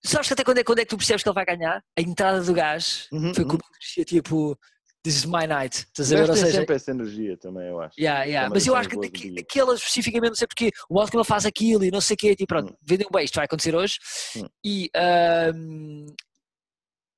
[0.06, 1.82] Sabes que até quando é, quando é que tu percebes que ele vai ganhar?
[1.98, 3.50] A entrada do gajo Uhum, foi uhum.
[3.52, 4.56] como crescia tipo
[5.04, 5.78] This is my night.
[5.88, 6.30] Estás a ver?
[6.30, 7.94] Ou seja, sempre essa energia também, eu acho.
[8.00, 8.50] yeah, yeah.
[8.52, 12.02] mas eu acho que daquela especificamente, não sei porque, o ele faz aquilo e não
[12.02, 12.76] sei o quê, tipo, pronto, Hum.
[12.84, 14.00] vendeu bem, isto vai acontecer hoje.
[14.36, 14.48] Hum.
[14.66, 14.90] E,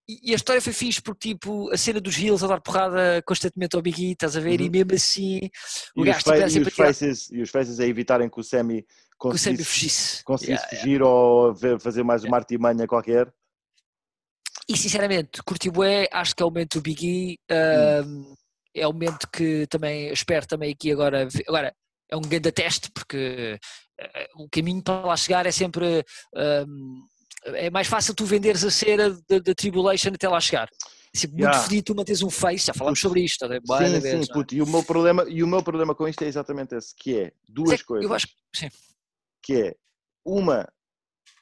[0.08, 3.22] e e a história foi fixe porque, tipo, a cena dos heels a dar porrada
[3.26, 4.60] constantemente ao Big E, estás a ver?
[4.62, 4.72] E Uhum.
[4.72, 5.50] mesmo assim,
[5.96, 8.44] o E gajo tipo, e, sempre os faces, e os faces a evitarem que o
[8.44, 8.86] Sammy
[9.18, 10.24] conseguisse, fugisse.
[10.24, 13.32] conseguisse Yeah, fugir ou ver- fazer mais uma artimanha qualquer.
[14.70, 17.56] E sinceramente, curti bué, acho que é o momento do Big E, Hum.
[17.56, 18.34] ahm,
[18.76, 21.74] é o momento que também espero também aqui agora, agora
[22.10, 23.58] é um grande teste porque
[24.00, 26.04] eh, o caminho para lá chegar é sempre
[26.36, 27.00] ahm,
[27.46, 30.70] é mais fácil tu venderes a cera da, Tribulation até lá chegar.
[31.14, 31.64] É sempre muito Yeah.
[31.64, 33.62] fedido tu manteres um face, já falámos sobre isto, tá bem?
[33.66, 34.34] Sim, vezes, sim, é?
[34.34, 34.56] puto.
[34.56, 37.34] E o meu problema, e o meu problema com isto é exatamente esse, que é
[37.48, 38.10] duas é coisas.
[38.10, 38.70] Eu acho que sim.
[39.42, 39.76] que é
[40.26, 40.68] uma,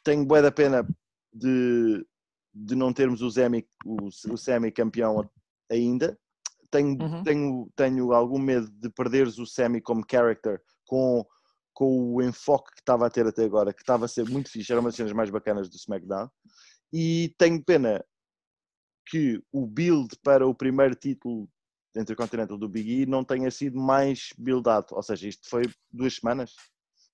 [0.04, 0.88] tenho bué da pena
[1.34, 2.06] de,
[2.54, 5.30] de não termos o Semi, o, o Semi campeão
[5.70, 6.18] ainda.
[6.70, 7.24] Tenho, Uhum.
[7.24, 11.26] tenho, tenho algum medo de perderes o Semi como character com,
[11.76, 14.72] com o enfoque que estava a ter até agora, que estava a ser muito fixe,
[14.72, 16.30] era uma das cenas mais bacanas do SmackDown.
[16.92, 18.04] E tenho pena
[19.08, 21.48] que o build para o primeiro título
[21.96, 24.88] Intercontinental do Big E não tenha sido mais buildado.
[24.92, 26.54] Ou seja, isto foi duas semanas.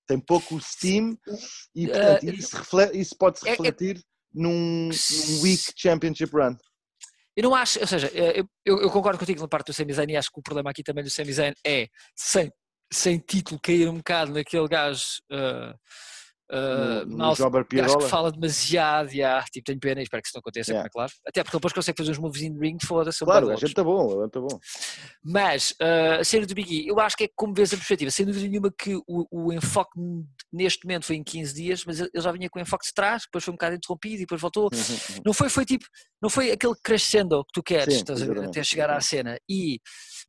[0.06, 1.18] Tem pouco steam
[1.74, 2.56] e, portanto, Eh, isso,
[2.94, 4.02] isso pode-se é- é- refletir
[4.32, 6.56] num, num weak championship run.
[7.36, 9.92] Eu não acho, ou seja, eh, eu, eu- eu concordo contigo na parte do Sami
[9.92, 12.50] Zayn e acho que o problema aqui também do Sami Zayn é sem,
[12.92, 15.74] sem título cair um bocado naquele gajo uh,
[16.50, 20.36] uh, no, Jobber gajo que fala demasiado, yeah, tipo, tenho pena e espero que isso
[20.36, 20.86] não aconteça, Yeah.
[20.86, 21.12] é claro.
[21.26, 23.24] Até porque depois consegue fazer uns moves in ring, foda-se.
[23.24, 24.58] Claro, a gente está bom, a gente está bom.
[25.22, 28.10] Mas uh, a cena do Big E, eu acho que é como vês a perspectiva,
[28.10, 29.98] sem dúvida nenhuma que o, o enfoque
[30.52, 33.22] neste momento foi em 15 dias, mas ele já vinha com o enfoque de trás,
[33.22, 34.68] depois foi um bocado interrompido e depois voltou.
[34.72, 35.22] Uhum, uhum.
[35.26, 35.84] Não foi, foi tipo,
[36.20, 39.38] não foi aquele crescendo que tu queres, Sim, estás a ver, até chegar à cena.
[39.48, 39.80] E,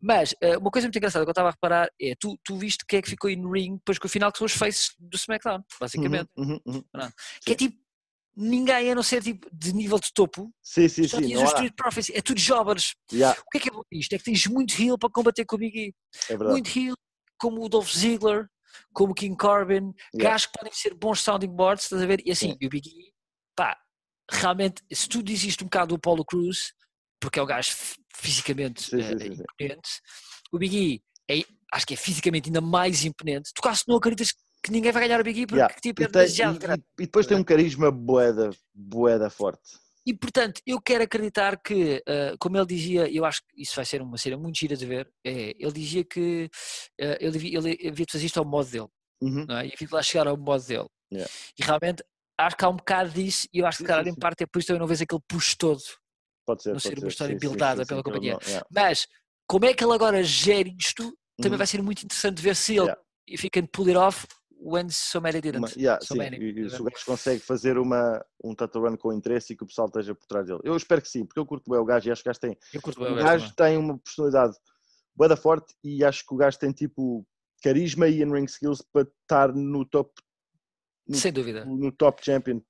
[0.02, 2.84] mas eh, uma coisa muito engraçada que eu estava a reparar é, tu, tu viste
[2.88, 5.15] quem é que ficou in ring depois que o final que são os faces do
[5.15, 6.02] SmackDown, basicamente.
[6.07, 7.11] Uhum, uhum, uhum.
[7.45, 7.77] Que é tipo,
[8.35, 11.43] ninguém a não ser tipo de nível de topo, Sim, sim, só sim.
[11.45, 12.95] Street Profits, é tudo jobbers.
[13.11, 14.13] Yeah, O que é que é bom disto?
[14.13, 15.93] É que tens muito heal para combater com o Big E.
[16.30, 16.51] é verdade.
[16.51, 16.95] Muito heal,
[17.38, 18.47] como o Dolph Ziggler,
[18.93, 20.31] como o King Corbin, Yeah.
[20.31, 22.21] gajos que podem ser bons sounding boards, estás a ver?
[22.25, 22.57] E assim, Sim.
[22.59, 23.13] e o Big E,
[23.55, 23.77] pá,
[24.31, 26.73] realmente, se tu dizes isto um bocado do Apollo Cruz,
[27.19, 27.71] porque é um gajo
[28.15, 29.43] fisicamente Sim, eh, sim, sim.
[29.43, 29.89] imponente,
[30.51, 31.43] o Big E é,
[31.73, 33.51] acho que é fisicamente ainda mais imponente.
[33.53, 35.76] Tu quase não acreditas que ninguém vai ganhar o Big E porque Yeah.
[35.81, 36.84] tipo, E, é tem- demasiado e- grande.
[36.99, 39.61] e- e depois tem um carisma boeda, boeda forte.
[40.06, 43.85] E portanto, eu quero acreditar que, eh, como ele dizia, eu acho que isso vai
[43.85, 46.49] ser uma cena muito gira de ver, é, ele dizia que
[46.99, 48.88] eh, ele, devia, ele havia de fazer isto ao modo dele.
[49.22, 49.45] Uhum.
[49.48, 49.68] não é?
[49.68, 50.88] E havia de lá chegar ao modo dele.
[51.11, 51.31] Yeah.
[51.57, 52.03] E realmente
[52.38, 54.60] acho que há um bocado disso e eu acho que, sim, em parte é por
[54.60, 55.81] isso que eu não vejo aquele push todo.
[56.45, 56.69] Pode ser.
[56.69, 58.34] não pode ser uma história buildada pela sim, que companhia.
[58.34, 58.68] não- yeah.
[58.69, 59.07] Mas,
[59.48, 61.03] como é que ele agora gera isto,
[61.38, 61.57] também Uhum.
[61.57, 63.02] vai ser muito interessante ver se ele Yeah.
[63.45, 64.27] he can pull it off
[64.64, 65.76] when so many didn't.
[65.77, 69.11] Yeah, so sim, many, e- se o gajo consegue fazer uma, um title run com
[69.11, 70.61] interesse e que o pessoal esteja por trás dele.
[70.64, 72.40] Eu espero que sim, porque eu curto bem o gajo e acho que o gajo
[72.40, 72.57] tem,
[72.98, 74.56] o gajo tem uma personalidade
[75.15, 77.26] bué da forte e acho que o gajo tem tipo
[77.61, 80.11] carisma e in-ring skills para estar no top,
[81.06, 81.19] também.
[81.22, 81.65] Sem dúvida.
[81.65, 82.61] no top champion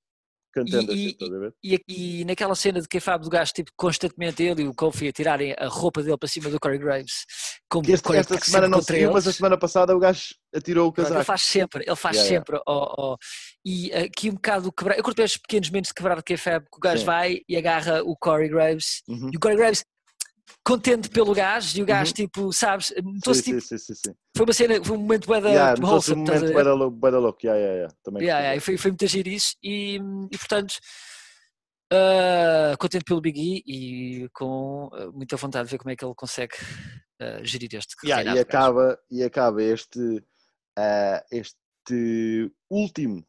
[0.53, 0.95] contender.
[0.95, 1.53] e- estás a ver?
[1.63, 5.11] E, e naquela cena de que do gajo, tipo, constantemente ele e o Kofi a
[5.11, 7.25] tirarem a roupa dele para cima do Corey Graves,
[7.69, 10.35] como Que este- o Corey esta semana não saiu, mas a semana passada o gajo
[10.55, 11.25] atirou o Pronto, Ele casaco.
[11.25, 12.45] faz sempre, ele faz Yeah, yeah.
[12.45, 12.61] sempre.
[12.67, 13.17] ó, ó.
[13.65, 14.97] E aqui um bocado o quebrar.
[14.97, 17.05] Eu curto estes pequenos momentos de quebrar de kayfabe que o gajo Sim.
[17.05, 19.29] vai e agarra o Corey Graves Uhum.
[19.33, 19.83] e o Corey Graves
[20.63, 22.13] contente pelo gajo e o gajo Uhum.
[22.13, 24.15] tipo, sabes, Sim, notou-se tipo, sim, sim, sim, sim.
[24.35, 27.39] foi uma cena, foi um momento bué da Yeah, um wholesome, a momento louco.
[27.45, 27.95] Yeah, yeah, yeah.
[28.03, 29.99] Também Yeah, yeah, foi, foi muito agir isso e,
[30.31, 30.75] e portanto
[31.91, 33.63] ah, contente pelo Big E
[34.25, 36.55] e com ah, muita vontade de ver como é que ele consegue
[37.19, 38.41] ah, gerir este Yeah, e, gajo.
[38.41, 40.23] acaba, e acaba este,
[40.77, 43.25] ah, este último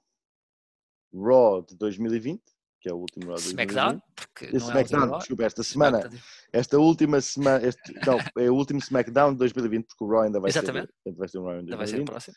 [1.12, 2.42] Raw de 2020,
[2.84, 3.70] que é o último Raw de 2020.
[3.70, 6.20] SmackDown, porque Esse não é SmackDown, Raw, desculpa, esta semana, SmackDown.
[6.52, 10.38] esta última semana, este, não, é o último SmackDown de 2020, porque o Raw ainda
[10.38, 10.88] vai Exatamente.
[10.88, 12.36] ser, ainda vai ser um Raw em Ainda vai ser o 2020, próximo.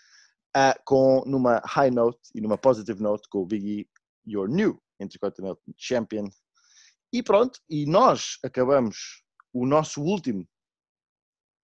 [0.56, 3.90] ah, com, numa high note e numa positive note com o Big E,
[4.26, 6.30] your new Intercontinental Champion.
[7.12, 9.22] E pronto, e nós acabamos
[9.54, 10.48] o nosso último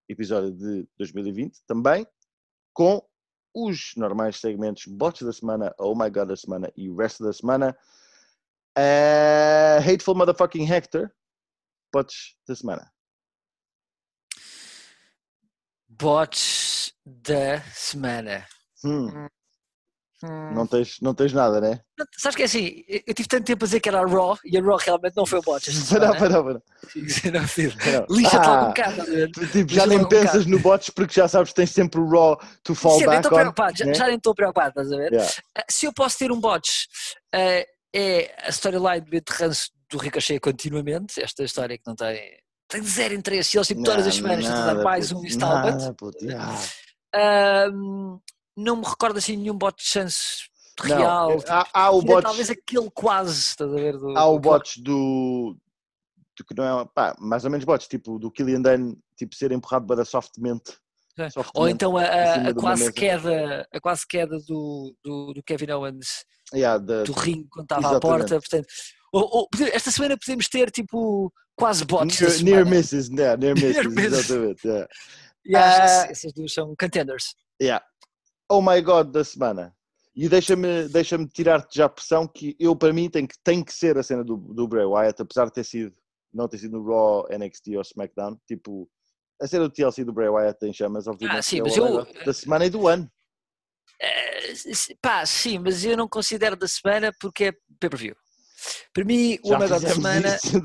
[0.09, 2.05] episódio de 2020 também
[2.73, 3.01] com
[3.55, 7.31] os normais segmentos Bots da semana, Oh My God da semana e o resto da
[7.31, 7.77] semana.
[8.75, 11.11] Eh, Hateful Motherfucking Hector,
[11.93, 12.91] Bots da semana.
[15.87, 18.47] Bots da semana.
[18.83, 19.27] Hum,
[20.25, 20.53] Hum.
[20.53, 21.81] não, tens, não tens nada, né?
[21.99, 24.57] Não, Sabes que é assim, eu tive tanto tempo a dizer que era Raw e
[24.57, 25.59] a Raw realmente não foi o para.
[27.33, 27.77] Não, filho.
[27.77, 28.05] para.
[28.09, 30.59] Lixa-te logo um Ah, bocado, a tu, tipo, Lixa já nem logo um pensas no
[30.59, 33.31] bots porque já sabes que tens sempre o Raw to fall Sim, nem back estou
[33.37, 33.41] on.
[33.41, 33.93] preocupado, já, né?
[33.93, 35.11] já nem estou preocupado, estás a ver?
[35.11, 35.33] Yeah.
[35.57, 36.87] Ah, Se eu posso ter um Bots,
[37.33, 42.37] ah, é a storyline de ranço do Ricochet continuamente, esta história que não tem,
[42.67, 45.77] tem zero interesse, e eles tipo, todas as semanas tentam dar mais um installment.
[48.57, 50.49] não me recordo assim nenhum bot de chance
[50.83, 51.43] Não, real.
[51.47, 53.97] há, há o bots, Talvez aquele quase, estás a ver?
[53.97, 55.55] Do, há o bots do,
[56.37, 59.51] do que não é, pá, mais ou menos bots, tipo do Killian Dane, tipo ser
[59.51, 60.73] empurrado para softmente.
[61.17, 61.27] É.
[61.53, 66.25] Ou então a, a- a quase queda, a quase queda do, do, do Kevin Owens
[66.53, 68.39] Yeah, da- do ringue quando estava à porta.
[68.39, 68.67] Portanto,
[69.11, 72.19] ou- ou esta semana podemos ter tipo quase bots.
[72.41, 74.13] near, near misses, yeah, near misses, misses.
[74.29, 74.67] exatamente.
[74.67, 74.87] Yeah.
[75.45, 76.11] E acho que Ah.
[76.11, 77.35] essas duas são contenders.
[77.61, 77.83] Yeah.
[78.49, 79.73] Oh my God da semana.
[80.15, 83.73] E deixa-me deixa tirar-te já a pressão que eu, para mim, tem que, tem que
[83.73, 85.91] ser a cena do, do Bray Wyatt, apesar de ter sido,
[86.31, 88.37] não ter sido no Raw, NXT ou SmackDown.
[88.47, 88.87] Tipo,
[89.41, 91.39] a cena do TLC do Bray Wyatt tem chamas, obviamente.
[91.39, 93.09] Ah, sim, é mas eu- da semana e do ano.
[94.51, 98.15] S- pá, sim, mas eu não considero da semana porque é pay-per-view.
[98.93, 100.35] Para mim, o Omega da semana.
[100.35, 100.57] isso,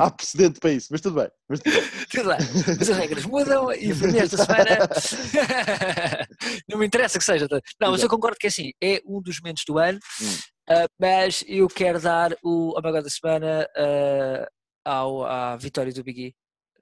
[0.00, 1.30] há, há precedente para isso, mas tudo bem.
[1.48, 1.84] Mas tudo bem.
[2.10, 2.38] Tudo bem,
[2.78, 4.78] mas as regras mudam e para mim esta semana
[6.68, 7.46] não me interessa que seja.
[7.80, 10.36] Não, mas eu concordo que é assim, é um dos momentos do ano, Hum.
[10.68, 14.48] ah, mas eu quero dar o Omega da semana ah,
[14.84, 16.34] ao, à vitória do Big E.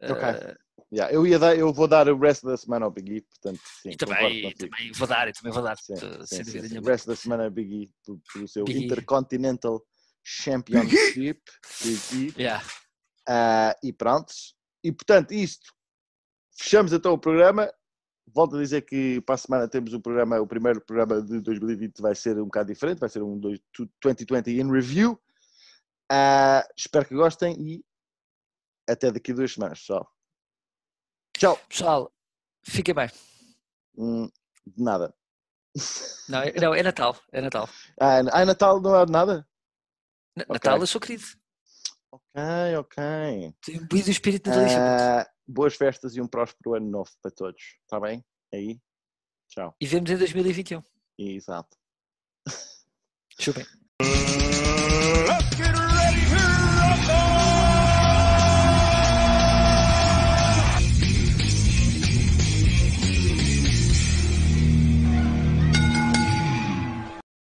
[0.03, 0.55] Ah, Ok.
[0.93, 3.61] Yeah, eu, ia dar, eu vou dar o resto da semana ao Big E, portanto,
[3.83, 3.91] sim.
[3.91, 6.79] e também, também vou dar, e também vou dar, Sim, sim, sem sim, sim.
[6.79, 7.91] O resto da semana é Big E,
[8.33, 8.85] pelo, seu Big.
[8.85, 9.83] Intercontinental
[10.23, 11.41] Championship.
[11.83, 12.01] Big
[12.37, 12.41] E.
[12.41, 12.65] Yeah.
[13.27, 14.33] Ah, e pronto.
[14.85, 15.73] E portanto, isto.
[16.59, 17.73] Fechamos então o programa.
[18.35, 22.01] Volto a dizer que para a semana temos o programa, o primeiro programa de 2020
[22.01, 23.61] vai ser um bocado diferente, vai ser um dois-
[24.01, 25.21] 2020 in review.
[26.11, 27.85] Ah, espero que gostem e
[28.89, 30.12] até daqui a duas semanas, pessoal.
[31.43, 31.59] Tchau.
[31.69, 32.13] Pessoal,
[32.63, 33.11] fiquem bem.
[33.99, 34.31] Hum,
[34.65, 35.13] de nada.
[36.29, 37.69] Não, é, não, é Natal, é Natal.
[38.01, 39.49] Ah, ah, Natal não há de nada?
[40.37, 40.53] Na- Ok.
[40.53, 41.25] Natal eu sou querido.
[42.13, 43.55] Ok, ok.
[43.61, 44.79] Tenho o espírito natalício.
[44.79, 45.03] puto.
[45.03, 47.61] Ah, boas festas e um próspero ano novo para todos.
[47.83, 48.25] Está bem?
[48.55, 48.81] Aí?
[49.49, 49.75] Tchau.
[49.81, 50.81] E vemos em 2021.
[51.19, 51.77] Exato.
[53.41, 53.67] Chupem.